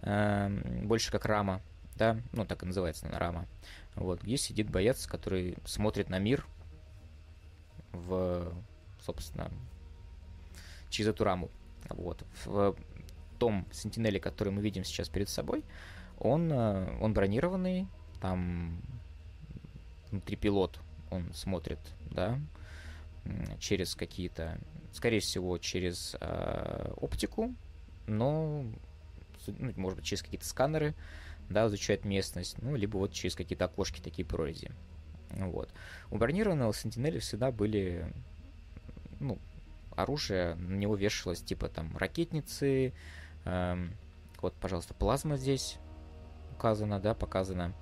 э, 0.02 0.50
больше 0.84 1.12
как 1.12 1.26
рама, 1.26 1.62
да, 2.00 2.18
ну 2.32 2.46
так 2.46 2.64
и 2.64 2.66
называется 2.66 3.08
рама, 3.12 3.46
вот, 3.96 4.24
где 4.24 4.38
сидит 4.38 4.70
боец, 4.72 5.06
который 5.06 5.58
смотрит 5.66 6.10
на 6.10 6.18
мир 6.18 6.48
в, 7.92 8.54
собственно, 9.02 9.52
через 10.90 11.10
эту 11.10 11.26
раму. 11.26 11.50
Вот. 11.90 12.24
В 12.46 12.76
том 13.38 13.68
сентинеле, 13.72 14.20
который 14.20 14.52
мы 14.52 14.62
видим 14.62 14.84
сейчас 14.84 15.10
перед 15.10 15.30
собой, 15.30 15.64
он, 16.20 16.52
э, 16.52 16.98
он 17.02 17.14
бронированный, 17.14 17.88
там 18.22 18.82
внутри 20.10 20.38
пилот, 20.38 20.80
он 21.12 21.34
смотрит, 21.34 21.80
да, 22.12 22.40
через 23.60 23.96
какие-то, 23.96 24.58
скорее 24.94 25.20
всего, 25.20 25.58
через 25.58 26.16
э, 26.20 26.94
оптику, 26.98 27.54
но, 28.08 28.66
ну, 29.48 29.74
может 29.76 29.98
быть, 30.00 30.06
через 30.06 30.22
какие-то 30.22 30.46
сканеры, 30.46 30.96
да, 31.50 31.68
изучает 31.68 32.06
местность, 32.06 32.58
ну, 32.62 32.76
либо 32.76 32.98
вот 32.98 33.12
через 33.14 33.36
какие-то 33.36 33.66
окошки, 33.66 34.00
такие 34.02 34.26
прорези. 34.26 34.72
Вот. 35.32 35.70
У 36.10 36.18
бронированного 36.18 36.74
Сентинеля 36.74 37.20
всегда 37.20 37.52
были, 37.52 38.12
ну, 39.20 39.40
оружие, 39.96 40.56
на 40.56 40.76
него 40.76 40.96
вешалось 40.96 41.42
типа 41.42 41.70
там 41.70 41.96
ракетницы, 41.98 42.94
эм, 43.46 43.96
вот, 44.42 44.54
пожалуйста, 44.56 44.94
плазма 44.94 45.38
здесь 45.38 45.78
указана, 46.54 47.00
да, 47.00 47.14
показана, 47.14 47.74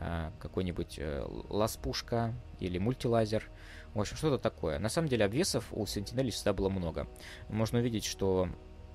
э, 0.00 0.30
какой-нибудь 0.40 0.98
э, 0.98 1.24
лаз-пушка 1.48 2.34
или 2.58 2.78
мультилазер, 2.78 3.48
в 3.94 4.00
общем, 4.00 4.16
что-то 4.16 4.38
такое. 4.38 4.78
На 4.78 4.88
самом 4.88 5.08
деле 5.08 5.24
обвесов 5.24 5.66
у 5.72 5.84
Сентинелей 5.86 6.30
всегда 6.30 6.52
было 6.52 6.68
много. 6.68 7.08
Можно 7.48 7.80
увидеть, 7.80 8.04
что 8.04 8.48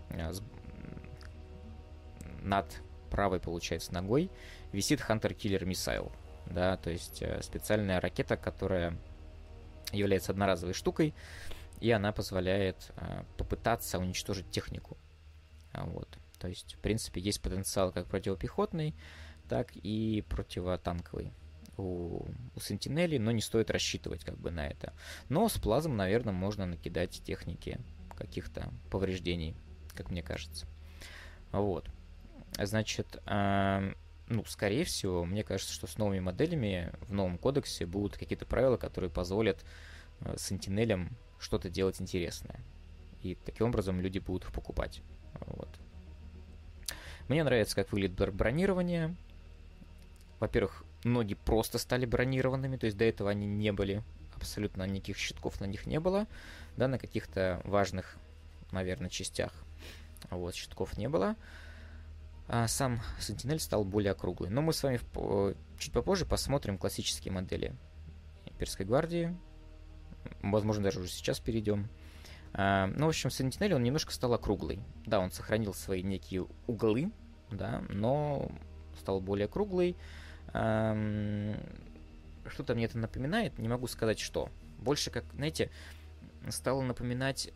э, 0.10 0.32
над 2.42 2.82
правой, 3.16 3.40
получается, 3.40 3.94
ногой 3.94 4.30
висит 4.74 5.00
Hunter 5.00 5.34
Killer 5.34 5.64
Missile. 5.64 6.12
Да, 6.48 6.76
то 6.76 6.90
есть 6.90 7.22
э, 7.22 7.42
специальная 7.42 8.02
ракета, 8.02 8.36
которая 8.36 8.98
является 9.94 10.34
одноразовой 10.34 10.74
штукой, 10.74 11.16
и 11.80 11.90
она 11.92 12.12
позволяет 12.12 12.92
э, 12.98 13.24
попытаться 13.38 14.00
уничтожить 14.00 14.52
технику. 14.52 14.98
А, 15.72 15.86
вот. 15.86 16.10
То 16.40 16.50
есть, 16.50 16.76
в 16.76 16.80
принципе, 16.80 17.22
есть 17.22 17.42
потенциал 17.42 17.94
как 17.94 18.08
противопехотный, 18.08 18.94
так 19.48 19.72
и 19.76 20.26
противотанковый. 20.28 21.32
у, 21.78 22.26
у 22.54 22.60
Sentinel, 22.60 23.18
но 23.18 23.32
не 23.32 23.42
стоит 23.42 23.72
рассчитывать 23.72 24.26
как 24.26 24.38
бы 24.38 24.52
на 24.52 24.68
это. 24.68 24.94
Но 25.30 25.48
с 25.48 25.58
плазом, 25.58 25.96
наверное, 25.96 26.34
можно 26.34 26.66
накидать 26.66 27.22
техники 27.24 27.80
каких-то 28.18 28.74
повреждений, 28.92 29.56
как 29.94 30.12
мне 30.12 30.22
кажется. 30.22 30.68
Вот. 31.54 31.90
Значит, 32.58 33.22
э, 33.26 33.94
ну, 34.28 34.44
скорее 34.46 34.86
всего, 34.86 35.26
мне 35.26 35.44
кажется, 35.44 35.74
что 35.74 35.88
с 35.88 35.98
новыми 35.98 36.20
моделями 36.20 36.92
в 37.02 37.14
новом 37.14 37.38
кодексе 37.38 37.86
будут 37.86 38.18
какие-то 38.18 38.46
правила, 38.46 38.78
которые 38.78 39.10
позволят 39.10 39.64
э, 40.22 40.36
Sentinel 40.36 41.10
что-то 41.40 41.70
делать 41.70 42.02
интересное. 42.02 42.60
И 43.22 43.36
таким 43.36 43.68
образом 43.68 44.00
люди 44.00 44.20
будут 44.20 44.46
их 44.46 44.52
покупать. 44.54 45.02
Вот. 45.40 45.70
Мне 47.28 47.44
нравится, 47.44 47.76
как 47.76 47.92
выглядит 47.92 48.34
бронирование. 48.34 49.16
Во-первых, 50.40 50.86
ноги 51.04 51.34
просто 51.34 51.78
стали 51.78 52.06
бронированными, 52.06 52.78
то 52.78 52.86
есть 52.86 52.98
до 52.98 53.06
этого 53.06 53.30
они 53.30 53.48
не 53.48 53.72
были, 53.72 54.04
абсолютно 54.36 54.84
никаких 54.84 55.18
щитков 55.18 55.60
на 55.62 55.66
них 55.66 55.86
не 55.86 56.00
было, 56.00 56.28
да, 56.78 56.88
на 56.88 57.00
каких-то 57.00 57.62
важных, 57.64 58.18
наверное, 58.72 59.10
частях. 59.10 59.54
Вот, 60.30 60.56
щитков 60.56 60.98
не 60.98 61.10
было. 61.10 61.36
А 62.48 62.68
сам 62.68 63.02
Sentinel 63.20 63.60
стал 63.60 63.84
более 63.84 64.12
округлый. 64.12 64.50
Но 64.50 64.62
мы 64.62 64.74
с 64.74 64.84
вами 64.84 65.00
чуть 65.80 65.92
попозже 65.92 66.26
посмотрим 66.26 66.78
классические 66.78 67.34
модели 67.34 67.76
Имперской 68.46 68.86
гвардии. 68.86 69.36
Возможно, 70.42 70.84
даже 70.84 71.00
уже 71.00 71.10
сейчас 71.10 71.40
перейдем. 71.40 71.90
А, 72.54 72.88
ну, 72.88 73.08
в 73.08 73.10
общем, 73.10 73.30
Sentinel, 73.30 73.74
он 73.74 73.84
немножко 73.84 74.14
стал 74.14 74.34
округлый. 74.34 74.80
Да, 75.06 75.20
он 75.20 75.32
сохранил 75.32 75.74
свои 75.74 76.04
некие 76.04 76.48
углы, 76.68 77.12
да, 77.52 77.84
но 77.90 78.52
стал 79.00 79.22
более 79.22 79.48
круглый. 79.48 79.98
Что-то 80.48 81.56
мне 82.76 82.86
это 82.86 82.98
напоминает, 82.98 83.58
не 83.58 83.68
могу 83.68 83.88
сказать 83.88 84.20
что. 84.20 84.50
Больше 84.78 85.10
как, 85.10 85.26
знаете, 85.34 85.72
стало 86.50 86.82
напоминать 86.82 87.52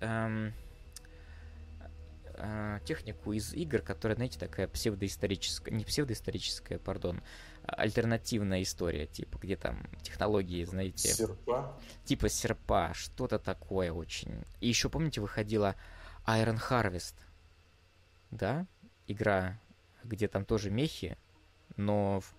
э, 2.39 2.79
технику 2.85 3.33
из 3.33 3.53
игр, 3.53 3.81
которая, 3.81 4.15
знаете, 4.15 4.39
такая 4.39 4.67
псевдоисторическая, 4.67 5.73
не 5.73 5.83
псевдоисторическая, 5.83 6.79
пардон, 6.79 7.21
а 7.63 7.73
альтернативная 7.73 8.63
история, 8.63 9.05
типа, 9.05 9.37
где 9.37 9.55
там 9.55 9.87
технологии, 10.01 10.63
знаете... 10.63 11.09
Серпа? 11.09 11.77
Типа 12.05 12.29
серпа, 12.29 12.91
что-то 12.93 13.39
такое 13.39 13.91
очень. 13.91 14.43
И 14.61 14.67
еще, 14.67 14.89
помните, 14.89 15.21
выходила 15.21 15.75
Iron 16.25 16.59
Harvest, 16.69 17.15
да? 18.31 18.65
Игра, 19.07 19.59
где 20.03 20.27
там 20.27 20.45
тоже 20.45 20.71
мехи, 20.71 21.17
но 21.77 22.21
в, 22.21 22.33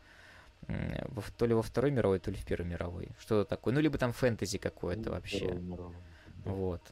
в, 0.68 1.30
то 1.32 1.46
ли 1.46 1.54
во 1.54 1.62
Второй 1.62 1.90
мировой, 1.90 2.18
то 2.18 2.30
ли 2.30 2.36
в 2.36 2.44
Первой 2.44 2.66
мировой. 2.66 3.08
Что-то 3.18 3.48
такое. 3.48 3.74
Ну, 3.74 3.80
либо 3.80 3.98
там 3.98 4.12
фэнтези 4.12 4.58
какое-то 4.58 5.10
вообще. 5.10 5.60
Вот. 6.44 6.82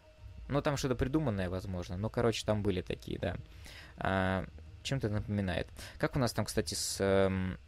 Ну, 0.48 0.62
там 0.62 0.76
что-то 0.76 0.94
придуманное, 0.94 1.50
возможно. 1.50 1.96
Ну, 1.96 2.08
короче, 2.10 2.44
там 2.44 2.62
были 2.62 2.80
такие, 2.80 3.18
да. 3.18 3.36
А, 3.98 4.46
чем-то 4.82 5.08
напоминает. 5.08 5.68
Как 5.98 6.16
у 6.16 6.18
нас 6.18 6.32
там, 6.32 6.44
кстати, 6.44 6.74
с, 6.74 6.98
эм, 7.00 7.58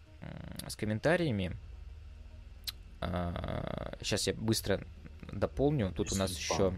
с 0.66 0.76
комментариями? 0.76 1.56
А, 3.00 3.96
сейчас 4.00 4.26
я 4.26 4.34
быстро 4.34 4.84
дополню. 5.32 5.92
Тут 5.92 6.12
у 6.12 6.16
нас 6.16 6.30
еще... 6.30 6.74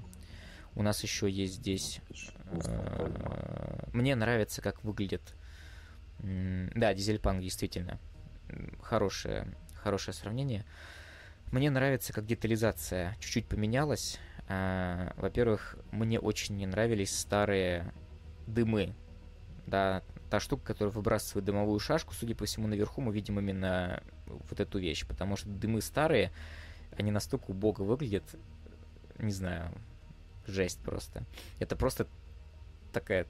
У 0.74 0.82
нас 0.82 1.03
еще 1.03 1.30
есть 1.30 1.55
здесь... 1.55 2.00
А, 2.46 3.88
мне 3.92 4.14
нравится, 4.16 4.61
как 4.62 4.82
выглядит... 4.84 5.34
Да, 6.18 6.94
дизельпанк, 6.94 7.42
действительно. 7.42 7.98
Хорошее, 8.80 9.55
хорошее 9.74 10.14
сравнение. 10.14 10.64
Мне 11.50 11.68
нравится, 11.68 12.12
как 12.12 12.26
детализация 12.26 13.16
чуть-чуть 13.20 13.46
поменялась. 13.46 14.18
А, 14.55 15.14
во-первых, 15.16 15.76
мне 15.92 16.20
очень 16.20 16.59
не 16.59 16.66
нравились 16.66 17.18
старые 17.18 17.90
дымы. 18.46 18.94
Да, 19.66 20.03
та 20.28 20.40
штука, 20.40 20.62
которая 20.66 20.92
выбрасывает 20.92 21.46
дымовую 21.46 21.80
шашку, 21.80 22.12
судя 22.12 22.34
по 22.34 22.44
всему, 22.44 22.68
наверху 22.68 23.00
мы 23.00 23.14
видим 23.14 23.38
именно 23.38 24.03
вот 24.26 24.61
эту 24.61 24.78
вещь, 24.78 25.07
потому 25.07 25.36
что 25.36 25.48
дымы 25.48 25.80
старые, 25.80 26.32
они 26.98 27.11
настолько 27.11 27.53
убого 27.53 27.82
выглядят, 27.82 28.24
не 29.18 29.32
знаю, 29.32 29.72
жесть 30.46 30.80
просто. 30.80 31.24
Это 31.59 31.74
просто 31.74 32.07
такая 32.92 33.26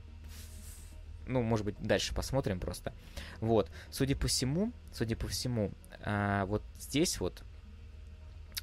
ну, 1.28 1.40
может 1.40 1.64
быть, 1.64 1.76
дальше 1.78 2.16
посмотрим 2.16 2.58
просто. 2.58 2.92
Вот, 3.40 3.70
судя 3.90 4.16
по 4.16 4.26
всему, 4.26 4.72
судя 4.92 5.14
по 5.14 5.28
всему, 5.28 5.70
а, 6.00 6.46
вот 6.46 6.64
здесь 6.80 7.20
вот 7.20 7.44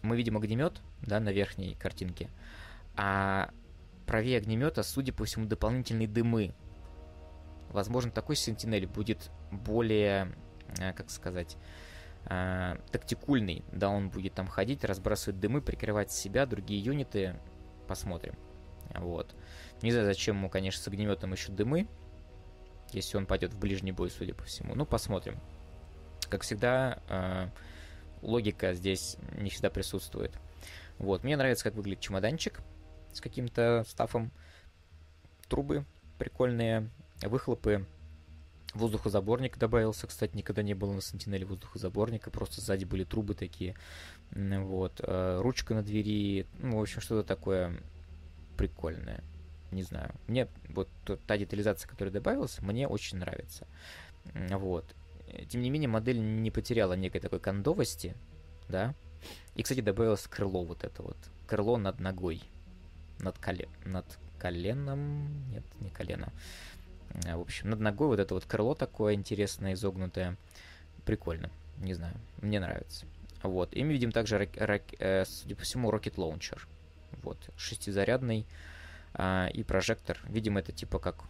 мы 0.01 0.17
видим 0.17 0.37
огнемет, 0.37 0.81
да, 1.01 1.19
на 1.19 1.29
верхней 1.29 1.75
картинке, 1.75 2.29
а 2.95 3.49
правее 4.05 4.37
огнемета, 4.37 4.83
судя 4.83 5.13
по 5.13 5.25
всему, 5.25 5.45
дополнительные 5.45 6.07
дымы. 6.07 6.53
Возможно, 7.69 8.11
такой 8.11 8.35
сентинель 8.35 8.87
будет 8.87 9.29
более, 9.51 10.35
э, 10.79 10.93
как 10.93 11.11
сказать, 11.11 11.57
э, 12.25 12.77
тактикульный. 12.91 13.63
Да, 13.71 13.89
он 13.89 14.09
будет 14.09 14.33
там 14.33 14.47
ходить, 14.47 14.83
разбрасывать 14.83 15.39
дымы, 15.39 15.61
прикрывать 15.61 16.11
себя, 16.11 16.47
другие 16.47 16.83
юниты. 16.83 17.35
Посмотрим. 17.87 18.35
Вот. 18.95 19.35
Не 19.81 19.91
знаю, 19.91 20.07
зачем 20.07 20.37
ему, 20.37 20.49
конечно, 20.49 20.81
с 20.81 20.87
огнеметом 20.87 21.31
еще 21.31 21.51
дымы, 21.51 21.87
если 22.91 23.17
он 23.17 23.27
пойдет 23.27 23.53
в 23.53 23.59
ближний 23.59 23.91
бой, 23.91 24.09
судя 24.09 24.33
по 24.33 24.43
всему. 24.43 24.73
Ну, 24.73 24.85
посмотрим. 24.85 25.39
Как 26.29 26.41
всегда, 26.41 26.99
э, 27.07 27.49
логика 28.21 28.73
здесь 28.73 29.17
не 29.37 29.49
всегда 29.49 29.69
присутствует. 29.69 30.31
Вот, 30.97 31.23
мне 31.23 31.37
нравится, 31.37 31.63
как 31.63 31.75
выглядит 31.75 32.01
чемоданчик 32.01 32.59
с 33.13 33.21
каким-то 33.21 33.85
стафом. 33.87 34.31
Трубы 35.47 35.85
прикольные, 36.19 36.89
выхлопы. 37.21 37.85
Воздухозаборник 38.75 39.57
добавился, 39.57 40.05
кстати, 40.05 40.35
никогда 40.37 40.61
не 40.61 40.75
было 40.75 40.93
на 40.93 41.01
Сентинеле 41.01 41.43
воздухозаборника, 41.43 42.29
просто 42.29 42.61
сзади 42.61 42.85
были 42.85 43.03
трубы 43.03 43.33
такие. 43.33 43.75
Вот, 44.31 45.01
э, 45.03 45.39
ручка 45.41 45.73
на 45.73 45.81
двери, 45.81 46.45
ну, 46.59 46.77
в 46.77 46.81
общем, 46.81 47.01
что-то 47.01 47.27
такое 47.27 47.81
прикольное. 48.57 49.23
Не 49.71 49.81
знаю. 49.81 50.13
Мне 50.27 50.47
вот 50.67 50.89
та 51.25 51.37
детализация, 51.37 51.89
которая 51.89 52.13
добавилась, 52.13 52.61
мне 52.61 52.87
очень 52.87 53.17
нравится. 53.17 53.67
Вот. 54.33 54.85
Тем 55.49 55.61
не 55.61 55.69
менее, 55.69 55.87
модель 55.87 56.19
не 56.19 56.51
потеряла 56.51 56.93
некой 56.93 57.21
такой 57.21 57.39
кондовости, 57.39 58.15
да. 58.67 58.93
И, 59.55 59.63
кстати, 59.63 59.81
добавилось 59.81 60.27
крыло 60.27 60.63
вот 60.63 60.83
это 60.83 61.03
вот. 61.03 61.17
Крыло 61.47 61.77
над 61.77 61.99
ногой. 61.99 62.41
Над, 63.19 63.37
коле... 63.37 63.67
над 63.85 64.05
коленом... 64.37 65.49
Нет, 65.49 65.63
не 65.81 65.89
колено. 65.89 66.31
А, 67.27 67.37
в 67.37 67.41
общем, 67.41 67.69
над 67.69 67.79
ногой 67.79 68.07
вот 68.07 68.19
это 68.19 68.33
вот 68.33 68.45
крыло 68.45 68.75
такое 68.75 69.13
интересное, 69.13 69.73
изогнутое. 69.73 70.37
Прикольно. 71.05 71.49
Не 71.79 71.93
знаю. 71.93 72.15
Мне 72.41 72.59
нравится. 72.59 73.05
Вот. 73.43 73.75
И 73.75 73.83
мы 73.83 73.93
видим 73.93 74.11
также, 74.11 74.37
рак... 74.37 74.49
Рак... 74.55 74.83
Э, 74.99 75.25
судя 75.25 75.55
по 75.55 75.63
всему, 75.63 75.91
Rocket 75.91 76.15
Launcher. 76.15 76.59
Вот. 77.23 77.37
Шестизарядный. 77.57 78.45
А, 79.13 79.47
и 79.47 79.63
прожектор. 79.63 80.19
Видимо, 80.29 80.59
это 80.59 80.71
типа 80.71 80.99
как 80.99 81.23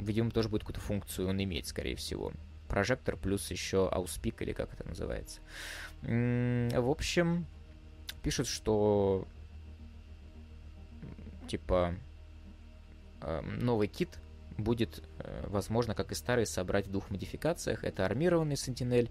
видимо, 0.00 0.30
тоже 0.30 0.48
будет 0.48 0.62
какую-то 0.62 0.80
функцию 0.80 1.28
он 1.28 1.42
иметь, 1.42 1.66
скорее 1.66 1.96
всего. 1.96 2.32
Прожектор 2.68 3.16
плюс 3.16 3.50
еще 3.50 3.88
ауспик, 3.88 4.42
или 4.42 4.52
как 4.52 4.72
это 4.72 4.86
называется. 4.86 5.40
В 6.02 6.90
общем, 6.90 7.46
пишут, 8.22 8.46
что 8.46 9.26
типа 11.48 11.94
эм, 13.20 13.58
новый 13.58 13.88
кит 13.88 14.18
будет, 14.56 15.02
э, 15.18 15.46
возможно, 15.48 15.94
как 15.94 16.12
и 16.12 16.14
старый, 16.14 16.46
собрать 16.46 16.86
в 16.86 16.90
двух 16.90 17.10
модификациях. 17.10 17.84
Это 17.84 18.06
армированный 18.06 18.56
Сентинель 18.56 19.10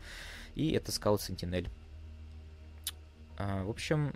и 0.55 0.71
это 0.71 0.91
скаут 0.91 1.21
Сентинель. 1.21 1.69
В 3.37 3.69
общем, 3.69 4.13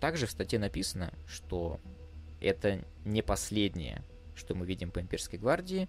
также 0.00 0.26
в 0.26 0.30
статье 0.30 0.58
написано, 0.58 1.12
что 1.26 1.78
это 2.40 2.84
не 3.04 3.22
последнее 3.22 4.02
что 4.36 4.54
мы 4.54 4.66
видим 4.66 4.90
по 4.90 5.00
имперской 5.00 5.38
гвардии. 5.38 5.88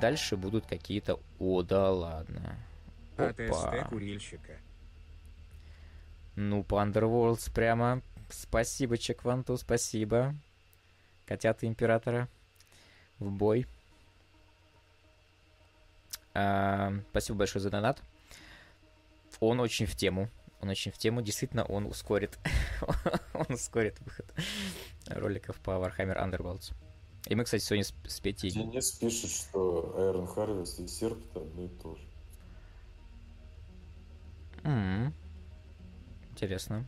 Дальше 0.00 0.36
будут 0.36 0.66
какие-то... 0.66 1.20
О, 1.38 1.62
да 1.62 1.90
ладно. 1.90 2.58
АТСТ 3.16 3.88
курильщика. 3.88 4.58
Ну, 6.36 6.64
по 6.64 6.82
Underworlds 6.82 7.52
прямо. 7.52 8.02
Спасибо, 8.28 8.98
Чекванту, 8.98 9.56
спасибо. 9.56 10.34
Котята 11.26 11.66
Императора. 11.66 12.28
В 13.18 13.30
бой. 13.30 13.66
А, 16.34 16.92
спасибо 17.10 17.38
большое 17.38 17.62
за 17.62 17.70
донат. 17.70 18.02
Он 19.40 19.60
очень 19.60 19.86
в 19.86 19.94
тему. 19.94 20.28
Он 20.60 20.70
очень 20.70 20.90
в 20.90 20.98
тему. 20.98 21.22
Действительно, 21.22 21.64
он 21.64 21.86
ускорит. 21.86 22.38
он 23.34 23.46
ускорит 23.48 24.00
выход 24.00 24.26
роликов 25.06 25.56
по 25.60 25.72
Warhammer 25.72 26.16
Underworlds. 26.16 26.72
И 27.26 27.34
мы, 27.34 27.44
кстати, 27.44 27.62
сегодня 27.62 27.84
с, 27.84 28.20
Петей... 28.20 28.50
Денис 28.50 28.92
пишет, 28.92 29.30
что 29.30 29.94
Iron 29.96 30.34
Harvest 30.34 30.84
и 30.84 30.86
Серп 30.86 31.18
одно 31.34 31.62
и 31.62 31.68
то 31.68 31.96
же. 31.96 32.06
Mm-hmm. 34.62 35.12
Интересно. 36.32 36.86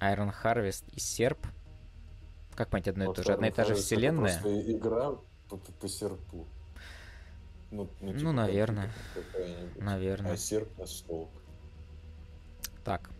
Iron 0.00 0.32
Harvest 0.42 0.84
и 0.94 1.00
Серп. 1.00 1.46
Как 2.56 2.70
понять 2.70 2.88
одно 2.88 3.10
и 3.10 3.14
то 3.14 3.22
же? 3.22 3.32
Одна 3.32 3.48
и 3.48 3.52
та 3.52 3.64
же 3.64 3.74
вселенная? 3.74 4.38
Это 4.40 4.72
игра 4.72 5.12
по, 5.48 5.56
по, 5.56 5.72
по 5.72 5.88
серпу. 5.88 6.46
Ну, 7.70 7.88
ну, 8.00 8.12
типа, 8.12 8.24
ну 8.24 8.32
наверное. 8.32 8.92
Наверное. 9.76 10.32
А 10.32 10.36
серп 10.36 10.76
на 10.78 10.86
стол. 10.86 11.30
Так. 12.84 13.10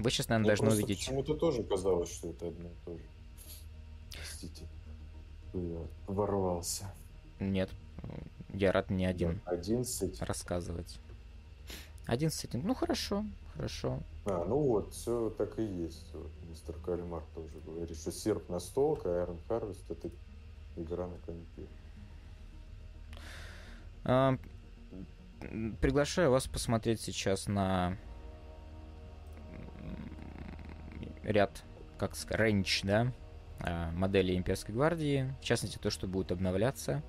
Вы 0.00 0.10
сейчас, 0.10 0.28
наверное, 0.28 0.56
должны 0.56 0.70
увидеть. 0.70 1.00
Почему-то 1.00 1.34
тоже 1.34 1.62
казалось, 1.62 2.10
что 2.10 2.30
это 2.30 2.48
одно 2.48 2.68
и 2.68 2.84
то 2.86 2.96
же. 2.96 3.04
Простите. 4.14 4.66
Я 5.52 5.86
ворвался. 6.06 6.90
Нет. 7.38 7.70
Я 8.54 8.72
рад 8.72 8.88
не 8.88 9.04
один. 9.04 9.42
11. 9.44 10.22
Рассказывать. 10.22 10.98
11. 12.06 12.54
Ну 12.54 12.74
хорошо, 12.74 13.24
хорошо. 13.54 14.00
А, 14.24 14.44
ну 14.46 14.58
вот, 14.58 14.94
все 14.94 15.30
так 15.36 15.58
и 15.58 15.64
есть. 15.64 16.12
Вот, 16.14 16.30
мистер 16.48 16.74
Кальмар 16.76 17.22
тоже 17.34 17.60
говорит, 17.66 17.96
что 17.96 18.10
серп 18.10 18.48
на 18.48 18.58
стол, 18.58 18.98
а 19.04 19.26
Iron 19.26 19.38
Harvest 19.48 19.84
это 19.90 20.10
игра 20.76 21.06
на 21.06 21.18
компе. 21.18 21.66
А, 24.04 24.38
приглашаю 25.80 26.30
вас 26.30 26.46
посмотреть 26.48 27.02
сейчас 27.02 27.46
на 27.48 27.98
ряд, 31.22 31.62
как 31.98 32.16
сказать, 32.16 32.40
рейндж, 32.40 32.80
да, 32.84 33.12
а, 33.60 33.90
модели 33.92 34.36
Имперской 34.36 34.74
гвардии, 34.74 35.34
в 35.40 35.44
частности, 35.44 35.78
то, 35.78 35.90
что 35.90 36.06
будет 36.06 36.32
обновляться. 36.32 37.02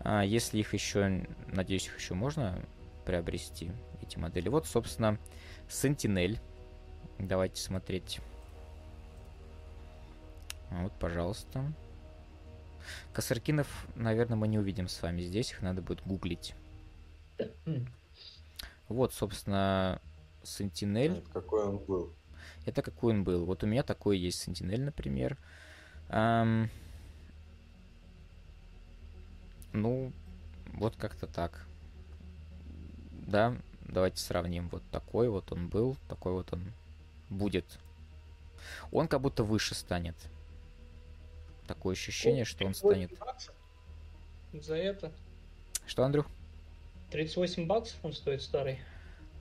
А, 0.00 0.24
если 0.24 0.58
их 0.58 0.74
еще, 0.74 1.26
надеюсь, 1.46 1.86
их 1.86 1.98
еще 1.98 2.14
можно 2.14 2.64
приобрести, 3.04 3.70
эти 4.02 4.18
модели. 4.18 4.48
Вот, 4.48 4.66
собственно, 4.66 5.18
Sentinel. 5.68 6.38
Давайте 7.18 7.60
смотреть. 7.60 8.20
Вот, 10.70 10.92
пожалуйста. 10.98 11.72
Косаркинов, 13.12 13.86
наверное, 13.94 14.36
мы 14.36 14.48
не 14.48 14.58
увидим 14.58 14.88
с 14.88 15.02
вами 15.02 15.22
здесь, 15.22 15.50
их 15.50 15.62
надо 15.62 15.82
будет 15.82 16.06
гуглить. 16.06 16.54
Вот, 18.88 19.12
собственно. 19.12 20.00
Это 21.18 21.30
какой 21.32 21.64
он 21.64 21.78
был? 21.78 22.14
Это 22.66 22.82
какой 22.82 23.14
он 23.14 23.24
был. 23.24 23.44
Вот 23.44 23.62
у 23.62 23.66
меня 23.66 23.82
такой 23.82 24.18
есть 24.18 24.46
Sentinel, 24.46 24.84
например. 24.84 25.38
Эм... 26.08 26.70
Ну, 29.72 30.12
вот 30.72 30.96
как-то 30.96 31.26
так. 31.26 31.66
Да, 33.10 33.56
давайте 33.82 34.18
сравним. 34.18 34.68
Вот 34.68 34.82
такой 34.90 35.28
вот 35.28 35.52
он 35.52 35.68
был, 35.68 35.96
такой 36.08 36.32
вот 36.32 36.52
он 36.52 36.72
будет. 37.28 37.78
Он 38.92 39.08
как 39.08 39.20
будто 39.20 39.44
выше 39.44 39.74
станет. 39.74 40.16
Такое 41.66 41.92
ощущение, 41.92 42.44
что 42.44 42.64
он 42.64 42.74
станет... 42.74 43.12
За 44.52 44.76
это. 44.76 45.12
Что, 45.86 46.04
Андрюх? 46.04 46.26
38 47.10 47.66
баксов 47.66 47.98
он 48.02 48.14
стоит 48.14 48.42
старый. 48.42 48.78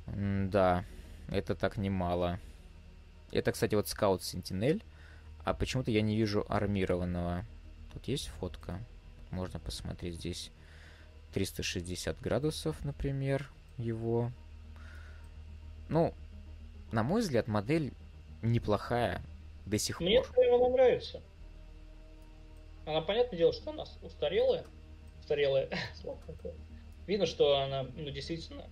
Да, 0.06 0.84
это 1.30 1.56
так 1.56 1.78
немало. 1.78 2.40
Это, 3.32 3.52
кстати, 3.52 3.76
вот 3.76 3.88
скаут 3.88 4.24
Сентинель. 4.24 4.84
А 5.44 5.54
почему-то 5.54 5.92
я 5.92 6.02
не 6.02 6.16
вижу 6.16 6.46
армированного. 6.50 7.46
Тут 7.94 8.08
есть 8.08 8.28
фотка. 8.28 8.80
Можно 9.32 9.60
посмотреть 9.60 10.16
здесь 10.16 10.52
360 11.34 12.20
градусов, 12.20 12.84
например, 12.84 13.50
его. 13.78 14.32
Ну, 15.90 16.14
на 16.92 17.04
мой 17.04 17.22
взгляд, 17.22 17.48
модель 17.48 17.94
неплохая 18.42 19.22
до 19.66 19.78
сих 19.78 20.00
Мне 20.00 20.22
пор. 20.22 20.38
Мне 20.38 20.56
она 20.56 20.70
нравится. 20.70 21.22
Она, 22.86 23.02
понятное 23.02 23.38
дело, 23.38 23.54
что 23.54 23.72
она 23.72 23.84
устарелая. 24.02 24.66
Устарелая. 25.20 25.70
Видно, 27.08 27.26
что 27.26 27.60
она, 27.60 27.84
ну, 27.84 28.10
действительно, 28.10 28.70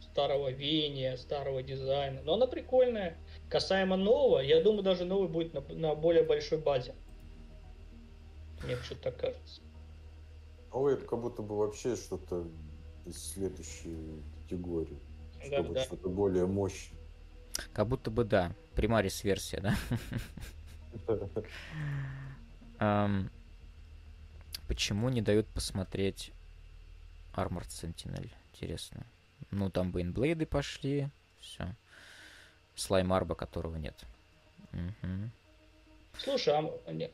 старого 0.00 0.50
веяния, 0.50 1.16
старого 1.16 1.62
дизайна. 1.62 2.22
Но 2.22 2.34
она 2.34 2.46
прикольная. 2.46 3.16
Касаемо 3.50 3.96
нового, 3.96 4.38
я 4.38 4.62
думаю, 4.62 4.84
даже 4.84 5.04
новый 5.04 5.28
будет 5.28 5.52
на, 5.52 5.60
на 5.74 5.94
более 5.96 6.22
большой 6.22 6.58
базе. 6.58 6.94
Мне 8.62 8.76
что-то 8.76 9.02
так 9.02 9.16
кажется. 9.16 9.60
Новый 10.72 10.94
это 10.94 11.04
как 11.04 11.20
будто 11.20 11.42
бы 11.42 11.58
вообще 11.58 11.96
что-то 11.96 12.46
из 13.06 13.32
следующей 13.32 14.22
категории. 14.42 15.00
Да, 15.40 15.46
чтобы 15.46 15.74
да. 15.74 15.82
что-то 15.82 16.08
более 16.08 16.46
мощное. 16.46 17.00
Как 17.72 17.88
будто 17.88 18.12
бы 18.12 18.22
да. 18.24 18.54
Примарис 18.76 19.24
версия, 19.24 19.60
да? 19.60 19.74
Почему 24.68 25.08
не 25.08 25.22
дают 25.22 25.48
посмотреть 25.48 26.32
Armored 27.34 27.66
Sentinel? 27.68 28.30
Интересно. 28.52 29.04
Ну, 29.50 29.70
там 29.70 29.90
бы 29.90 30.02
инблейды 30.02 30.46
пошли. 30.46 31.08
Все. 31.40 31.74
Слайм 32.80 33.12
Арба, 33.12 33.34
которого 33.34 33.76
нет. 33.76 33.94
Угу. 34.72 35.30
Слушай, 36.18 36.54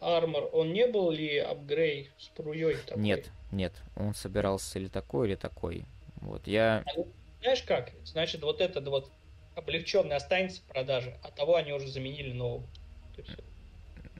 а 0.01 0.17
Армор, 0.17 0.49
он 0.53 0.73
не 0.73 0.87
был 0.87 1.11
ли 1.11 1.39
апгрейд 1.39 2.11
с 2.19 2.29
пруей? 2.29 2.77
Такой? 2.77 3.03
Нет, 3.03 3.31
нет. 3.51 3.73
Он 3.97 4.15
собирался 4.15 4.79
или 4.79 4.89
такой, 4.89 5.29
или 5.29 5.35
такой. 5.35 5.85
Вот, 6.17 6.47
я... 6.47 6.85
А, 6.87 7.01
знаешь 7.41 7.63
как? 7.63 7.91
Значит, 8.05 8.43
вот 8.43 8.61
этот 8.61 8.87
вот 8.87 9.11
облегченный 9.57 10.17
останется 10.17 10.61
в 10.63 10.65
продаже, 10.65 11.19
а 11.23 11.31
того 11.31 11.57
они 11.57 11.73
уже 11.73 11.89
заменили 11.89 12.33
новым. 12.33 12.67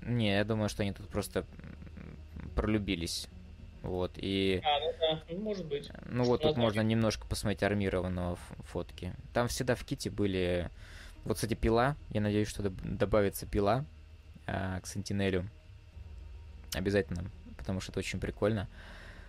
Не, 0.03 0.35
я 0.35 0.45
думаю, 0.45 0.69
что 0.69 0.83
они 0.83 0.93
тут 0.93 1.09
просто 1.09 1.47
пролюбились. 2.55 3.29
Вот, 3.83 4.13
и... 4.17 4.61
А, 4.65 4.81
ну 4.81 4.95
да, 4.99 5.23
ну, 5.31 5.39
может 5.41 5.67
быть. 5.67 5.91
Ну 6.07 6.25
вот 6.25 6.43
тут 6.43 6.57
можно 6.57 6.81
немножко 6.81 7.27
посмотреть 7.27 7.63
армированного 7.63 8.37
фотки. 8.65 9.15
Там 9.33 9.47
всегда 9.47 9.77
в 9.77 9.85
ките 9.85 10.11
были... 10.11 10.71
Вот, 11.27 11.35
кстати, 11.35 11.55
пила. 11.55 11.97
Я 12.11 12.21
надеюсь, 12.21 12.49
что 12.49 12.63
добавится 12.71 13.47
пила 13.47 13.85
а, 14.47 14.81
к 14.81 14.87
Сентинелю. 14.87 15.51
Обязательно, 16.73 17.25
потому 17.59 17.81
что 17.81 17.91
это 17.91 17.99
очень 17.99 18.21
прикольно. 18.21 18.69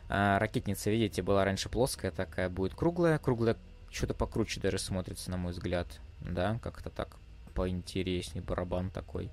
А, 0.08 0.38
ракетница, 0.38 0.91
видите, 0.91 1.24
была 1.24 1.43
раньше 1.43 1.70
плоская 1.70 2.12
такая, 2.12 2.50
будет 2.50 2.76
круглая. 2.76 3.18
Круглая 3.18 3.58
что-то 3.89 4.14
покруче 4.14 4.62
даже 4.62 4.78
смотрится, 4.78 5.32
на 5.32 5.38
мой 5.38 5.54
взгляд. 5.54 5.88
Да, 6.22 6.60
как-то 6.62 6.91
так 6.91 7.18
поинтереснее, 7.56 8.43
барабан 8.43 8.91
такой. 8.91 9.32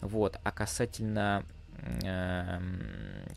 Вот, 0.00 0.40
а 0.42 0.52
касательно 0.52 1.44
эм, 2.02 2.80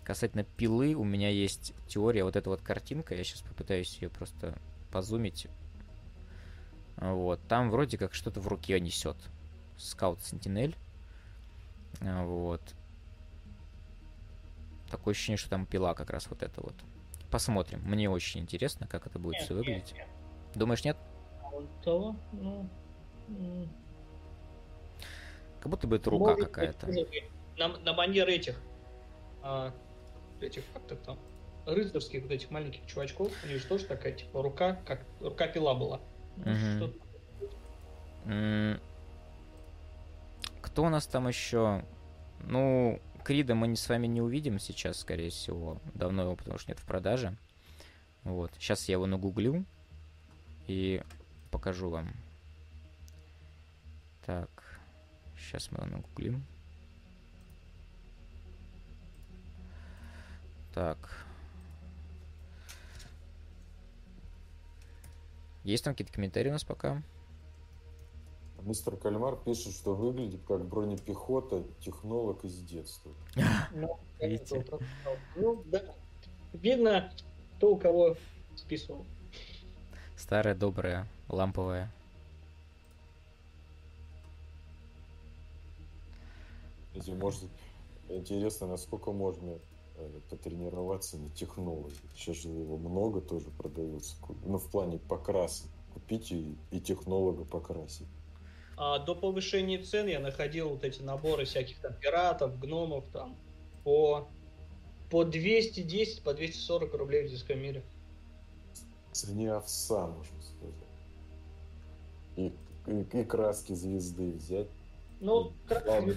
касательно 0.04 0.46
пилы 0.46 0.94
у 0.94 1.04
меня 1.04 1.30
есть 1.30 1.74
теория, 1.88 2.24
вот 2.24 2.38
эта 2.38 2.50
вот 2.50 2.62
картинка, 2.62 3.14
я 3.14 3.26
сейчас 3.26 3.42
попытаюсь 3.42 3.98
ее 3.98 4.10
просто 4.10 4.58
позумить. 4.90 5.48
Вот, 7.00 7.40
там 7.48 7.72
вроде 7.72 7.98
как 7.98 8.14
что-то 8.14 8.42
в 8.42 8.48
руке 8.48 8.80
несет. 8.80 9.18
Скаут 9.78 10.22
Сентинель. 10.22 10.76
Вот. 12.02 12.62
Такое 14.92 15.14
ощущение, 15.14 15.38
что 15.38 15.50
там 15.50 15.66
пила 15.66 15.94
как 15.94 16.10
раз 16.10 16.28
вот 16.30 16.44
это 16.44 16.62
вот. 16.62 16.76
Посмотрим. 17.32 17.82
Мне 17.84 18.10
очень 18.10 18.42
интересно, 18.42 18.88
как 18.88 19.08
это 19.08 19.20
будет 19.20 19.36
нет, 19.36 19.44
все 19.44 19.54
выглядеть. 19.54 19.94
Нет, 19.94 20.08
нет. 20.08 20.08
Думаешь, 20.56 20.84
нет? 20.84 20.98
Того, 21.84 22.16
ну, 22.32 22.70
как 25.60 25.70
будто 25.70 25.88
бы 25.88 25.98
это 25.98 26.10
рука 26.10 26.36
какая-то. 26.36 26.88
На, 27.58 27.68
на 27.68 27.94
манер 27.94 28.28
этих, 28.30 28.60
а, 29.44 29.74
этих, 30.40 30.64
как 30.74 30.88
то 30.88 30.96
там, 30.96 31.20
рыцарских 31.66 32.24
вот 32.24 32.32
этих 32.32 32.50
маленьких 32.52 32.86
чувачков, 32.86 33.32
у 33.44 33.48
них 33.48 33.62
же 33.62 33.68
тоже 33.68 33.86
такая, 33.86 34.14
типа, 34.14 34.42
рука, 34.42 34.76
как 34.86 35.06
рука 35.20 35.48
пила 35.48 35.76
была. 35.76 36.00
Угу. 36.40 36.94
Кто 40.62 40.84
у 40.84 40.90
нас 40.90 41.08
там 41.08 41.28
еще? 41.28 41.84
Ну, 42.42 43.02
Крида 43.24 43.56
мы 43.56 43.76
с 43.76 43.90
вами 43.90 44.08
не 44.08 44.22
увидим 44.22 44.60
сейчас, 44.60 45.00
скорее 45.00 45.30
всего. 45.30 45.82
Давно 45.94 46.24
его, 46.24 46.36
потому 46.36 46.58
что 46.58 46.72
нет 46.72 46.80
в 46.80 46.86
продаже. 46.86 47.36
Вот. 48.24 48.52
Сейчас 48.60 48.88
я 48.88 48.94
его 48.94 49.06
нагуглю 49.06 49.66
и 50.68 51.02
покажу 51.52 51.90
вам. 51.90 52.14
Так. 54.26 54.50
Сейчас 55.38 55.72
мы 55.72 55.80
его 55.80 55.98
нагуглим. 55.98 56.44
Так. 60.74 61.26
Есть 65.64 65.84
там 65.84 65.94
какие-то 65.94 66.14
комментарии 66.14 66.50
у 66.50 66.54
нас 66.54 66.64
пока? 66.64 67.04
Мистер 68.62 68.98
Кальмар 68.98 69.38
пишет, 69.38 69.74
что 69.74 69.96
выглядит 69.96 70.42
как 70.48 70.66
бронепехота, 70.66 71.64
технолог 71.80 72.44
из 72.44 72.62
детства. 72.62 73.12
Ну? 73.74 74.00
Ну, 75.36 75.64
да. 75.66 75.82
Видно, 76.54 77.12
кто 77.58 77.76
у 77.76 77.78
кого 77.78 78.18
списывал. 78.56 79.06
Старая 80.18 80.56
добрая 80.56 81.08
ламповая. 81.30 81.92
Если 86.94 87.14
может, 87.14 87.50
интересно, 88.10 88.68
насколько 88.68 89.12
можно 89.12 89.60
потренироваться 90.30 91.18
на 91.18 91.30
технологии. 91.30 91.96
Сейчас 92.16 92.38
же 92.38 92.50
его 92.50 92.78
много 92.78 93.22
тоже 93.22 93.50
продается. 93.58 94.16
Ну, 94.46 94.58
в 94.58 94.70
плане 94.70 95.00
покраса. 95.00 95.66
Купить 95.94 96.32
и, 96.32 96.56
и 96.72 96.80
технолога 96.80 97.46
покрасить. 97.46 98.08
А 98.78 99.00
до 99.00 99.14
повышения 99.14 99.84
цен 99.84 100.08
я 100.08 100.20
находил 100.20 100.70
вот 100.70 100.84
эти 100.84 101.02
наборы 101.02 101.46
всяких 101.46 101.80
там 101.82 101.94
пиратов, 101.96 102.58
гномов 102.60 103.06
там 103.12 103.36
по, 103.84 104.30
по 105.10 105.26
210, 105.26 106.24
по 106.24 106.34
240 106.34 106.94
рублей 106.94 107.28
в 107.28 107.30
диском 107.30 107.60
мире. 107.60 107.84
Цене 109.12 109.52
овса, 109.52 110.08
можно 110.08 110.42
сказать. 110.42 110.76
И, 112.38 112.54
и, 112.88 113.20
и 113.20 113.24
краски 113.26 113.74
звезды 113.74 114.32
взять. 114.32 114.70
Ну, 115.20 115.54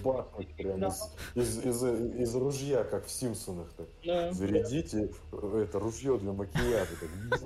бахнуть 0.02 0.54
прям 0.54 0.78
да. 0.78 0.94
из, 1.34 1.58
из, 1.58 1.66
из, 1.66 1.82
из 2.20 2.34
ружья, 2.36 2.84
как 2.84 3.06
в 3.06 3.10
Симпсонах. 3.10 3.72
Так. 3.76 3.88
Да. 4.04 4.32
Зарядите 4.32 5.10
это 5.32 5.78
ружье 5.78 6.18
для 6.18 6.32
макияжа. 6.32 6.92
Так. 7.00 7.40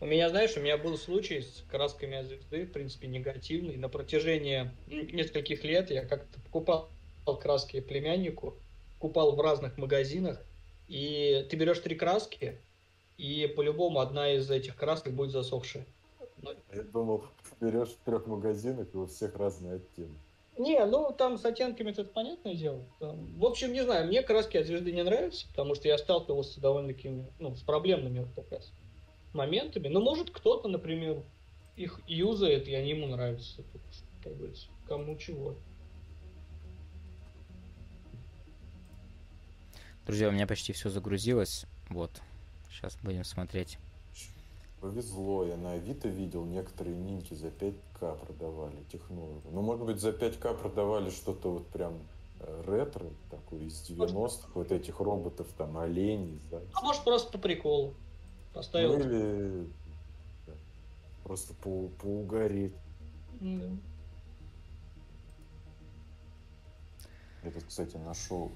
У 0.00 0.06
меня, 0.06 0.28
знаешь, 0.28 0.56
у 0.56 0.60
меня 0.60 0.76
был 0.76 0.98
случай 0.98 1.40
с 1.40 1.64
красками 1.68 2.18
от 2.18 2.26
звезды, 2.26 2.66
в 2.66 2.72
принципе, 2.72 3.08
негативный. 3.08 3.76
На 3.76 3.88
протяжении 3.88 4.70
нескольких 4.86 5.64
лет 5.64 5.90
я 5.90 6.04
как-то 6.04 6.40
покупал 6.40 6.90
краски 7.40 7.80
племяннику, 7.80 8.54
купал 8.98 9.34
в 9.34 9.40
разных 9.40 9.78
магазинах, 9.78 10.44
и 10.88 11.46
ты 11.48 11.56
берешь 11.56 11.78
три 11.78 11.96
краски, 11.96 12.60
и 13.16 13.52
по-любому 13.56 14.00
одна 14.00 14.32
из 14.32 14.50
этих 14.50 14.76
красок 14.76 15.14
будет 15.14 15.30
засохшая. 15.30 15.86
Я 16.72 16.82
думал, 16.82 17.24
берешь 17.60 17.90
в 17.90 17.98
трех 18.04 18.26
магазинах, 18.26 18.88
и 18.92 18.96
у 18.96 19.06
всех 19.06 19.36
разные 19.36 19.76
оттенки. 19.76 20.18
Не, 20.56 20.84
ну 20.86 21.12
там 21.12 21.36
с 21.36 21.44
оттенками 21.44 21.90
это 21.90 22.04
понятное 22.04 22.54
дело. 22.54 22.84
Там, 23.00 23.26
в 23.38 23.44
общем, 23.44 23.72
не 23.72 23.82
знаю, 23.82 24.06
мне 24.06 24.22
краски 24.22 24.56
от 24.56 24.66
звезды 24.66 24.92
не 24.92 25.02
нравятся, 25.02 25.48
потому 25.48 25.74
что 25.74 25.88
я 25.88 25.98
сталкивался 25.98 26.54
с 26.54 26.56
довольно-таки, 26.58 27.24
ну, 27.40 27.56
с 27.56 27.62
проблемными 27.62 28.20
вот 28.20 28.28
как 28.36 28.52
раз 28.52 28.72
моментами. 29.32 29.88
Но 29.88 30.00
может 30.00 30.30
кто-то, 30.30 30.68
например, 30.68 31.22
их 31.76 32.00
юзает, 32.06 32.68
и 32.68 32.74
они 32.74 32.90
ему 32.90 33.08
нравятся. 33.08 33.62
Тут, 33.72 33.82
как 34.22 34.36
говорится, 34.36 34.68
кому 34.86 35.16
чего. 35.16 35.56
Друзья, 40.06 40.28
у 40.28 40.32
меня 40.32 40.46
почти 40.46 40.72
все 40.72 40.88
загрузилось. 40.88 41.66
Вот. 41.88 42.10
Сейчас 42.70 42.96
будем 43.02 43.24
смотреть. 43.24 43.78
Повезло, 44.84 45.46
я 45.46 45.56
на 45.56 45.72
Авито 45.72 46.08
видел, 46.08 46.44
некоторые 46.44 46.94
ниньки 46.94 47.32
за 47.32 47.46
5к 47.46 48.18
продавали 48.18 48.76
технологию. 48.92 49.50
Ну, 49.50 49.62
может 49.62 49.86
быть, 49.86 49.98
за 49.98 50.10
5к 50.10 50.58
продавали 50.58 51.08
что-то 51.08 51.52
вот 51.52 51.66
прям 51.68 51.94
э, 52.40 52.64
ретро, 52.66 53.06
такое 53.30 53.60
из 53.60 53.80
90-х, 53.88 54.48
вот 54.52 54.72
этих 54.72 55.00
роботов, 55.00 55.46
там, 55.56 55.78
оленей, 55.78 56.38
да. 56.50 56.60
А 56.74 56.82
может, 56.82 57.02
просто 57.02 57.32
по 57.32 57.38
приколу. 57.38 57.94
Поставил. 58.52 58.98
Ну, 58.98 59.00
или 59.00 59.66
да, 60.46 60.52
просто 61.22 61.54
по, 61.54 61.88
поугореть. 62.02 62.76
Mm. 63.40 63.78
Я 67.42 67.50
тут, 67.52 67.64
кстати, 67.64 67.96
нашел 67.96 68.52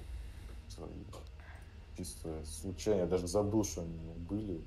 чисто 1.97 2.45
случайно, 2.45 2.99
я 2.99 3.07
даже 3.07 3.25
забыл, 3.25 3.63
что 3.63 3.81
они 3.81 3.97
были 4.29 4.61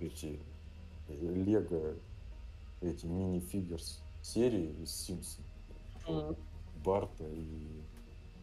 эти 0.00 0.40
Лего, 1.08 1.94
эти 2.80 3.06
мини-фигерс 3.06 4.02
серии 4.22 4.74
из 4.82 4.90
Симпсон. 4.90 5.44
Mm. 6.06 6.38
Барта 6.84 7.24
и 7.24 7.82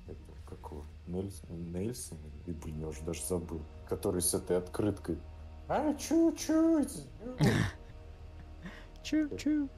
это, 0.08 0.20
какого? 0.45 0.86
Нельсон, 1.08 1.72
Нельсон? 1.72 2.18
И, 2.45 2.51
блин, 2.51 2.82
я 2.82 2.88
уже 2.88 3.01
даже 3.04 3.24
забыл. 3.26 3.62
Который 3.88 4.22
с 4.22 4.34
этой 4.34 4.58
открыткой. 4.58 5.18
А, 5.68 5.93
чуть-чуть! 5.93 7.08
Чуть-чуть. 9.04 9.70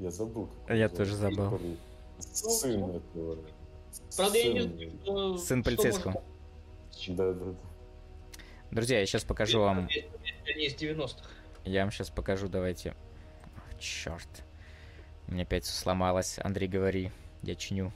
Я 0.00 0.10
забыл. 0.10 0.48
Я 0.68 0.88
тоже 0.88 1.14
забыл. 1.14 1.58
Сын 2.18 2.84
этого. 2.84 3.38
Правда, 4.16 4.38
я 4.38 4.64
не 4.64 5.38
Сын 5.38 5.62
полицейского. 5.62 6.22
Да, 7.08 7.32
да, 7.32 7.44
да. 7.44 7.69
Друзья, 8.70 9.00
я 9.00 9.06
сейчас 9.06 9.24
покажу 9.24 9.60
вам... 9.60 9.88
Они 10.46 10.66
из 10.66 10.74
90-х. 10.74 11.28
Я 11.64 11.82
вам 11.82 11.90
сейчас 11.90 12.08
покажу, 12.10 12.48
давайте... 12.48 12.94
Черт. 13.80 14.28
У 15.26 15.32
меня 15.32 15.42
опять 15.42 15.64
сломалось. 15.64 16.38
Андрей, 16.38 16.68
говори. 16.68 17.10
Я 17.42 17.54
чиню. 17.56 17.92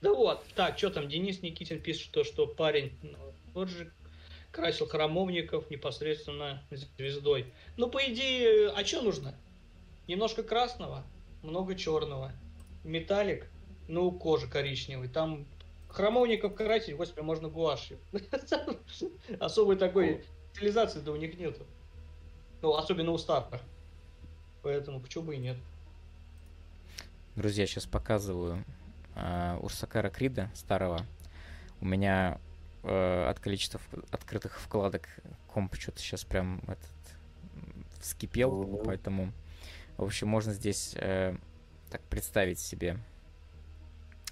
Да 0.00 0.14
вот. 0.14 0.44
Так, 0.54 0.78
что 0.78 0.90
там? 0.90 1.08
Денис 1.08 1.42
Никитин 1.42 1.82
пишет, 1.82 2.02
что, 2.02 2.24
что 2.24 2.46
парень 2.46 2.96
ну, 3.02 3.18
вот 3.52 3.68
же 3.68 3.92
красил 4.52 4.86
храмовников 4.86 5.68
непосредственно 5.70 6.62
звездой. 6.70 7.52
Ну, 7.76 7.90
по 7.90 7.98
идее, 8.06 8.70
а 8.70 8.84
что 8.84 9.02
нужно? 9.02 9.34
Немножко 10.06 10.42
красного, 10.42 11.04
много 11.42 11.74
черного. 11.74 12.32
Металлик, 12.84 13.50
ну, 13.88 14.12
кожа 14.12 14.46
коричневый. 14.46 15.08
Там 15.08 15.46
храмовников 15.92 16.54
каратель, 16.54 16.94
господи, 16.94 17.24
можно 17.24 17.48
гуашью. 17.48 17.98
Особой 19.40 19.76
такой 19.76 20.24
стилизации-то 20.54 21.12
у 21.12 21.16
них 21.16 21.38
нету. 21.38 21.64
Ну, 22.62 22.74
особенно 22.74 23.12
у 23.12 23.18
старых. 23.18 23.60
Поэтому 24.62 25.00
почему 25.00 25.24
бы 25.24 25.34
и 25.36 25.38
нет. 25.38 25.56
Друзья, 27.36 27.66
сейчас 27.66 27.86
показываю 27.86 28.64
э, 29.14 29.56
Урсакара 29.60 30.10
Крида 30.10 30.50
старого. 30.54 31.06
У 31.80 31.86
меня 31.86 32.38
э, 32.82 33.26
от 33.28 33.40
количества 33.40 33.80
открытых 34.10 34.60
вкладок 34.60 35.08
комп 35.46 35.74
что-то 35.76 36.00
сейчас 36.00 36.24
прям 36.24 36.60
этот 36.66 36.90
вскипел, 38.00 38.82
поэтому, 38.84 39.32
в 39.96 40.04
общем, 40.04 40.28
можно 40.28 40.52
здесь 40.52 40.94
э, 40.96 41.36
так 41.90 42.02
представить 42.02 42.58
себе 42.58 42.98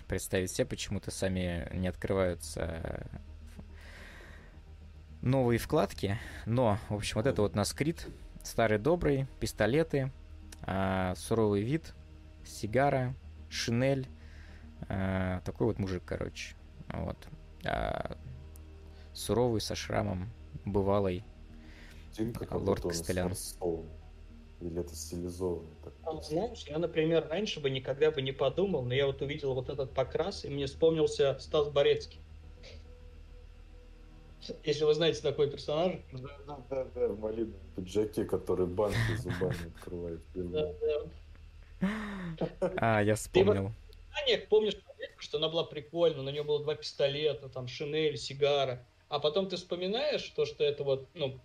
представить 0.09 0.50
себе, 0.50 0.66
почему-то 0.66 1.11
сами 1.11 1.68
не 1.72 1.86
открываются 1.86 2.80
э, 2.82 3.06
новые 5.22 5.59
вкладки. 5.59 6.18
Но, 6.46 6.78
в 6.88 6.94
общем, 6.94 7.16
вот 7.16 7.26
это 7.26 7.42
вот 7.42 7.54
наш 7.54 7.74
крит. 7.74 8.06
Старый 8.42 8.78
добрый, 8.78 9.26
пистолеты, 9.40 10.11
э, 10.66 11.14
суровый 11.16 11.62
вид, 11.62 11.94
сигара, 12.44 13.14
шинель. 13.50 14.09
Э, 14.88 15.40
такой 15.44 15.68
вот 15.68 15.78
мужик, 15.78 16.02
короче. 16.04 16.56
Вот. 16.88 17.28
Э, 17.64 18.14
суровый, 19.12 19.61
со 19.61 19.74
шрамом, 19.74 20.30
бывалый. 20.64 21.24
Лорд 22.50 22.82
Костелян. 22.82 23.32
Или 24.61 24.80
это 24.80 24.94
стилизованно? 24.94 25.70
Так? 25.84 26.24
Знаешь, 26.24 26.64
я, 26.66 26.78
например, 26.78 27.28
раньше 27.28 27.61
бы 27.61 27.70
никогда 27.70 28.11
бы 28.11 28.22
не 28.22 28.32
подумал, 28.32 28.84
но 28.84 28.92
я 28.92 29.06
вот 29.06 29.22
увидел 29.22 29.54
вот 29.54 29.68
этот 29.68 29.92
покрас, 29.92 30.44
и 30.44 30.48
мне 30.48 30.66
вспомнился 30.66 31.38
Стас 31.38 31.68
Борецкий. 31.68 32.20
Если 34.64 34.84
вы 34.84 34.94
знаете 34.94 35.20
такой 35.22 35.50
персонаж. 35.50 35.96
Да, 36.12 36.28
да, 36.46 36.59
да, 36.70 36.86
да, 36.94 37.09
в 37.09 37.20
малиновом 37.20 37.61
пиджаке, 37.76 38.24
который 38.24 38.66
банки 38.66 38.96
зубами 39.16 39.68
открывает. 39.76 40.20
Да, 40.34 40.72
да. 40.80 41.02
А, 42.76 43.02
я 43.02 43.14
вспомнил. 43.14 43.70
Ты 44.26 44.38
помнишь, 44.48 44.76
что 45.18 45.38
она 45.38 45.48
была 45.48 45.64
прикольная, 45.64 46.22
на 46.22 46.30
нее 46.30 46.42
было 46.42 46.62
два 46.62 46.74
пистолета, 46.74 47.48
там, 47.48 47.68
шинель, 47.68 48.16
сигара. 48.16 48.84
А 49.09 49.20
потом 49.20 49.48
ты 49.48 49.56
вспоминаешь 49.56 50.28
то, 50.30 50.44
что 50.44 50.64
это 50.64 50.84
вот, 50.84 51.09
ну, 51.14 51.38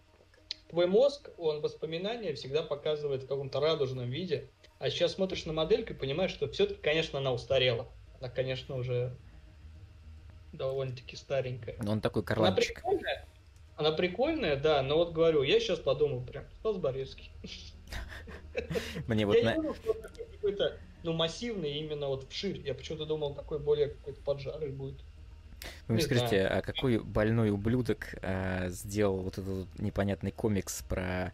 твой 0.73 0.87
мозг, 0.87 1.29
он 1.37 1.61
воспоминания 1.61 2.33
всегда 2.33 2.63
показывает 2.63 3.23
в 3.23 3.27
каком-то 3.27 3.59
радужном 3.59 4.09
виде. 4.09 4.49
А 4.79 4.89
сейчас 4.89 5.13
смотришь 5.13 5.45
на 5.45 5.53
модельку 5.53 5.93
и 5.93 5.95
понимаешь, 5.95 6.31
что 6.31 6.49
все-таки, 6.49 6.81
конечно, 6.81 7.19
она 7.19 7.31
устарела. 7.31 7.87
Она, 8.19 8.27
конечно, 8.27 8.75
уже 8.75 9.15
довольно-таки 10.51 11.15
старенькая. 11.15 11.75
Но 11.79 11.91
он 11.91 12.01
такой 12.01 12.23
карланчик. 12.23 12.79
Она 12.83 12.89
прикольная, 12.89 13.27
она 13.75 13.91
прикольная, 13.91 14.55
да, 14.55 14.81
но 14.81 14.97
вот 14.97 15.13
говорю, 15.13 15.43
я 15.43 15.59
сейчас 15.59 15.77
подумал 15.77 16.25
прям, 16.25 16.45
Стас 16.59 16.77
Борецкий. 16.77 17.29
Мне 19.07 19.27
вот... 19.27 19.35
Я 19.35 19.51
не 19.51 19.61
думал, 19.61 19.75
что 19.75 19.93
какой-то, 19.93 20.79
ну, 21.03 21.13
массивный 21.13 21.73
именно 21.73 22.07
вот 22.07 22.27
вширь. 22.31 22.59
Я 22.65 22.73
почему-то 22.73 23.05
думал, 23.05 23.35
такой 23.35 23.59
более 23.59 23.89
какой-то 23.89 24.21
поджарый 24.23 24.71
будет. 24.71 24.99
Вы 25.87 25.95
мне 25.95 26.03
скажите, 26.03 26.45
а 26.45 26.61
какой 26.61 26.99
больной 26.99 27.51
ублюдок 27.51 28.15
а, 28.21 28.69
сделал 28.69 29.21
вот 29.21 29.37
этот 29.37 29.67
вот 29.67 29.79
непонятный 29.79 30.31
комикс 30.31 30.83
про... 30.83 31.33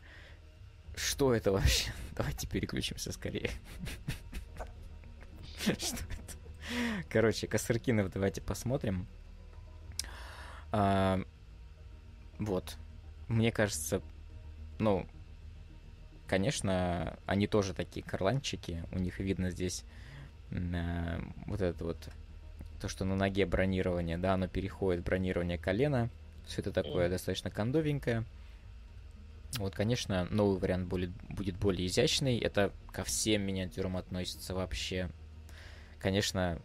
Что 0.95 1.33
это 1.33 1.51
вообще? 1.51 1.91
Давайте 2.15 2.47
переключимся 2.47 3.11
скорее. 3.11 3.51
Что 5.61 5.97
это? 5.97 6.39
Короче, 7.09 7.47
Косыркинов 7.47 8.11
давайте 8.11 8.41
посмотрим. 8.41 9.07
А, 10.71 11.19
вот. 12.37 12.77
Мне 13.27 13.51
кажется, 13.51 14.01
ну, 14.79 15.07
конечно, 16.27 17.17
они 17.25 17.47
тоже 17.47 17.73
такие 17.73 18.05
карланчики. 18.05 18.83
У 18.91 18.99
них 18.99 19.19
видно 19.19 19.49
здесь 19.49 19.83
э, 20.51 21.19
вот 21.45 21.61
это 21.61 21.83
вот 21.83 22.09
то, 22.79 22.87
что 22.87 23.05
на 23.05 23.15
ноге 23.15 23.45
бронирование, 23.45 24.17
да, 24.17 24.33
оно 24.33 24.47
переходит 24.47 25.01
в 25.01 25.05
бронирование 25.05 25.57
колена. 25.57 26.09
Все 26.45 26.61
это 26.61 26.71
такое 26.71 27.07
mm. 27.07 27.09
достаточно 27.09 27.51
кондовенькое. 27.51 28.23
Вот, 29.57 29.75
конечно, 29.75 30.25
новый 30.29 30.59
вариант 30.59 30.87
будет, 30.87 31.09
будет 31.29 31.57
более 31.57 31.87
изящный. 31.87 32.37
Это 32.37 32.71
ко 32.91 33.03
всем 33.03 33.41
миниатюрам 33.41 33.97
относится 33.97 34.53
вообще. 34.53 35.09
Конечно, 35.99 36.61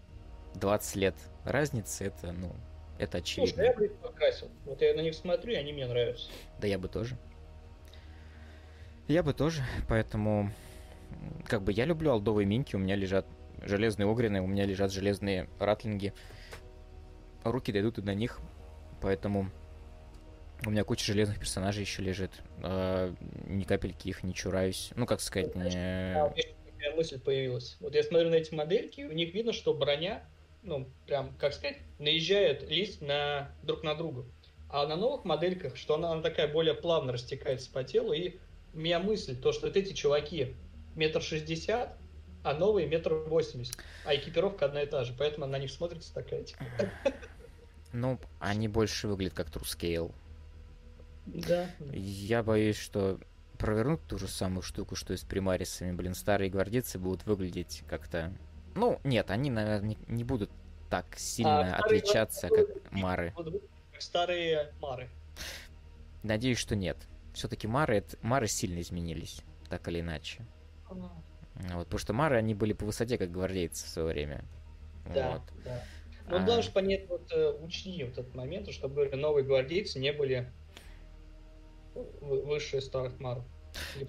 20 0.55 0.97
лет 0.97 1.15
разницы, 1.45 2.05
это, 2.05 2.33
ну, 2.33 2.55
это 2.99 3.19
очевидно. 3.19 3.55
Слушай, 3.55 3.67
я 3.67 3.75
бы 3.75 3.85
их 3.87 3.95
покрасил. 3.97 4.51
Вот 4.65 4.81
я 4.83 4.95
на 4.95 5.01
них 5.01 5.15
смотрю, 5.15 5.53
и 5.53 5.57
они 5.57 5.73
мне 5.73 5.87
нравятся. 5.87 6.31
Да 6.61 6.67
я 6.67 6.79
бы 6.79 6.89
тоже. 6.89 7.17
Я 9.09 9.23
бы 9.23 9.33
тоже, 9.35 9.63
поэтому... 9.89 10.51
Как 11.47 11.63
бы 11.63 11.73
я 11.73 11.85
люблю 11.85 12.11
алдовые 12.11 12.45
минки, 12.47 12.75
у 12.75 12.79
меня 12.79 12.97
лежат 12.97 13.27
железные 13.65 14.11
огрины, 14.11 14.41
у 14.41 14.47
меня 14.47 14.65
лежат 14.65 14.93
железные 14.93 15.49
ратлинги. 15.59 16.13
Руки 17.43 17.73
дойдут 17.73 17.99
и 17.99 18.03
до 18.03 18.15
них, 18.15 18.41
поэтому 19.01 19.51
у 20.65 20.71
меня 20.71 20.85
куча 20.85 21.05
железных 21.05 21.39
персонажей 21.39 21.83
еще 21.83 22.03
лежит. 22.03 22.31
Э, 22.63 23.15
ни 23.47 23.65
капельки 23.65 24.09
их 24.09 24.23
не 24.23 24.35
чураюсь. 24.35 24.91
Ну, 24.97 25.07
как 25.07 25.21
сказать, 25.21 25.55
не... 25.55 26.15
А, 26.17 26.33
мысль 26.97 27.21
появилась. 27.21 27.77
Вот 27.81 27.95
я 27.95 28.03
смотрю 28.03 28.31
на 28.31 28.37
эти 28.37 28.55
модельки, 28.55 29.03
у 29.03 29.13
них 29.13 29.35
видно, 29.35 29.53
что 29.53 29.75
броня, 29.75 30.23
ну, 30.63 30.89
прям, 31.07 31.35
как 31.39 31.53
сказать, 31.53 31.79
наезжает 31.99 32.69
лист 32.69 33.01
на 33.01 33.51
друг 33.63 33.83
на 33.83 33.95
друга. 33.95 34.25
А 34.71 34.87
на 34.87 34.97
новых 34.97 35.25
модельках, 35.25 35.77
что 35.77 35.95
она, 35.95 36.13
она 36.13 36.23
такая 36.23 36.49
более 36.49 36.75
плавно 36.75 37.13
растекается 37.13 37.71
по 37.71 37.85
телу, 37.85 38.13
и 38.13 38.37
у 38.73 38.79
меня 38.79 38.99
мысль, 38.99 39.37
то, 39.41 39.53
что 39.53 39.67
вот 39.67 39.77
эти 39.77 39.93
чуваки 39.93 40.55
метр 40.95 41.23
шестьдесят, 41.23 41.97
а 42.45 42.55
новые 42.55 42.87
метр 42.87 43.15
восемьдесят, 43.15 43.77
а 44.05 44.15
экипировка 44.15 44.67
одна 44.67 44.83
и 44.83 44.87
та 44.87 45.03
же, 45.03 45.15
поэтому 45.19 45.47
она 45.47 45.59
на 45.59 45.63
них 45.63 45.71
смотрится 45.71 46.15
такая, 46.15 46.45
типа. 46.45 46.65
Ну, 47.93 48.19
они 48.39 48.69
больше 48.69 49.09
выглядят 49.09 49.35
как 49.35 49.51
Трускейл. 49.51 50.13
Да. 51.27 51.71
Я 51.93 52.43
боюсь, 52.43 52.77
что 52.77 53.19
провернут 53.59 54.03
ту 54.07 54.19
же 54.19 54.29
самую 54.29 54.63
штуку, 54.63 54.95
что 54.95 55.15
и 55.15 55.17
с 55.17 55.23
примарисами. 55.23 55.93
Блин, 55.93 56.15
старые 56.15 56.51
гвардейцы 56.51 56.99
будут 56.99 57.25
выглядеть 57.25 57.83
как-то... 57.89 58.33
Ну, 58.75 59.01
нет, 59.05 59.31
они, 59.31 59.51
наверное, 59.51 59.91
не, 59.91 59.99
не 60.09 60.25
будут 60.25 60.51
так 60.91 61.07
сильно 61.17 61.77
а, 61.77 61.79
отличаться, 61.79 62.49
как 62.49 62.93
мары. 62.93 63.33
Как 63.93 64.03
старые 64.03 64.73
мары. 64.81 65.09
Надеюсь, 66.23 66.59
что 66.59 66.77
нет. 66.77 66.99
Все-таки 67.33 67.67
мары, 67.67 68.05
мары 68.21 68.49
сильно 68.49 68.81
изменились, 68.81 69.43
так 69.71 69.87
или 69.89 70.01
иначе. 70.01 70.45
Вот, 71.55 71.85
потому 71.85 71.99
что 71.99 72.13
мары, 72.13 72.37
они 72.37 72.55
были 72.55 72.73
по 72.73 72.85
высоте, 72.85 73.17
как 73.17 73.31
гвардейцы 73.31 73.87
в 73.87 73.89
свое 73.89 74.09
время. 74.09 74.45
Да, 75.15 75.33
вот. 75.33 75.43
да. 75.65 75.83
Ну, 76.29 76.37
а... 76.37 76.41
должен 76.41 76.73
понять, 76.73 77.09
вот, 77.09 77.31
э, 77.33 77.53
учти 77.61 78.03
вот 78.05 78.19
этот 78.19 78.35
момент, 78.35 78.71
чтобы 78.71 79.09
новые 79.15 79.45
гвардейцы 79.45 79.99
не 79.99 80.13
были 80.13 80.51
выше 82.21 82.81
старых 82.81 83.21
маров. 83.21 83.45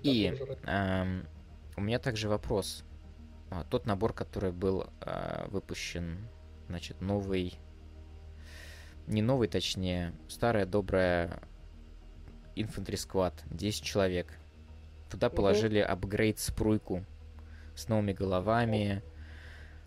И 0.01 0.33
эм, 0.65 1.27
у 1.75 1.81
меня 1.81 1.99
также 1.99 2.29
вопрос. 2.29 2.83
А, 3.51 3.63
тот 3.63 3.85
набор, 3.85 4.13
который 4.13 4.51
был 4.51 4.87
э, 5.01 5.47
выпущен, 5.49 6.27
значит, 6.67 7.01
новый, 7.01 7.59
не 9.07 9.21
новый, 9.21 9.47
точнее, 9.47 10.13
старая 10.27 10.65
добрая 10.65 11.41
Infantry 12.55 12.95
Squad, 12.95 13.33
10 13.51 13.83
человек. 13.83 14.33
Туда 15.11 15.29
положили 15.29 15.79
апгрейд 15.79 16.39
спруйку 16.39 17.05
с 17.75 17.87
новыми 17.87 18.13
головами, 18.13 19.03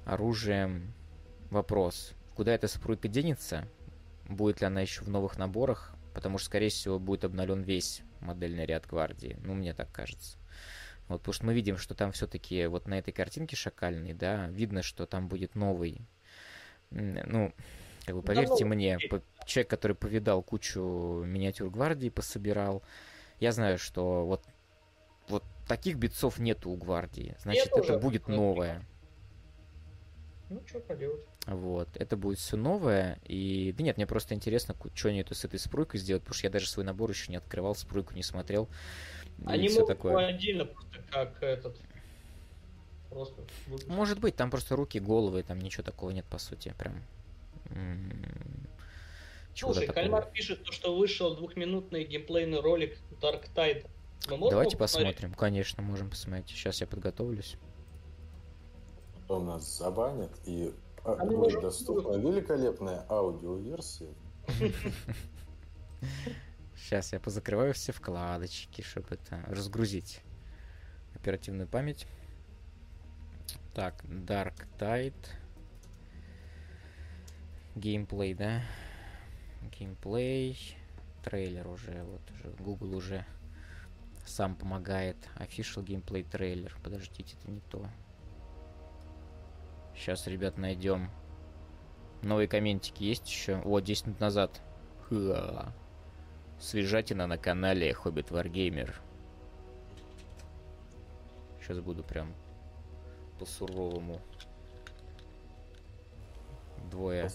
оружием. 0.05 0.93
Вопрос, 1.51 2.13
куда 2.35 2.55
эта 2.55 2.69
спруйка 2.69 3.09
денется? 3.09 3.67
Будет 4.29 4.61
ли 4.61 4.67
она 4.67 4.83
еще 4.83 5.03
в 5.03 5.09
новых 5.09 5.39
наборах? 5.39 5.99
потому 6.19 6.39
что, 6.39 6.47
скорее 6.47 6.69
всего, 6.69 6.99
будет 6.99 7.25
обновлен 7.25 7.63
весь 7.63 8.03
модельный 8.21 8.67
ряд 8.67 8.89
гвардии. 8.89 9.37
Ну, 9.45 9.55
мне 9.55 9.73
так 9.73 9.93
кажется. 9.93 10.37
Вот, 11.07 11.21
потому 11.21 11.33
что 11.33 11.47
мы 11.47 11.55
видим, 11.55 11.77
что 11.77 11.95
там 11.95 12.11
все-таки 12.11 12.67
вот 12.67 12.89
на 12.89 12.99
этой 12.99 13.13
картинке 13.13 13.55
шакальной, 13.55 14.15
да, 14.15 14.49
видно, 14.49 14.83
что 14.83 15.07
там 15.07 15.29
будет 15.29 15.55
новый. 15.55 16.01
Ну, 16.91 17.55
как 18.05 18.17
бы 18.17 18.23
поверьте 18.23 18.65
да, 18.65 18.67
мне, 18.67 18.99
человек, 19.47 19.71
который 19.71 19.95
повидал 19.95 20.43
кучу 20.43 21.23
миниатюр 21.25 21.71
гвардии, 21.71 22.09
пособирал, 22.09 22.83
я 23.39 23.53
знаю, 23.53 23.79
что 23.79 24.27
вот, 24.27 24.45
вот 25.29 25.45
таких 25.69 25.97
битцов 25.97 26.39
нету 26.39 26.71
у 26.71 26.77
гвардии. 26.77 27.37
Значит, 27.41 27.71
это 27.73 27.99
будет 27.99 28.27
новое. 28.29 28.85
Ну, 30.51 30.63
что 30.67 30.81
поделать. 30.81 31.21
Вот, 31.47 31.89
это 31.95 32.17
будет 32.17 32.39
все 32.39 32.57
новое. 32.57 33.19
И 33.25 33.75
да 33.77 33.85
нет, 33.85 33.97
мне 33.97 34.07
просто 34.07 34.35
интересно, 34.35 34.75
что 34.95 35.09
они 35.09 35.21
это 35.21 35.35
с 35.35 35.45
этой 35.45 35.59
спруйкой 35.59 36.01
сделают, 36.01 36.25
потому 36.25 36.37
что 36.37 36.47
я 36.47 36.51
даже 36.51 36.69
свой 36.69 36.85
набор 36.85 37.11
еще 37.11 37.31
не 37.31 37.37
открывал, 37.37 37.75
спруйку 37.75 38.15
не 38.15 38.23
смотрел. 38.23 38.69
Они 39.45 39.69
могут 39.69 39.87
такое. 39.87 40.27
отдельно 40.27 40.65
просто 40.65 41.03
как 41.11 41.43
этот. 41.43 41.77
Просто 43.11 43.43
Может 43.87 44.21
быть, 44.21 44.37
там 44.37 44.51
просто 44.51 44.77
руки, 44.77 45.01
головы, 45.01 45.43
там 45.43 45.59
ничего 45.59 45.83
такого 45.83 46.11
нет, 46.11 46.27
по 46.27 46.39
сути, 46.39 46.75
прям. 46.77 47.03
Слушай, 49.55 49.89
Кальмар 49.89 50.31
пишет, 50.31 50.65
то, 50.65 50.73
что 50.73 50.97
вышел 50.97 51.35
двухминутный 51.35 52.05
геймплейный 52.05 52.61
ролик 52.61 52.99
Dark 53.21 53.49
Tide. 53.55 53.87
Давайте 54.27 54.77
посмотрим, 54.77 55.35
конечно, 55.35 55.83
можем 55.83 56.11
посмотреть. 56.11 56.49
Сейчас 56.51 56.81
я 56.81 56.87
подготовлюсь 56.87 57.57
потом 59.29 59.47
нас 59.47 59.79
забанят, 59.79 60.31
и 60.47 60.75
а, 61.05 61.13
а 61.13 61.25
будет 61.27 61.61
доступна 61.61 62.17
великолепная 62.17 63.05
аудиоверсия. 63.11 64.09
Сейчас 66.77 67.13
я 67.13 67.21
позакрываю 67.21 67.75
все 67.75 67.93
вкладочки, 67.93 68.81
чтобы 68.81 69.09
это 69.11 69.45
разгрузить 69.49 70.23
оперативную 71.15 71.69
память. 71.69 72.07
Так, 73.75 74.03
Dark 74.05 74.55
Tide. 74.79 75.13
Геймплей, 77.75 78.33
да? 78.33 78.63
Геймплей. 79.79 80.57
Трейлер 81.23 81.69
уже, 81.69 82.03
вот 82.05 82.23
уже 82.31 82.51
Google 82.59 82.95
уже 82.95 83.27
сам 84.29 84.55
помогает. 84.55 85.17
Official 85.37 85.85
gameplay 85.85 86.23
трейлер. 86.23 86.77
Подождите, 86.83 87.37
это 87.41 87.51
не 87.51 87.61
то. 87.61 87.89
Сейчас, 89.95 90.27
ребят, 90.27 90.59
найдем. 90.59 91.11
Новые 92.23 92.49
комментики 92.49 93.03
есть 93.03 93.29
еще? 93.29 93.57
Вот, 93.57 93.85
10 93.85 94.07
минут 94.07 94.21
назад. 94.21 94.61
Ха. 95.09 95.73
Свежатина 96.61 97.27
на 97.27 97.39
канале 97.39 97.93
Хоббит 97.95 98.31
Варгеймер. 98.31 99.01
Сейчас 101.61 101.81
буду 101.81 102.03
прям 102.03 102.35
по-суровому. 103.39 104.21
Двое. 106.91 107.29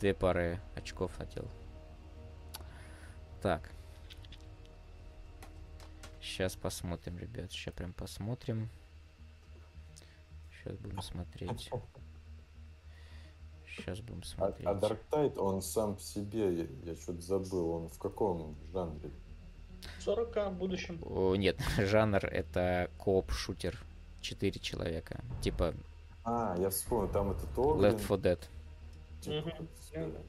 Две 0.00 0.14
пары 0.14 0.60
очков 0.76 1.14
хотел. 1.16 1.48
Так. 3.40 3.70
Сейчас 6.24 6.56
посмотрим, 6.56 7.18
ребят. 7.18 7.52
Сейчас 7.52 7.74
прям 7.74 7.92
посмотрим. 7.92 8.70
Сейчас 10.50 10.78
будем 10.78 11.02
смотреть. 11.02 11.70
Сейчас 13.68 14.00
будем 14.00 14.22
смотреть. 14.22 14.66
А, 14.66 14.70
а 14.70 14.74
Dark 14.74 15.00
Tide, 15.10 15.36
он 15.36 15.60
сам 15.60 15.96
по 15.96 16.00
себе, 16.00 16.62
я, 16.62 16.66
я 16.84 16.96
что-то 16.96 17.20
забыл, 17.20 17.70
он 17.70 17.88
в 17.88 17.98
каком 17.98 18.56
жанре? 18.72 19.10
40к 20.00 20.50
в 20.50 20.56
будущем. 20.56 20.98
О, 21.04 21.36
нет, 21.36 21.60
жанр 21.78 22.24
это 22.24 22.90
кооп-шутер. 22.98 23.76
Четыре 24.22 24.58
человека. 24.58 25.22
Типа... 25.42 25.74
А, 26.24 26.56
я 26.58 26.70
вспомнил, 26.70 27.12
там 27.12 27.32
это 27.32 27.46
то. 27.54 27.78
Left 27.78 28.00
4 28.00 28.20
Dead. 28.22 28.40
Типа, 29.20 29.48
mm 29.92 30.26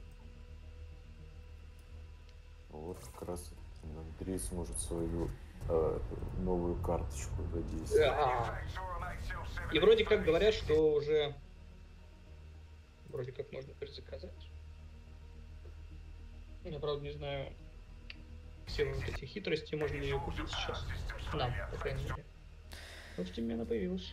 Вот 2.70 2.98
как 3.14 3.28
раз 3.30 3.50
Андрей 3.82 4.38
сможет 4.38 4.78
свою 4.78 5.30
э, 5.68 5.98
новую 6.38 6.76
карточку 6.82 7.42
задействовать. 7.52 8.12
И 9.72 9.78
вроде 9.78 10.04
как 10.04 10.24
говорят, 10.24 10.54
что 10.54 10.92
уже 10.92 11.34
вроде 13.08 13.32
как 13.32 13.50
можно 13.52 13.74
предзаказать. 13.74 14.50
Я, 16.64 16.78
правда, 16.78 17.02
не 17.02 17.12
знаю 17.12 17.52
все 18.66 18.84
вот 18.84 19.02
эти 19.08 19.24
хитрости, 19.24 19.74
можно 19.74 19.96
ли 19.96 20.08
ее 20.08 20.20
купить 20.20 20.48
сейчас. 20.48 20.84
Нам, 21.32 21.52
по 21.70 21.78
крайней 21.78 22.02
мере. 22.04 22.24
Ну, 23.16 23.24
в 23.24 23.28
Steam 23.28 23.52
она 23.52 23.64
появилась. 23.64 24.12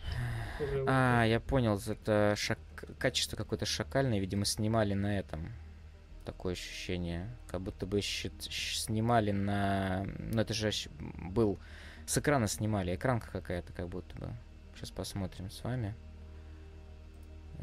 Уже 0.62 0.86
а, 0.88 1.26
я 1.26 1.40
понял, 1.40 1.78
это 1.86 2.36
шак... 2.38 2.60
качество 2.98 3.36
какое-то 3.36 3.66
шакальное, 3.66 4.20
видимо, 4.20 4.46
снимали 4.46 4.94
на 4.94 5.20
этом. 5.20 5.52
Такое 6.26 6.54
ощущение. 6.54 7.30
Как 7.48 7.62
будто 7.62 7.86
бы 7.86 8.02
снимали 8.02 9.32
на... 9.32 10.06
Ну, 10.20 10.42
это 10.42 10.54
же 10.54 10.72
был... 10.94 11.60
С 12.06 12.18
экрана 12.18 12.48
снимали. 12.48 12.96
Экранка 12.96 13.30
какая-то 13.32 13.74
как 13.74 13.88
будто 13.90 14.16
бы. 14.18 14.32
Сейчас 14.76 14.92
посмотрим 14.92 15.50
с 15.50 15.64
вами. 15.64 15.96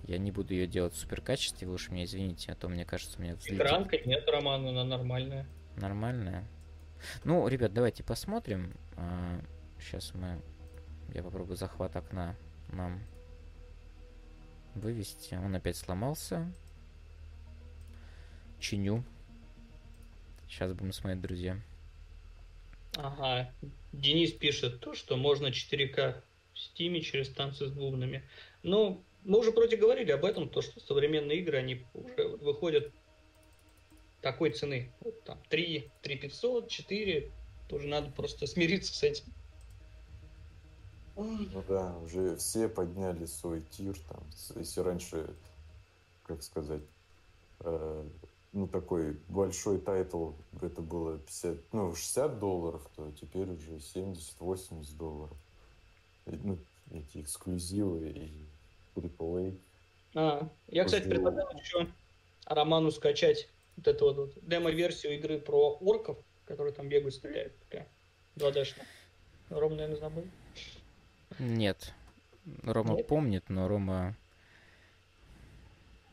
Я 0.05 0.19
не 0.19 0.31
буду 0.31 0.55
ее 0.55 0.67
делать 0.67 0.95
в 0.95 0.97
супер 0.97 1.21
качестве, 1.21 1.67
вы 1.67 1.75
уж 1.75 1.91
меня 1.91 2.05
извините, 2.05 2.53
а 2.53 2.55
то 2.55 2.69
мне 2.69 2.85
кажется, 2.85 3.19
у 3.19 3.23
меня 3.23 3.35
взлетит. 3.35 3.61
Экранка 3.61 3.99
нет, 3.99 4.25
Роман, 4.29 4.67
она 4.67 4.85
нормальная. 4.85 5.47
Нормальная. 5.77 6.49
Ну, 7.25 7.47
ребят, 7.49 7.73
давайте 7.73 8.03
посмотрим. 8.03 8.75
Сейчас 9.81 10.13
а, 10.15 10.19
мы... 10.19 10.43
Я 11.15 11.23
попробую 11.23 11.57
захват 11.57 11.97
окна 11.97 12.37
нам 12.69 13.01
вывести. 14.75 15.35
Он 15.35 15.55
опять 15.55 15.77
сломался. 15.77 16.51
Чиню. 18.61 19.03
Сейчас 20.49 20.73
будем 20.73 20.93
смотреть, 20.93 21.23
друзья. 21.23 21.61
Ага. 22.97 23.53
Денис 23.93 24.33
пишет 24.33 24.81
то, 24.81 24.95
что 24.95 25.17
можно 25.17 25.49
4К 25.49 26.23
в 26.53 26.59
Стиме 26.59 27.01
через 27.01 27.29
танцы 27.31 27.67
с 27.67 27.71
бубнами. 27.71 28.23
Ну, 28.63 29.03
мы 29.25 29.39
уже 29.39 29.51
вроде 29.51 29.77
говорили 29.77 30.11
об 30.13 30.25
этом, 30.25 30.49
то, 30.49 30.61
что 30.61 30.81
современные 30.81 31.39
игры, 31.39 31.59
они 31.59 31.87
уже 31.95 32.29
выходят 32.41 32.93
такой 34.21 34.51
цены. 34.51 34.93
Вот 35.01 35.23
там 35.25 35.39
3, 35.49 35.91
3 36.03 36.17
500, 36.17 36.69
4. 36.69 37.31
Тоже 37.69 37.87
надо 37.87 38.11
просто 38.11 38.47
смириться 38.47 38.93
с 38.95 39.03
этим. 39.03 39.25
Ну 41.17 41.63
да, 41.69 41.97
уже 41.99 42.37
все 42.37 42.69
подняли 42.69 43.27
свой 43.27 43.63
тир. 43.71 43.97
Там, 44.09 44.25
если 44.57 44.81
раньше, 44.81 45.35
как 46.25 46.43
сказать, 46.43 46.83
э, 47.61 48.09
ну 48.53 48.67
такой 48.67 49.17
большой 49.29 49.79
title, 49.79 50.33
это 50.61 50.83
было 50.83 51.19
50, 51.19 51.73
ну 51.73 51.95
60 51.95 52.39
долларов, 52.39 52.89
то 52.97 53.11
теперь 53.13 53.49
уже 53.49 53.77
70-80 53.77 54.97
долларов. 54.97 55.37
И, 56.27 56.33
ну, 56.43 56.59
эти 56.91 57.23
эксклюзивы 57.23 58.11
и 58.11 58.47
AAA. 58.97 59.59
А, 60.15 60.49
я, 60.69 60.85
кстати, 60.85 61.09
предлагал 61.09 61.51
еще 61.53 61.87
Роману 62.47 62.91
скачать 62.91 63.49
вот 63.77 63.87
эту 63.87 64.05
вот, 64.07 64.17
вот 64.17 64.33
демо-версию 64.43 65.15
игры 65.15 65.39
про 65.39 65.77
орков, 65.81 66.19
которые 66.45 66.73
там 66.73 66.89
бегают, 66.89 67.15
стреляют. 67.15 67.53
Такая 67.61 67.87
2D-шная. 68.37 68.87
Рома, 69.51 69.77
наверное, 69.77 69.99
забыл. 69.99 70.25
Нет. 71.39 71.93
Рома 72.63 72.97
Нет? 72.97 73.07
помнит, 73.07 73.49
но 73.49 73.69
Рома... 73.69 74.17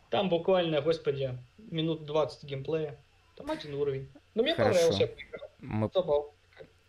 Там 0.10 0.30
буквально, 0.30 0.82
господи, 0.82 1.38
минут 1.58 2.05
20 2.05 2.43
геймплея. 2.45 2.97
Там 3.36 3.51
один 3.51 3.74
уровень. 3.76 4.10
Но 4.34 4.43
мне 4.43 4.55
Хорошо. 4.55 4.80
понравился, 4.80 5.01
я 5.01 5.08
поиграл. 5.08 5.49
Мы, 5.60 5.91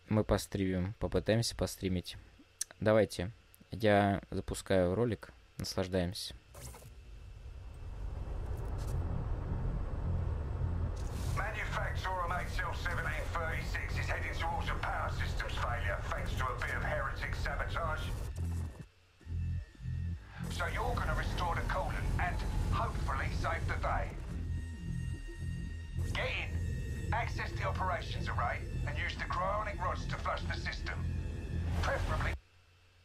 мы 0.07 0.23
постримим, 0.23 0.93
попытаемся 0.99 1.55
постримить. 1.55 2.17
Давайте, 2.79 3.31
я 3.71 4.21
запускаю 4.31 4.95
ролик, 4.95 5.31
наслаждаемся. 5.57 6.33
So 20.59 20.65
you're 20.73 20.83
going 20.83 20.95
to 20.95 20.99
restore 20.99 21.07
the 21.07 21.07
coolant 21.07 21.07
and 21.07 21.08
save 23.41 23.65
the. 23.67 23.75
Get 26.13 26.27
in, 26.27 27.13
access 27.13 27.51
the 27.51 27.65
operations 27.65 28.27
array, 28.27 28.57
and 28.85 28.97
use 28.97 29.15
the 29.15 29.23
cryonic 29.25 29.81
rods 29.81 30.05
to 30.07 30.15
flush 30.15 30.41
the 30.41 30.59
system. 30.59 30.95
Preferably 31.81 32.33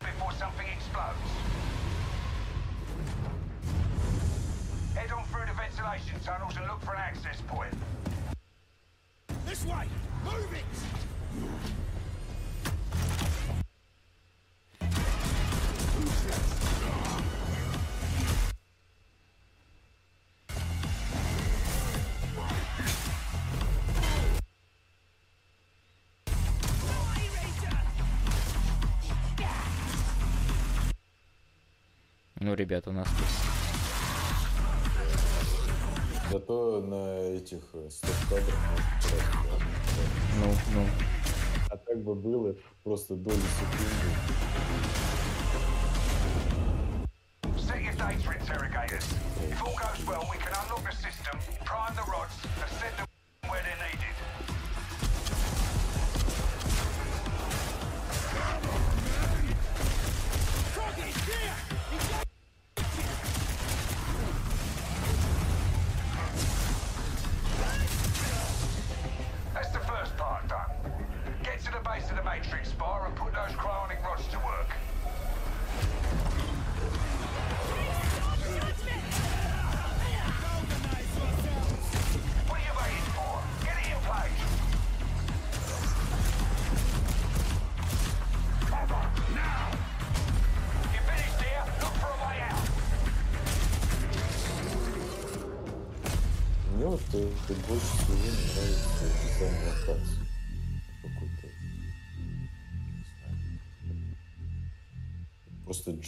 before 0.00 0.32
something 0.32 0.66
explodes. 0.66 1.18
Head 4.96 5.12
on 5.12 5.24
through 5.26 5.46
the 5.46 5.54
ventilation 5.54 6.18
tunnels 6.24 6.56
and 6.56 6.66
look 6.66 6.82
for 6.82 6.94
an 6.94 7.00
access 7.00 7.40
point. 7.46 7.74
This 9.46 9.64
way! 9.64 9.86
Move 10.24 10.52
it! 10.52 10.64
Ну, 32.54 32.58
ребят, 32.58 32.86
у 32.86 32.92
нас 32.92 33.08
тут... 33.08 33.26
Зато 36.30 36.80
на 36.82 37.18
этих 37.36 37.62
э, 37.74 37.90
стоп-кадрах 37.90 38.54
Ну, 40.38 40.54
ну. 40.72 40.86
А 41.68 41.76
так 41.76 42.04
бы 42.04 42.14
было 42.14 42.54
просто 42.84 43.16
доли 43.16 43.34
секунды. 43.34 44.08
Set 47.58 47.82
your 47.82 47.94
data 47.96 48.32
interrogators. 48.38 49.04
If 49.50 49.60
all 49.60 49.74
goes 49.74 50.06
well, 50.06 50.24
we 50.30 50.38
can 50.38 50.52
unlock 50.62 50.84
the 50.88 50.94
system, 50.94 51.36
prime 51.64 51.96
the 51.96 52.04
rods, 52.08 52.33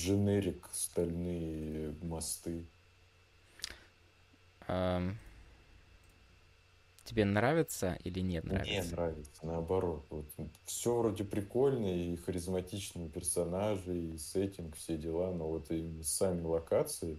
дженерик, 0.07 0.69
стальные 0.73 1.95
мосты. 2.03 2.65
Um, 4.69 5.15
тебе 7.05 7.25
нравится 7.25 7.99
или 8.05 8.21
нет 8.21 8.45
нравится? 8.45 8.73
Мне 8.73 8.83
нравится, 8.91 9.47
наоборот. 9.47 10.07
Вот, 10.11 10.27
все 10.65 10.97
вроде 10.97 11.25
прикольно, 11.25 11.87
и 11.87 12.17
харизматичные 12.17 13.09
персонажи, 13.09 13.97
и 13.97 14.19
сеттинг, 14.19 14.77
все 14.77 14.97
дела, 14.97 15.33
но 15.33 15.49
вот 15.49 15.71
и 15.71 16.03
сами 16.03 16.43
локации 16.43 17.19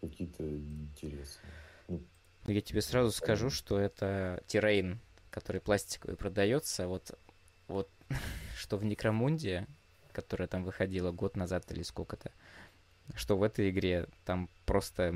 какие-то 0.00 0.44
интересные. 0.44 1.52
Ну, 1.88 2.02
я 2.46 2.60
тебе 2.60 2.80
сразу 2.80 3.12
скажу, 3.12 3.50
что 3.50 3.78
это 3.78 4.42
террейн, 4.46 5.00
который 5.30 5.60
пластиковый 5.60 6.16
продается. 6.16 6.88
Вот, 6.88 7.16
вот 7.68 7.88
что 8.56 8.76
в 8.76 8.84
Некромунде, 8.84 9.66
которая 10.20 10.48
там 10.48 10.64
выходила 10.64 11.12
год 11.12 11.34
назад 11.34 11.72
или 11.72 11.82
сколько-то, 11.82 12.30
что 13.14 13.38
в 13.38 13.42
этой 13.42 13.70
игре 13.70 14.06
там 14.26 14.50
просто 14.66 15.14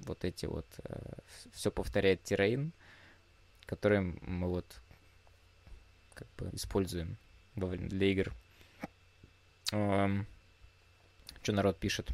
вот 0.00 0.24
эти 0.24 0.46
вот 0.46 0.66
э, 0.84 1.12
все 1.52 1.70
повторяет 1.70 2.22
террейн, 2.22 2.72
который 3.66 4.00
мы 4.00 4.48
вот 4.48 4.64
как 6.14 6.26
бы 6.38 6.50
используем 6.56 7.18
для 7.54 8.06
игр. 8.06 8.32
Эм, 9.72 10.26
что 11.42 11.52
народ 11.52 11.76
пишет? 11.76 12.08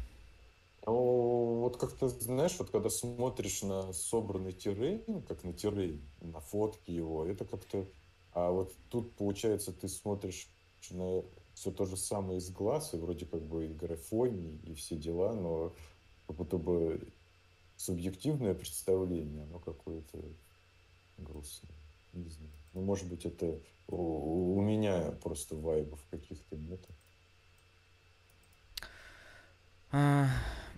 Ну, 0.85 1.61
вот 1.61 1.77
как-то, 1.77 2.09
знаешь, 2.09 2.55
вот 2.59 2.69
когда 2.69 2.89
смотришь 2.89 3.61
на 3.61 3.93
собранный 3.93 4.51
террейн, 4.51 5.21
как 5.27 5.43
на 5.45 5.53
террейн, 5.53 6.01
на 6.21 6.41
фотки 6.41 6.91
его, 6.91 7.25
это 7.25 7.45
как-то... 7.45 7.85
А 8.33 8.51
вот 8.51 8.73
тут, 8.89 9.13
получается, 9.13 9.71
ты 9.71 9.87
смотришь 9.87 10.47
на 10.91 11.23
все 11.57 11.71
то 11.71 11.85
же 11.85 11.97
самое 11.97 12.37
из 12.37 12.51
глаз, 12.51 12.93
и 12.93 12.97
вроде 12.97 13.25
как 13.25 13.41
бы 13.41 13.65
и 13.65 13.73
графоний, 13.73 14.59
и 14.63 14.75
все 14.75 14.95
дела, 14.95 15.33
но 15.33 15.73
как 16.27 16.35
будто 16.35 16.57
бы 16.59 17.11
субъективное 17.77 18.53
представление, 18.53 19.43
оно 19.43 19.57
какое-то 19.57 20.19
грустное. 21.17 21.75
Не 22.13 22.29
знаю. 22.29 22.51
Ну, 22.73 22.81
может 22.81 23.09
быть, 23.09 23.25
это 23.25 23.59
у, 23.87 24.55
у 24.55 24.61
меня 24.61 25.13
просто 25.23 25.55
вайбов 25.55 25.99
каких-то 26.11 26.55
нет. 26.57 26.79
А, 29.91 30.27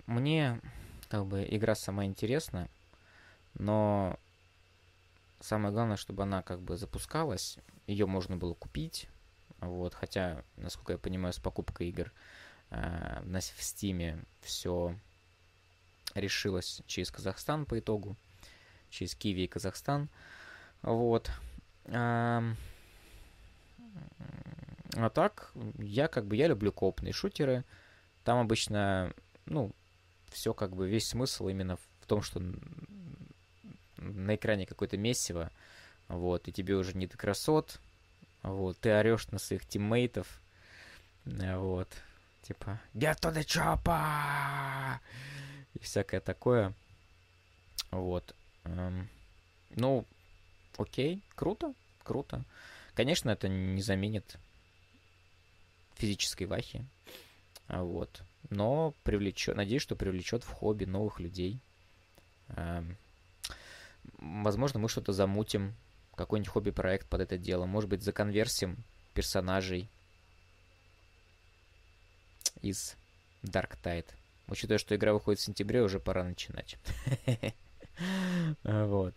мне 0.05 0.61
как 1.09 1.25
бы 1.25 1.45
игра 1.49 1.75
сама 1.75 2.05
интересна, 2.05 2.69
но 3.53 4.17
самое 5.41 5.73
главное, 5.73 5.97
чтобы 5.97 6.23
она 6.23 6.41
как 6.41 6.61
бы 6.61 6.77
запускалась, 6.77 7.57
ее 7.85 8.05
можно 8.05 8.37
было 8.37 8.53
купить, 8.53 9.09
вот, 9.61 9.93
хотя, 9.93 10.43
насколько 10.57 10.93
я 10.93 10.97
понимаю, 10.97 11.33
с 11.33 11.39
покупкой 11.39 11.89
игр 11.89 12.11
э, 12.69 13.21
в 13.23 13.63
Стиме 13.63 14.23
все 14.41 14.95
решилось 16.15 16.81
через 16.87 17.11
Казахстан 17.11 17.65
по 17.65 17.79
итогу, 17.79 18.15
через 18.89 19.15
Киви 19.15 19.43
и 19.43 19.47
Казахстан, 19.47 20.09
вот. 20.81 21.29
А, 21.85 22.43
а 24.95 25.09
так, 25.09 25.51
я 25.77 26.07
как 26.07 26.25
бы, 26.25 26.35
я 26.35 26.47
люблю 26.47 26.71
копные 26.71 27.13
шутеры, 27.13 27.63
там 28.23 28.39
обычно, 28.39 29.13
ну, 29.45 29.71
все 30.29 30.53
как 30.53 30.75
бы, 30.75 30.87
весь 30.87 31.07
смысл 31.07 31.47
именно 31.47 31.77
в 31.77 32.05
том, 32.07 32.21
что 32.21 32.41
на 33.97 34.35
экране 34.35 34.65
какое-то 34.65 34.97
месиво, 34.97 35.51
вот, 36.07 36.47
и 36.47 36.51
тебе 36.51 36.75
уже 36.75 36.95
не 36.97 37.07
до 37.07 37.17
красот, 37.17 37.79
вот, 38.43 38.79
ты 38.79 38.91
орешь 38.91 39.27
на 39.27 39.39
своих 39.39 39.65
тиммейтов, 39.65 40.41
вот, 41.25 41.89
типа, 42.43 42.79
get 42.93 43.19
to 43.19 43.33
the! 43.33 44.99
И 45.73 45.79
всякое 45.79 46.19
такое, 46.19 46.73
вот. 47.91 48.35
Эм, 48.65 49.09
ну, 49.71 50.05
окей, 50.77 51.23
круто, 51.35 51.73
круто. 52.03 52.43
Конечно, 52.93 53.29
это 53.29 53.47
не 53.47 53.81
заменит 53.81 54.37
физической 55.95 56.45
вахи, 56.45 56.85
вот. 57.67 58.23
Но 58.49 58.93
привлечет, 59.03 59.55
надеюсь, 59.55 59.81
что 59.81 59.95
привлечет 59.95 60.43
в 60.43 60.51
хобби 60.51 60.85
новых 60.85 61.19
людей. 61.19 61.59
Эм, 62.49 62.97
возможно, 64.17 64.79
мы 64.79 64.89
что-то 64.89 65.13
замутим, 65.13 65.75
какой-нибудь 66.19 66.51
хобби-проект 66.51 67.07
под 67.07 67.21
это 67.21 67.37
дело. 67.37 67.65
Может 67.65 67.89
быть, 67.89 68.03
законверсим 68.03 68.83
персонажей 69.13 69.89
из 72.61 72.95
Dark 73.41 73.77
Tide. 73.81 74.05
Учитывая, 74.47 74.79
что 74.79 74.95
игра 74.95 75.13
выходит 75.13 75.39
в 75.39 75.43
сентябре, 75.43 75.81
уже 75.81 75.99
пора 75.99 76.23
начинать. 76.23 76.77
Вот. 78.63 79.13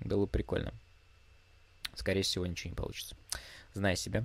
Было 0.00 0.24
прикольно. 0.24 0.72
Скорее 1.94 2.22
всего, 2.22 2.46
ничего 2.46 2.70
не 2.70 2.76
получится. 2.76 3.14
Зная 3.74 3.96
себя. 3.96 4.24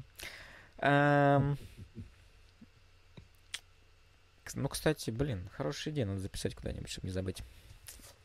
Ну, 4.56 4.70
кстати, 4.70 5.10
блин, 5.10 5.50
хорошая 5.54 5.94
идея, 5.94 6.06
надо 6.06 6.20
записать 6.20 6.56
куда-нибудь, 6.56 6.90
чтобы 6.90 7.08
не 7.08 7.14
забыть. 7.14 7.44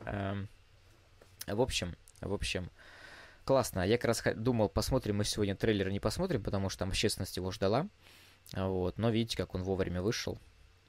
В 0.00 0.46
общем, 1.48 1.96
в 2.20 2.32
общем, 2.32 2.70
классно. 3.48 3.80
Я 3.80 3.96
как 3.96 4.04
раз 4.08 4.22
думал, 4.36 4.68
посмотрим 4.68 5.16
мы 5.16 5.24
сегодня 5.24 5.56
трейлер, 5.56 5.88
не 5.88 6.00
посмотрим, 6.00 6.42
потому 6.42 6.68
что 6.68 6.80
там 6.80 6.90
общественность 6.90 7.38
его 7.38 7.50
ждала. 7.50 7.88
Вот, 8.52 8.98
но 8.98 9.08
видите, 9.08 9.38
как 9.38 9.54
он 9.54 9.62
вовремя 9.62 10.02
вышел. 10.02 10.38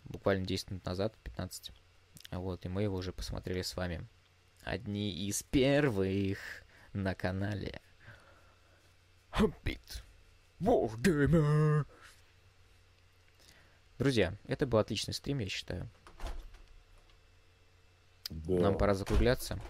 Буквально 0.04 0.46
10 0.46 0.72
минут 0.72 0.86
назад, 0.86 1.16
15. 1.24 1.72
Вот, 2.32 2.66
и 2.66 2.68
мы 2.68 2.84
его 2.84 2.98
уже 2.98 3.14
посмотрели 3.14 3.62
с 3.62 3.78
вами. 3.78 4.06
Одни 4.66 5.10
из 5.10 5.42
первых 5.42 6.38
на 6.92 7.16
канале. 7.16 7.80
Хоббит. 9.30 10.04
Wargamer. 10.60 11.86
Друзья, 14.00 14.34
это 14.48 14.68
был 14.68 14.80
отличный 14.80 15.14
стрим, 15.14 15.40
я 15.40 15.48
считаю. 15.48 15.90
Да. 18.30 18.60
Нам 18.60 18.78
пора 18.78 18.96
закругляться. 18.96 19.62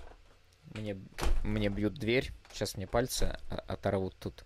Мне, 0.74 0.98
мне 1.44 1.70
бьют 1.70 1.96
дверь. 1.96 2.32
Сейчас 2.52 2.78
мне 2.78 2.88
пальцы 2.88 3.38
оторвут 3.50 4.16
тут, 4.20 4.46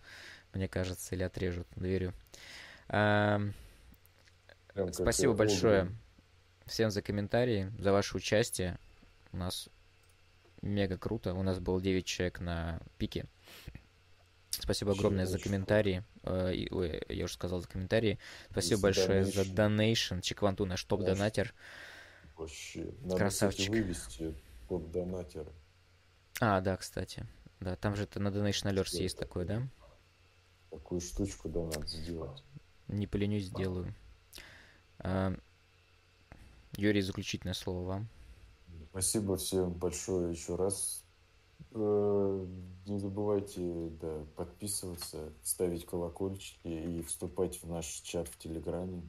мне 0.53 0.67
кажется, 0.67 1.15
или 1.15 1.23
отрежут 1.23 1.67
дверью. 1.75 2.13
А, 2.87 3.41
спасибо 4.91 5.33
большое 5.33 5.91
всем 6.65 6.91
за 6.91 7.01
комментарии, 7.01 7.71
за 7.77 7.91
ваше 7.91 8.17
участие. 8.17 8.77
У 9.31 9.37
нас 9.37 9.69
мега 10.61 10.97
круто. 10.97 11.33
У 11.33 11.43
нас 11.43 11.59
было 11.59 11.81
9 11.81 12.05
человек 12.05 12.39
на 12.39 12.79
пике. 12.97 13.25
Спасибо 14.49 14.91
огромное 14.91 15.25
за 15.25 15.39
комментарии. 15.39 16.03
Э, 16.23 16.53
ой, 16.71 17.01
я 17.09 17.25
уже 17.25 17.33
сказал 17.33 17.59
за 17.59 17.67
комментарии. 17.67 18.19
Спасибо 18.51 18.83
большое 18.83 19.25
за 19.25 19.51
донейшн. 19.51 20.19
Чикванту 20.19 20.65
наш 20.65 20.83
топ-донатер. 20.83 21.53
Вообще. 22.37 22.93
Надо, 23.01 23.17
Красавчик. 23.17 23.59
Кстати, 23.59 23.69
вывести 23.69 24.35
топ-донатер. 24.69 25.47
А, 26.39 26.61
да, 26.61 26.77
кстати. 26.77 27.25
Да, 27.59 27.75
там 27.75 27.95
же 27.95 28.03
это 28.03 28.19
на 28.19 28.27
Donation 28.27 28.71
Alerts 28.71 28.97
есть 29.01 29.17
такое, 29.17 29.45
да? 29.45 29.67
Такую 30.69 31.01
штучку, 31.01 31.49
да, 31.49 31.63
надо 31.63 31.85
сделать. 31.87 32.43
Не 32.87 33.07
поленюсь, 33.07 33.45
сделаю. 33.45 33.93
А, 34.99 35.33
Юрий, 36.75 37.01
заключительное 37.01 37.53
слово 37.53 37.85
вам. 37.85 38.07
Спасибо 38.91 39.37
всем 39.37 39.71
большое 39.73 40.31
еще 40.31 40.55
раз. 40.55 41.03
Э, 41.71 42.45
не 42.85 42.99
забывайте 42.99 43.89
да, 44.01 44.25
подписываться, 44.35 45.33
ставить 45.41 45.85
колокольчики 45.85 46.67
и 46.67 47.01
вступать 47.03 47.61
в 47.63 47.67
наш 47.67 47.85
чат 47.85 48.27
в 48.27 48.37
Телеграме. 48.37 49.01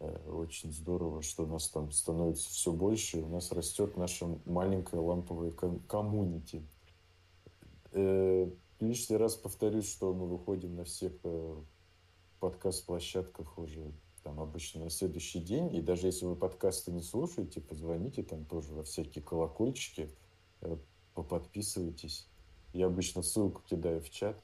Э, 0.00 0.30
очень 0.30 0.72
здорово, 0.72 1.22
что 1.22 1.44
у 1.44 1.46
нас 1.46 1.68
там 1.68 1.92
становится 1.92 2.48
все 2.48 2.72
больше. 2.72 3.18
У 3.18 3.28
нас 3.28 3.52
растет 3.52 3.96
наша 3.96 4.26
маленькая 4.46 5.00
ламповая 5.00 5.52
коммунити. 5.86 6.62
Э, 7.92 8.50
лишний 8.80 9.16
раз 9.16 9.36
повторюсь, 9.36 9.88
что 9.88 10.14
мы 10.14 10.26
выходим 10.26 10.74
на 10.74 10.84
всех 10.84 11.12
э, 11.22 11.56
подкаст-площадках 12.40 13.58
уже 13.58 13.92
там 14.22 14.40
обычно 14.40 14.84
на 14.84 14.90
следующий 14.90 15.40
день. 15.40 15.74
И 15.74 15.82
даже 15.82 16.06
если 16.06 16.24
вы 16.24 16.34
подкасты 16.34 16.92
не 16.92 17.02
слушаете, 17.02 17.60
позвоните 17.60 18.22
там 18.22 18.46
тоже 18.46 18.72
во 18.72 18.84
всякие 18.84 19.22
колокольчики, 19.22 20.10
поподписывайтесь. 21.14 22.26
Я 22.72 22.86
обычно 22.86 23.22
ссылку 23.22 23.62
кидаю 23.68 24.00
в 24.00 24.10
чат, 24.10 24.38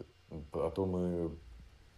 а 0.53 0.71
то 0.71 0.87
мы 0.87 1.37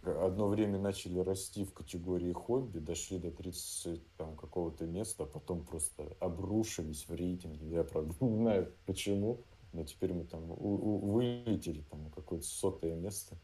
одно 0.03 0.47
время 0.47 0.79
начали 0.79 1.19
расти 1.19 1.65
в 1.65 1.73
категории 1.73 2.31
хобби, 2.31 2.79
дошли 2.79 3.17
до 3.17 3.31
30 3.31 4.01
там, 4.17 4.35
какого-то 4.35 4.85
места, 4.85 5.23
а 5.23 5.27
потом 5.27 5.65
просто 5.65 6.15
обрушились 6.19 7.07
в 7.07 7.13
рейтинге. 7.13 7.69
Я, 7.69 7.83
правда, 7.83 8.13
не 8.25 8.35
знаю 8.35 8.73
почему, 8.85 9.41
но 9.73 9.83
теперь 9.83 10.13
мы 10.13 10.25
там 10.25 10.45
вылетели 10.47 11.81
там, 11.89 12.03
на 12.03 12.09
какое-то 12.09 12.45
сотое 12.45 12.95
место. 12.95 13.37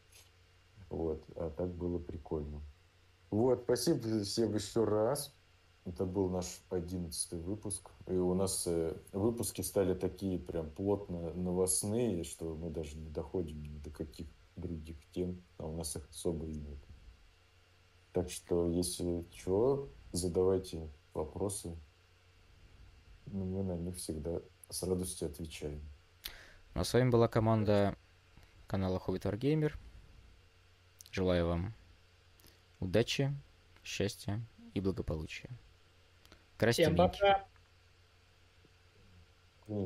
Вот, 0.88 1.24
а 1.34 1.50
так 1.50 1.74
было 1.74 1.98
прикольно. 1.98 2.60
Вот, 3.30 3.62
спасибо 3.64 4.22
всем 4.24 4.54
еще 4.54 4.84
раз. 4.84 5.34
Это 5.84 6.04
был 6.04 6.28
наш 6.28 6.62
одиннадцатый 6.68 7.38
выпуск. 7.38 7.90
И 8.08 8.12
у 8.12 8.34
нас 8.34 8.66
э, 8.66 8.96
выпуски 9.12 9.60
стали 9.60 9.94
такие 9.94 10.36
прям 10.36 10.68
плотно 10.68 11.32
новостные, 11.34 12.24
что 12.24 12.56
мы 12.56 12.70
даже 12.70 12.96
не 12.96 13.08
доходим 13.08 13.62
ни 13.62 13.78
до 13.78 13.90
каких 13.90 14.26
других 14.56 14.96
тем, 15.12 15.42
а 15.58 15.66
у 15.66 15.76
нас 15.76 15.96
их 15.96 16.08
особо 16.10 16.46
и 16.46 16.54
нет. 16.54 16.78
Так 18.12 18.30
что, 18.30 18.70
если 18.70 19.24
что, 19.34 19.90
задавайте 20.12 20.88
вопросы. 21.12 21.76
Ну, 23.26 23.44
мы 23.44 23.62
на 23.62 23.76
них 23.76 23.96
всегда 23.96 24.40
с 24.68 24.82
радостью 24.82 25.28
отвечаем. 25.28 25.80
Ну, 26.74 26.80
а 26.80 26.84
с 26.84 26.92
вами 26.92 27.10
была 27.10 27.28
команда 27.28 27.96
канала 28.66 29.02
Hobbit 29.04 29.22
Wargamer. 29.22 29.74
Желаю 31.10 31.46
вам 31.46 31.74
удачи, 32.80 33.34
счастья 33.84 34.40
и 34.74 34.80
благополучия. 34.80 35.50
Красьте 36.56 36.84
Всем 36.84 36.96
пока. 36.96 37.46